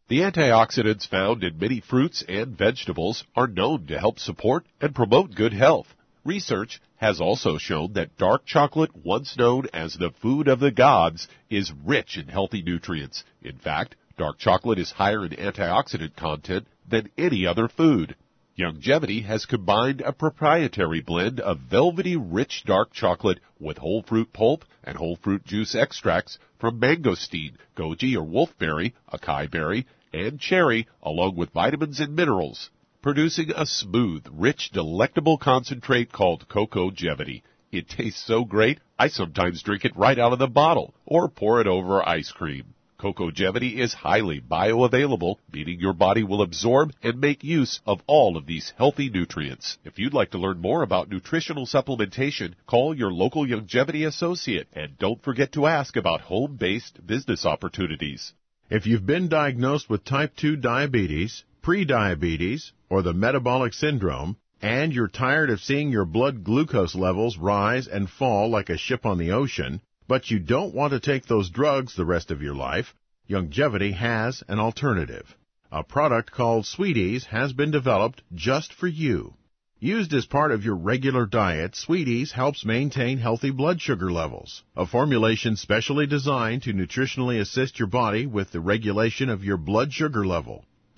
The 0.10 0.20
antioxidants 0.20 1.08
found 1.08 1.46
in 1.46 1.58
many 1.58 1.80
fruits 1.80 2.22
and 2.28 2.58
vegetables 2.58 3.24
are 3.34 3.48
known 3.48 3.88
to 3.88 3.98
help 3.98 4.20
support 4.20 4.66
and 4.82 4.94
promote 4.94 5.34
good 5.34 5.54
health. 5.54 5.88
Research 6.24 6.80
has 6.98 7.20
also 7.20 7.58
shown 7.58 7.94
that 7.94 8.16
dark 8.16 8.46
chocolate, 8.46 8.96
once 8.96 9.36
known 9.36 9.66
as 9.74 9.96
the 9.96 10.12
food 10.12 10.48
of 10.48 10.60
the 10.60 10.70
gods, 10.70 11.28
is 11.50 11.74
rich 11.84 12.16
in 12.16 12.28
healthy 12.28 12.62
nutrients. 12.62 13.24
In 13.42 13.58
fact, 13.58 13.96
dark 14.20 14.38
chocolate 14.38 14.78
is 14.78 14.92
higher 14.92 15.26
in 15.26 15.32
antioxidant 15.32 16.16
content 16.16 16.68
than 16.88 17.10
any 17.18 17.48
other 17.48 17.68
food. 17.68 18.16
Youngevity 18.56 19.24
has 19.24 19.48
combined 19.48 20.02
a 20.02 20.14
proprietary 20.14 21.02
blend 21.02 21.40
of 21.40 21.62
velvety 21.62 22.16
rich 22.16 22.66
dark 22.68 22.94
chocolate 22.94 23.40
with 23.60 23.80
whole 23.80 24.04
fruit 24.04 24.32
pulp 24.32 24.64
and 24.84 24.98
whole 24.98 25.16
fruit 25.16 25.44
juice 25.44 25.74
extracts 25.74 26.38
from 26.60 26.80
mangosteen, 26.80 27.56
goji 27.76 28.16
or 28.16 28.24
wolfberry, 28.24 28.94
acai 29.12 29.50
berry, 29.50 29.88
and 30.14 30.40
cherry, 30.40 30.88
along 31.02 31.36
with 31.36 31.50
vitamins 31.50 32.00
and 32.00 32.16
minerals, 32.16 32.70
producing 33.02 33.52
a 33.56 33.66
smooth, 33.66 34.26
rich, 34.32 34.70
delectable 34.72 35.38
concentrate 35.38 36.12
called 36.12 36.47
Cocogevity. 36.47 37.41
It 37.72 37.89
tastes 37.89 38.24
so 38.26 38.45
great, 38.45 38.80
I 38.99 39.08
sometimes 39.08 39.64
drink 39.64 39.86
it 39.86 39.95
right 39.95 40.20
out 40.20 40.34
of 40.34 40.39
the 40.39 40.47
bottle 40.47 40.93
or 41.06 41.28
pour 41.28 41.62
it 41.62 41.68
over 41.68 42.08
ice 42.08 42.32
cream. 42.32 42.76
Cocogevity 42.99 43.80
is 43.80 43.95
highly 43.95 44.39
bioavailable, 44.39 45.38
meaning 45.52 45.80
your 45.80 45.93
body 45.93 46.22
will 46.24 46.43
absorb 46.43 46.93
and 47.02 47.20
make 47.20 47.43
use 47.43 47.80
of 47.88 47.99
all 48.06 48.38
of 48.38 48.45
these 48.45 48.72
healthy 48.78 49.10
nutrients. 49.10 49.80
If 49.84 49.97
you'd 49.97 50.14
like 50.14 50.30
to 50.32 50.38
learn 50.38 50.62
more 50.62 50.84
about 50.84 51.10
nutritional 51.10 51.66
supplementation, 51.66 52.54
call 52.68 52.95
your 52.95 53.12
local 53.12 53.47
Youngevity 53.47 54.06
associate 54.06 54.68
and 54.74 54.99
don't 54.99 55.24
forget 55.24 55.54
to 55.54 55.66
ask 55.66 55.95
about 55.95 56.22
home-based 56.22 57.08
business 57.08 57.43
opportunities. 57.43 58.34
If 58.70 58.86
you've 58.86 59.08
been 59.08 59.28
diagnosed 59.28 59.89
with 59.89 60.06
type 60.06 60.36
2 60.36 60.58
diabetes, 60.58 61.43
prediabetes, 61.62 62.72
or 62.89 63.01
the 63.01 63.14
metabolic 63.14 63.74
syndrome, 63.74 64.38
and 64.62 64.93
you're 64.93 65.07
tired 65.07 65.49
of 65.49 65.59
seeing 65.59 65.89
your 65.89 66.05
blood 66.05 66.43
glucose 66.43 66.95
levels 66.95 67.38
rise 67.38 67.88
and 67.88 68.09
fall 68.09 68.49
like 68.49 68.70
a 68.70 68.78
ship 68.78 69.05
on 69.05 69.18
the 69.18 69.32
ocean, 69.32 69.82
but 70.07 70.30
you 70.30 70.39
don't 70.39 70.74
want 70.74 70.91
to 70.91 70.99
take 70.99 71.26
those 71.26 71.49
drugs 71.49 71.95
the 71.95 72.05
rest 72.05 72.32
of 72.32 72.41
your 72.41 72.55
life, 72.55 72.93
Youngevity 73.32 73.93
has 73.93 74.43
an 74.49 74.59
alternative. 74.59 75.38
A 75.72 75.86
product 75.86 76.32
called 76.32 76.66
Sweet 76.66 76.97
Eze 76.97 77.24
has 77.26 77.53
been 77.53 77.72
developed 77.72 78.22
just 78.34 78.74
for 78.74 78.88
you. 78.88 79.36
Used 79.80 80.14
as 80.14 80.26
part 80.26 80.51
of 80.51 80.66
your 80.66 80.76
regular 80.76 81.26
diet, 81.26 81.78
Sweet 81.78 82.09
Eze 82.09 82.34
helps 82.34 82.66
maintain 82.66 83.20
healthy 83.20 83.51
blood 83.51 83.80
sugar 83.80 84.12
levels. 84.12 84.64
A 84.76 84.86
formulation 84.86 85.55
specially 85.55 86.05
designed 86.07 86.64
to 86.64 86.74
nutritionally 86.74 87.39
assist 87.39 87.80
your 87.80 87.88
body 87.88 88.26
with 88.26 88.51
the 88.51 88.59
regulation 88.59 89.30
of 89.30 89.45
your 89.45 89.55
blood 89.55 89.93
sugar 89.93 90.26
level. 90.26 90.66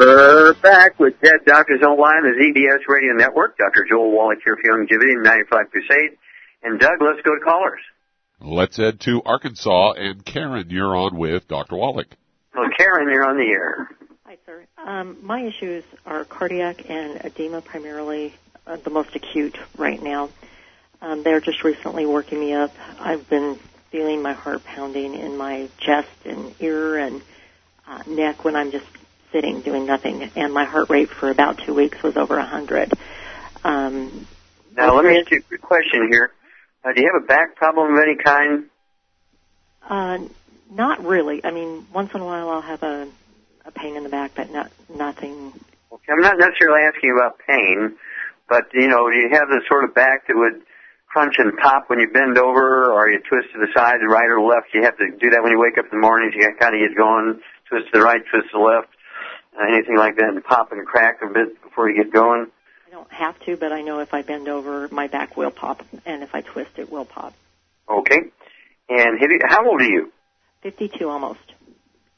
We're 0.00 0.54
back 0.54 0.98
with 0.98 1.20
Dead 1.20 1.40
Doctors 1.44 1.82
Online, 1.82 2.22
the 2.22 2.32
ZBS 2.40 2.88
Radio 2.88 3.12
Network. 3.12 3.58
Dr. 3.58 3.84
Joel 3.86 4.12
Wallach 4.12 4.38
here 4.42 4.56
for 4.56 4.62
Youngevity 4.62 5.12
and 5.12 5.22
95 5.22 5.70
Crusade. 5.70 6.16
And 6.62 6.80
Doug, 6.80 7.02
let's 7.02 7.20
go 7.20 7.34
to 7.34 7.40
callers. 7.44 7.80
Let's 8.40 8.78
head 8.78 8.98
to 9.00 9.20
Arkansas, 9.26 9.92
and 9.98 10.24
Karen, 10.24 10.70
you're 10.70 10.96
on 10.96 11.18
with 11.18 11.46
Dr. 11.48 11.76
Wallach. 11.76 12.06
Well, 12.54 12.70
Karen, 12.78 13.10
you're 13.12 13.28
on 13.28 13.36
the 13.36 13.44
air. 13.44 13.90
Hi, 14.24 14.38
sir. 14.46 14.64
Um, 14.78 15.18
my 15.22 15.42
issues 15.42 15.84
are 16.06 16.24
cardiac 16.24 16.88
and 16.88 17.22
edema 17.22 17.60
primarily, 17.60 18.34
uh, 18.66 18.76
the 18.76 18.88
most 18.88 19.14
acute 19.14 19.58
right 19.76 20.02
now. 20.02 20.30
Um, 21.02 21.22
they're 21.24 21.42
just 21.42 21.62
recently 21.62 22.06
working 22.06 22.40
me 22.40 22.54
up. 22.54 22.72
I've 22.98 23.28
been 23.28 23.58
feeling 23.90 24.22
my 24.22 24.32
heart 24.32 24.64
pounding 24.64 25.12
in 25.12 25.36
my 25.36 25.68
chest 25.78 26.08
and 26.24 26.54
ear 26.58 26.96
and 26.96 27.20
uh, 27.86 28.02
neck 28.06 28.46
when 28.46 28.56
I'm 28.56 28.70
just 28.70 28.86
sitting 29.32 29.60
doing 29.60 29.86
nothing, 29.86 30.30
and 30.36 30.52
my 30.52 30.64
heart 30.64 30.90
rate 30.90 31.10
for 31.10 31.30
about 31.30 31.58
two 31.58 31.74
weeks 31.74 32.02
was 32.02 32.16
over 32.16 32.34
a 32.34 32.40
100. 32.40 32.92
Um, 33.64 34.26
now, 34.76 34.94
let 34.94 35.04
me 35.04 35.18
ask 35.18 35.30
you 35.30 35.38
a 35.38 35.42
quick 35.42 35.62
question 35.62 36.08
here. 36.10 36.30
Uh, 36.84 36.92
do 36.92 37.02
you 37.02 37.10
have 37.12 37.22
a 37.22 37.26
back 37.26 37.56
problem 37.56 37.92
of 37.92 38.02
any 38.02 38.16
kind? 38.16 38.64
Uh, 39.88 40.18
not 40.72 41.04
really. 41.04 41.44
I 41.44 41.50
mean, 41.50 41.86
once 41.92 42.10
in 42.14 42.20
a 42.20 42.24
while 42.24 42.48
I'll 42.48 42.62
have 42.62 42.82
a, 42.82 43.08
a 43.66 43.70
pain 43.70 43.96
in 43.96 44.04
the 44.04 44.08
back, 44.08 44.32
but 44.34 44.50
not 44.50 44.70
nothing. 44.88 45.52
Okay, 45.92 46.12
I'm 46.12 46.22
not 46.22 46.38
necessarily 46.38 46.86
asking 46.86 47.12
about 47.12 47.38
pain, 47.46 47.96
but 48.48 48.64
you 48.72 48.88
know, 48.88 49.10
do 49.10 49.16
you 49.16 49.28
have 49.32 49.48
the 49.48 49.60
sort 49.68 49.84
of 49.84 49.94
back 49.94 50.28
that 50.28 50.36
would 50.36 50.62
crunch 51.08 51.34
and 51.38 51.52
pop 51.58 51.90
when 51.90 51.98
you 51.98 52.08
bend 52.08 52.38
over, 52.38 52.92
or 52.92 53.10
you 53.10 53.18
twist 53.28 53.52
to 53.52 53.58
the 53.58 53.68
side, 53.74 53.96
the 54.00 54.06
right 54.06 54.30
or 54.30 54.40
left? 54.40 54.72
You 54.72 54.82
have 54.84 54.96
to 54.98 55.10
do 55.18 55.30
that 55.30 55.42
when 55.42 55.52
you 55.52 55.58
wake 55.58 55.76
up 55.76 55.84
in 55.92 55.98
the 55.98 56.00
mornings. 56.00 56.32
You 56.34 56.48
kind 56.58 56.74
of 56.74 56.80
get 56.80 56.96
going, 56.96 57.40
twist 57.68 57.92
to 57.92 57.98
the 57.98 58.04
right, 58.04 58.22
twist 58.30 58.48
to 58.52 58.58
the 58.58 58.64
left 58.64 58.88
uh, 59.58 59.64
anything 59.72 59.96
like 59.96 60.16
that, 60.16 60.28
and 60.28 60.42
pop 60.44 60.72
and 60.72 60.86
crack 60.86 61.20
a 61.22 61.26
bit 61.26 61.62
before 61.62 61.90
you 61.90 62.02
get 62.02 62.12
going? 62.12 62.46
I 62.86 62.90
don't 62.90 63.12
have 63.12 63.38
to, 63.46 63.56
but 63.56 63.72
I 63.72 63.82
know 63.82 64.00
if 64.00 64.12
I 64.12 64.22
bend 64.22 64.48
over, 64.48 64.88
my 64.90 65.06
back 65.06 65.36
will 65.36 65.50
pop, 65.50 65.84
and 66.04 66.22
if 66.22 66.34
I 66.34 66.40
twist, 66.40 66.72
it 66.76 66.90
will 66.90 67.04
pop. 67.04 67.34
Okay. 67.88 68.18
And 68.88 69.18
how 69.46 69.68
old 69.68 69.80
are 69.80 69.84
you? 69.84 70.12
52 70.62 71.08
almost. 71.08 71.40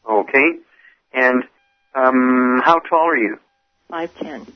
Okay. 0.09 0.53
And 1.12 1.45
um, 1.95 2.61
how 2.64 2.78
tall 2.78 3.09
are 3.09 3.16
you? 3.16 3.39
5'10. 3.91 4.51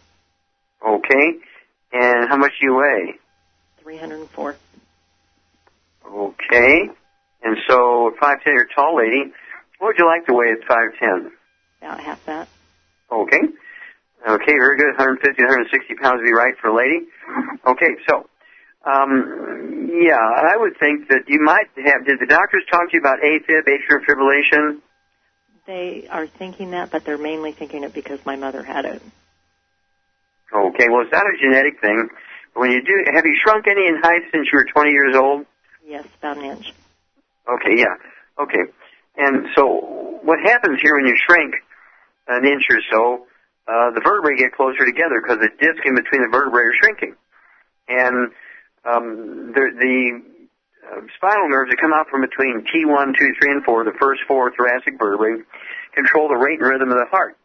Okay. 0.86 1.32
And 1.92 2.28
how 2.28 2.36
much 2.36 2.52
do 2.60 2.66
you 2.66 2.74
weigh? 2.76 3.14
304. 3.82 4.56
Okay. 6.10 6.90
And 7.42 7.56
so, 7.68 8.12
5'10, 8.20 8.38
you're 8.46 8.62
a 8.62 8.74
tall 8.74 8.96
lady. 8.96 9.32
What 9.78 9.88
would 9.88 9.98
you 9.98 10.06
like 10.06 10.26
to 10.26 10.34
weigh 10.34 10.52
at 10.52 10.60
5'10? 10.66 11.30
About 11.82 12.00
half 12.00 12.24
that. 12.24 12.48
Okay. 13.10 13.42
Okay, 14.26 14.54
very 14.58 14.76
good. 14.76 14.96
150, 14.98 15.22
160 15.22 15.94
pounds 16.02 16.18
would 16.18 16.26
be 16.26 16.34
right 16.34 16.54
for 16.60 16.68
a 16.68 16.76
lady. 16.76 17.06
Okay, 17.66 17.94
so, 18.08 18.26
um, 18.82 19.90
yeah, 20.02 20.18
I 20.18 20.56
would 20.56 20.74
think 20.78 21.08
that 21.08 21.28
you 21.28 21.40
might 21.42 21.70
have, 21.76 22.06
did 22.06 22.18
the 22.18 22.26
doctors 22.26 22.64
talk 22.70 22.90
to 22.90 22.94
you 22.94 23.00
about 23.00 23.20
AFib, 23.22 23.62
atrial 23.66 24.02
fibrillation? 24.02 24.80
They 25.66 26.06
are 26.10 26.26
thinking 26.26 26.72
that, 26.72 26.90
but 26.90 27.04
they're 27.04 27.18
mainly 27.18 27.52
thinking 27.52 27.84
it 27.84 27.94
because 27.94 28.18
my 28.24 28.36
mother 28.36 28.62
had 28.62 28.84
it. 28.84 29.02
Okay, 30.52 30.86
well, 30.88 31.02
it's 31.02 31.12
not 31.12 31.26
a 31.26 31.36
genetic 31.40 31.80
thing. 31.80 32.08
When 32.54 32.70
you 32.70 32.82
do, 32.82 32.94
have 33.12 33.24
you 33.24 33.36
shrunk 33.44 33.66
any 33.68 33.86
in 33.86 34.00
height 34.02 34.22
since 34.32 34.48
you 34.52 34.58
were 34.58 34.66
20 34.72 34.90
years 34.90 35.14
old? 35.16 35.46
Yes, 35.86 36.06
about 36.18 36.38
an 36.38 36.44
inch. 36.44 36.72
Okay, 37.46 37.76
yeah. 37.76 37.94
Okay. 38.42 38.70
And 39.16 39.46
so 39.54 40.18
what 40.22 40.38
happens 40.40 40.80
here 40.82 40.94
when 40.96 41.06
you 41.06 41.16
shrink 41.28 41.54
an 42.28 42.44
inch 42.44 42.64
or 42.70 42.80
so, 42.90 43.26
uh, 43.66 43.90
the 43.94 44.00
vertebrae 44.00 44.36
get 44.36 44.52
closer 44.52 44.84
together 44.86 45.22
because 45.22 45.38
the 45.38 45.50
disc 45.58 45.82
in 45.84 45.94
between 45.94 46.22
the 46.22 46.30
vertebrae 46.30 46.70
are 46.70 46.76
shrinking. 46.78 47.14
And 47.88 48.30
um, 48.86 49.52
the, 49.54 49.64
the 49.74 50.22
uh, 50.86 51.00
spinal 51.18 51.48
nerves 51.50 51.70
that 51.70 51.80
come 51.80 51.92
out 51.92 52.06
from 52.08 52.22
between 52.22 52.62
T1, 52.62 53.18
2, 53.18 53.34
3, 53.42 53.50
and 53.58 53.64
4, 53.64 53.84
the 53.84 53.98
first 53.98 54.22
four 54.28 54.52
thoracic 54.54 54.98
vertebrae, 54.98 55.42
control 55.94 56.28
the 56.28 56.38
rate 56.38 56.60
and 56.60 56.68
rhythm 56.68 56.90
of 56.90 56.98
the 56.98 57.10
heart. 57.10 57.36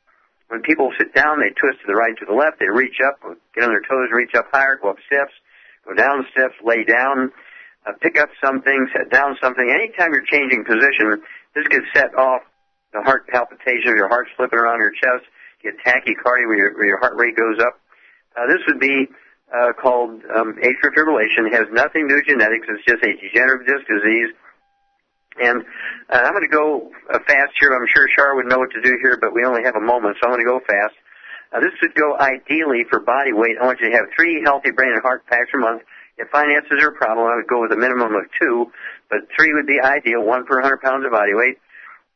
When 0.49 0.61
people 0.61 0.91
sit 0.97 1.15
down, 1.15 1.39
they 1.39 1.55
twist 1.55 1.79
to 1.81 1.87
the 1.87 1.95
right, 1.95 2.13
to 2.19 2.25
the 2.25 2.35
left, 2.35 2.59
they 2.59 2.67
reach 2.67 2.99
up, 2.99 3.17
get 3.55 3.63
on 3.63 3.71
their 3.71 3.81
toes, 3.87 4.11
reach 4.11 4.35
up 4.35 4.51
higher, 4.51 4.77
go 4.81 4.91
up 4.91 4.99
steps, 5.07 5.31
go 5.87 5.95
down 5.95 6.27
steps, 6.35 6.53
lay 6.61 6.83
down, 6.83 7.31
uh, 7.87 7.93
pick 8.01 8.19
up 8.19 8.29
something, 8.43 8.87
set 8.91 9.09
down 9.09 9.37
something. 9.41 9.63
Anytime 9.63 10.11
you're 10.11 10.27
changing 10.27 10.65
position, 10.65 11.23
this 11.55 11.65
gets 11.71 11.87
set 11.95 12.13
off 12.15 12.41
the 12.93 13.01
heart 13.01 13.27
palpitation, 13.27 13.95
your 13.95 14.09
heart 14.09 14.27
slipping 14.35 14.59
around 14.59 14.79
your 14.79 14.91
chest, 14.91 15.25
get 15.63 15.79
tachycardia 15.79 16.47
where 16.47 16.57
your, 16.57 16.73
where 16.75 16.87
your 16.87 16.99
heart 16.99 17.15
rate 17.15 17.35
goes 17.35 17.59
up. 17.59 17.79
Uh, 18.35 18.47
this 18.47 18.61
would 18.67 18.79
be 18.79 19.07
uh, 19.51 19.73
called 19.73 20.21
um, 20.31 20.55
atrial 20.63 20.91
fibrillation. 20.95 21.47
It 21.47 21.53
has 21.53 21.67
nothing 21.71 22.07
to 22.07 22.09
do 22.09 22.15
with 22.19 22.27
genetics. 22.27 22.67
It's 22.67 22.85
just 22.87 23.03
a 23.03 23.11
degenerative 23.19 23.67
disc 23.67 23.83
disease. 23.87 24.31
And 25.39 25.63
uh, 26.11 26.27
I'm 26.27 26.33
going 26.35 26.47
to 26.47 26.51
go 26.51 26.91
uh, 27.07 27.19
fast 27.27 27.55
here. 27.59 27.71
I'm 27.71 27.87
sure 27.87 28.07
Char 28.15 28.35
would 28.35 28.47
know 28.47 28.59
what 28.59 28.71
to 28.71 28.81
do 28.81 28.99
here, 29.01 29.17
but 29.19 29.33
we 29.33 29.45
only 29.45 29.63
have 29.63 29.75
a 29.75 29.83
moment, 29.83 30.17
so 30.19 30.27
I'm 30.27 30.35
going 30.35 30.43
to 30.43 30.51
go 30.51 30.59
fast. 30.59 30.95
Now, 31.51 31.59
this 31.59 31.75
would 31.81 31.95
go 31.95 32.15
ideally 32.19 32.83
for 32.89 32.99
body 32.99 33.31
weight. 33.31 33.55
I 33.59 33.65
want 33.65 33.79
you 33.79 33.91
to 33.91 33.95
have 33.95 34.07
three 34.15 34.43
healthy 34.43 34.71
brain 34.71 34.91
and 34.91 35.01
heart 35.03 35.27
packs 35.27 35.51
per 35.51 35.59
month. 35.59 35.83
If 36.17 36.27
finances 36.29 36.79
are 36.83 36.91
a 36.91 36.95
problem, 36.95 37.27
I 37.27 37.35
would 37.35 37.47
go 37.47 37.61
with 37.61 37.71
a 37.71 37.79
minimum 37.79 38.15
of 38.15 38.23
two, 38.39 38.71
but 39.09 39.27
three 39.35 39.51
would 39.53 39.67
be 39.67 39.79
ideal, 39.79 40.23
one 40.23 40.45
per 40.45 40.59
100 40.59 40.79
pounds 40.79 41.05
of 41.05 41.11
body 41.11 41.33
weight, 41.33 41.57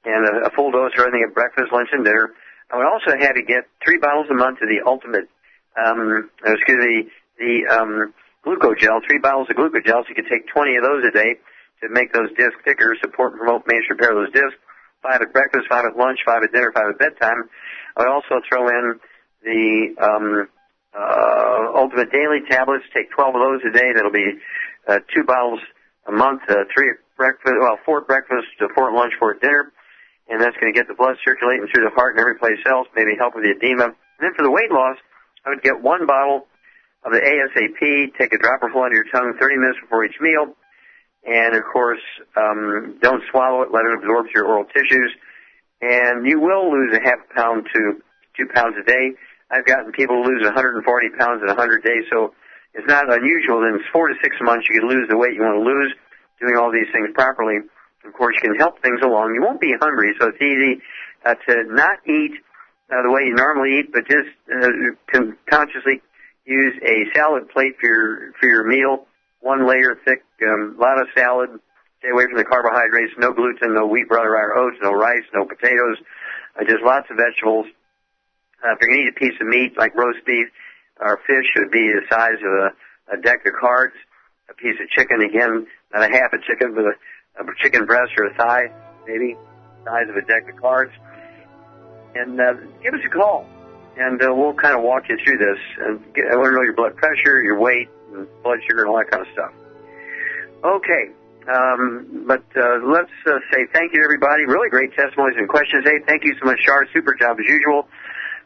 and 0.06 0.26
a, 0.26 0.48
a 0.48 0.50
full 0.52 0.72
dose 0.72 0.94
of 0.94 1.00
everything 1.00 1.26
at 1.28 1.34
breakfast, 1.34 1.74
lunch, 1.74 1.90
and 1.92 2.06
dinner. 2.06 2.32
I 2.72 2.78
would 2.78 2.88
also 2.88 3.18
have 3.18 3.38
you 3.38 3.46
get 3.46 3.66
three 3.84 3.98
bottles 3.98 4.28
a 4.30 4.34
month 4.34 4.62
of 4.62 4.70
the 4.70 4.82
ultimate, 4.86 5.30
um, 5.78 6.30
excuse 6.46 6.82
me, 6.82 7.10
the 7.38 7.68
um, 7.70 8.14
glucogel, 8.46 9.02
three 9.06 9.20
bottles 9.20 9.48
of 9.50 9.56
glucogel, 9.56 10.06
so 10.06 10.10
you 10.10 10.16
can 10.16 10.30
take 10.30 10.48
20 10.48 10.78
of 10.78 10.84
those 10.84 11.04
a 11.06 11.12
day 11.12 11.36
to 11.82 11.90
make 11.90 12.14
those 12.14 12.30
discs 12.38 12.58
thicker, 12.64 12.96
support 13.02 13.34
and 13.34 13.42
promote 13.42 13.68
maintenance 13.68 13.90
repair 13.90 14.18
of 14.18 14.26
those 14.26 14.34
discs. 14.34 14.58
Five 15.02 15.22
at 15.22 15.34
breakfast, 15.34 15.68
five 15.70 15.86
at 15.86 15.98
lunch, 15.98 16.20
five 16.26 16.42
at 16.42 16.52
dinner, 16.52 16.72
five 16.74 16.90
at 16.90 16.98
bedtime. 16.98 17.50
I 17.98 18.02
would 18.02 18.10
also 18.10 18.42
throw 18.50 18.68
in 18.70 19.00
the 19.44 19.94
um, 20.02 20.48
uh, 20.98 21.78
Ultimate 21.78 22.12
Daily 22.12 22.42
tablets. 22.50 22.86
Take 22.94 23.12
12 23.12 23.36
of 23.36 23.42
those 23.42 23.62
a 23.70 23.72
day. 23.72 23.94
That'll 23.94 24.12
be 24.12 24.42
uh, 24.88 25.00
two 25.14 25.24
bottles 25.24 25.60
a 26.08 26.12
month, 26.12 26.42
uh, 26.50 26.66
three 26.74 26.90
at 26.90 26.98
breakfast, 27.18 27.54
well, 27.60 27.78
four 27.86 28.02
at 28.02 28.08
breakfast, 28.08 28.48
four 28.74 28.90
at 28.90 28.96
lunch, 28.96 29.14
four 29.20 29.36
at 29.36 29.42
dinner. 29.42 29.72
And 30.28 30.42
that's 30.42 30.58
going 30.58 30.74
to 30.74 30.78
get 30.78 30.88
the 30.88 30.98
blood 30.98 31.18
circulating 31.24 31.68
through 31.70 31.86
the 31.86 31.94
heart 31.94 32.18
and 32.18 32.20
every 32.20 32.36
place 32.36 32.58
else, 32.66 32.88
maybe 32.96 33.14
help 33.18 33.36
with 33.36 33.46
the 33.46 33.54
edema. 33.54 33.94
And 33.94 34.22
then 34.22 34.34
for 34.34 34.42
the 34.42 34.52
weight 34.52 34.72
loss, 34.72 34.98
I 35.46 35.50
would 35.50 35.62
get 35.62 35.82
one 35.82 36.06
bottle 36.08 36.48
of 37.06 37.14
the 37.14 37.22
ASAP, 37.22 38.18
take 38.18 38.34
a 38.34 38.38
dropper 38.42 38.70
full 38.74 38.82
under 38.82 38.96
your 38.96 39.06
tongue 39.14 39.38
30 39.40 39.58
minutes 39.58 39.80
before 39.82 40.04
each 40.06 40.18
meal. 40.20 40.58
And 41.26 41.56
of 41.56 41.64
course, 41.72 42.02
um, 42.36 42.98
don't 43.02 43.22
swallow 43.30 43.62
it, 43.62 43.70
let 43.72 43.86
it 43.86 43.98
absorb 44.02 44.26
through 44.34 44.42
your 44.42 44.50
oral 44.50 44.66
tissues. 44.66 45.14
And 45.82 46.26
you 46.26 46.40
will 46.40 46.72
lose 46.72 46.98
a 46.98 47.02
half 47.02 47.22
pound 47.36 47.68
to 47.74 48.02
two 48.38 48.48
pounds 48.54 48.76
a 48.82 48.86
day. 48.86 49.14
I've 49.52 49.66
gotten 49.66 49.92
people 49.92 50.24
to 50.24 50.26
lose 50.26 50.42
140 50.44 50.82
pounds 51.18 51.42
in 51.42 51.48
100 51.48 51.84
days, 51.84 52.06
so 52.10 52.34
it's 52.74 52.88
not 52.88 53.12
unusual. 53.12 53.62
In 53.64 53.80
four 53.94 54.08
to 54.10 54.16
six 54.22 54.36
months, 54.42 54.68
you 54.70 54.80
can 54.80 54.90
lose 54.90 55.08
the 55.10 55.18
weight 55.18 55.34
you 55.34 55.42
want 55.42 55.62
to 55.62 55.66
lose 55.66 55.94
doing 56.42 56.58
all 56.58 56.72
these 56.72 56.90
things 56.92 57.10
properly. 57.14 57.62
Of 58.06 58.14
course, 58.14 58.36
you 58.42 58.50
can 58.50 58.60
help 58.60 58.82
things 58.82 59.02
along. 59.04 59.34
You 59.34 59.42
won't 59.42 59.62
be 59.62 59.74
hungry, 59.80 60.14
so 60.20 60.30
it's 60.30 60.42
easy 60.42 60.82
uh, 61.26 61.34
to 61.34 61.64
not 61.74 62.00
eat 62.08 62.34
uh, 62.92 63.02
the 63.02 63.12
way 63.12 63.26
you 63.26 63.34
normally 63.34 63.80
eat, 63.80 63.92
but 63.92 64.06
just 64.08 64.30
uh, 64.46 65.20
consciously 65.50 66.02
use 66.46 66.76
a 66.86 67.10
salad 67.18 67.50
plate 67.50 67.76
for 67.80 67.88
your 67.88 68.32
for 68.40 68.48
your 68.48 68.64
meal. 68.64 69.08
One 69.42 69.68
layer 69.68 69.98
thick, 70.06 70.24
a 70.42 70.46
um, 70.46 70.78
lot 70.80 71.02
of 71.02 71.08
salad. 71.16 71.50
Stay 72.00 72.10
away 72.10 72.26
from 72.26 72.38
the 72.38 72.46
carbohydrates. 72.46 73.14
No 73.18 73.34
gluten, 73.34 73.74
no 73.74 73.88
wheat, 73.88 74.10
butter, 74.10 74.38
or 74.38 74.58
oats, 74.58 74.78
no 74.82 74.94
rice, 74.94 75.26
no 75.34 75.46
potatoes. 75.46 75.98
Uh, 76.54 76.64
just 76.66 76.84
lots 76.84 77.10
of 77.10 77.18
vegetables. 77.18 77.66
Uh, 78.64 78.74
if 78.74 78.82
you're 78.82 78.90
going 78.90 79.02
to 79.02 79.08
eat 79.10 79.16
a 79.16 79.20
piece 79.20 79.38
of 79.42 79.48
meat 79.48 79.74
like 79.78 79.96
roast 79.96 80.26
beef 80.26 80.48
or 81.00 81.20
fish, 81.28 81.46
it 81.56 81.60
would 81.60 81.72
be 81.72 81.90
the 81.90 82.06
size 82.10 82.38
of 82.42 82.54
a, 82.54 83.18
a 83.18 83.22
deck 83.22 83.46
of 83.46 83.54
cards. 83.60 83.94
A 84.50 84.54
piece 84.54 84.78
of 84.78 84.90
chicken, 84.90 85.22
again, 85.22 85.66
not 85.94 86.06
a 86.06 86.12
half 86.14 86.30
a 86.34 86.38
chicken, 86.38 86.76
but 86.76 86.86
a, 86.86 86.94
a 87.40 87.44
chicken 87.62 87.86
breast 87.86 88.12
or 88.18 88.28
a 88.28 88.34
thigh, 88.36 88.72
maybe, 89.08 89.36
size 89.84 90.10
of 90.10 90.16
a 90.16 90.22
deck 90.22 90.50
of 90.50 90.60
cards. 90.60 90.92
And 92.16 92.40
uh, 92.40 92.54
give 92.82 92.94
us 92.94 93.02
a 93.06 93.10
call, 93.10 93.46
and 93.98 94.22
uh, 94.22 94.34
we'll 94.34 94.54
kind 94.54 94.76
of 94.76 94.82
walk 94.84 95.04
you 95.10 95.18
through 95.24 95.38
this. 95.38 95.60
And 95.80 96.00
get, 96.14 96.26
I 96.32 96.38
want 96.38 96.48
to 96.48 96.56
know 96.56 96.64
your 96.64 96.76
blood 96.76 96.96
pressure, 96.96 97.44
your 97.44 97.60
weight, 97.60 97.90
and 98.14 98.28
blood 98.42 98.60
sugar, 98.68 98.84
and 98.84 98.90
all 98.90 98.98
that 98.98 99.12
kind 99.12 99.28
of 99.28 99.34
stuff. 99.34 99.52
Okay. 100.64 101.12
Um, 101.46 102.24
but 102.26 102.44
uh, 102.58 102.80
let's 102.82 103.12
uh, 103.28 103.38
say 103.52 103.68
thank 103.72 103.94
you 103.94 104.00
to 104.00 104.06
everybody. 104.06 104.46
Really 104.46 104.70
great 104.70 104.96
testimonies 104.96 105.36
and 105.38 105.48
questions. 105.48 105.84
Hey, 105.86 106.00
thank 106.08 106.24
you 106.24 106.34
so 106.40 106.46
much, 106.46 106.60
Char. 106.66 106.88
Super 106.94 107.14
job 107.14 107.38
as 107.40 107.46
usual. 107.48 107.88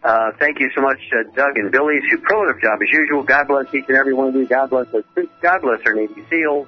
Uh, 0.03 0.31
thank 0.39 0.59
you 0.59 0.69
so 0.75 0.81
much, 0.81 0.99
uh, 1.13 1.29
Doug 1.35 1.57
and 1.57 1.71
Billy. 1.71 1.95
Superlative 2.09 2.61
job 2.61 2.79
as 2.81 2.89
usual. 2.91 3.23
God 3.23 3.47
bless 3.47 3.73
each 3.73 3.85
and 3.87 3.97
every 3.97 4.13
one 4.13 4.29
of 4.29 4.35
you. 4.35 4.47
God 4.47 4.69
bless 4.69 4.87
us. 4.93 5.03
God 5.41 5.61
bless 5.61 5.79
our 5.85 5.93
Navy 5.93 6.25
SEALs. 6.29 6.67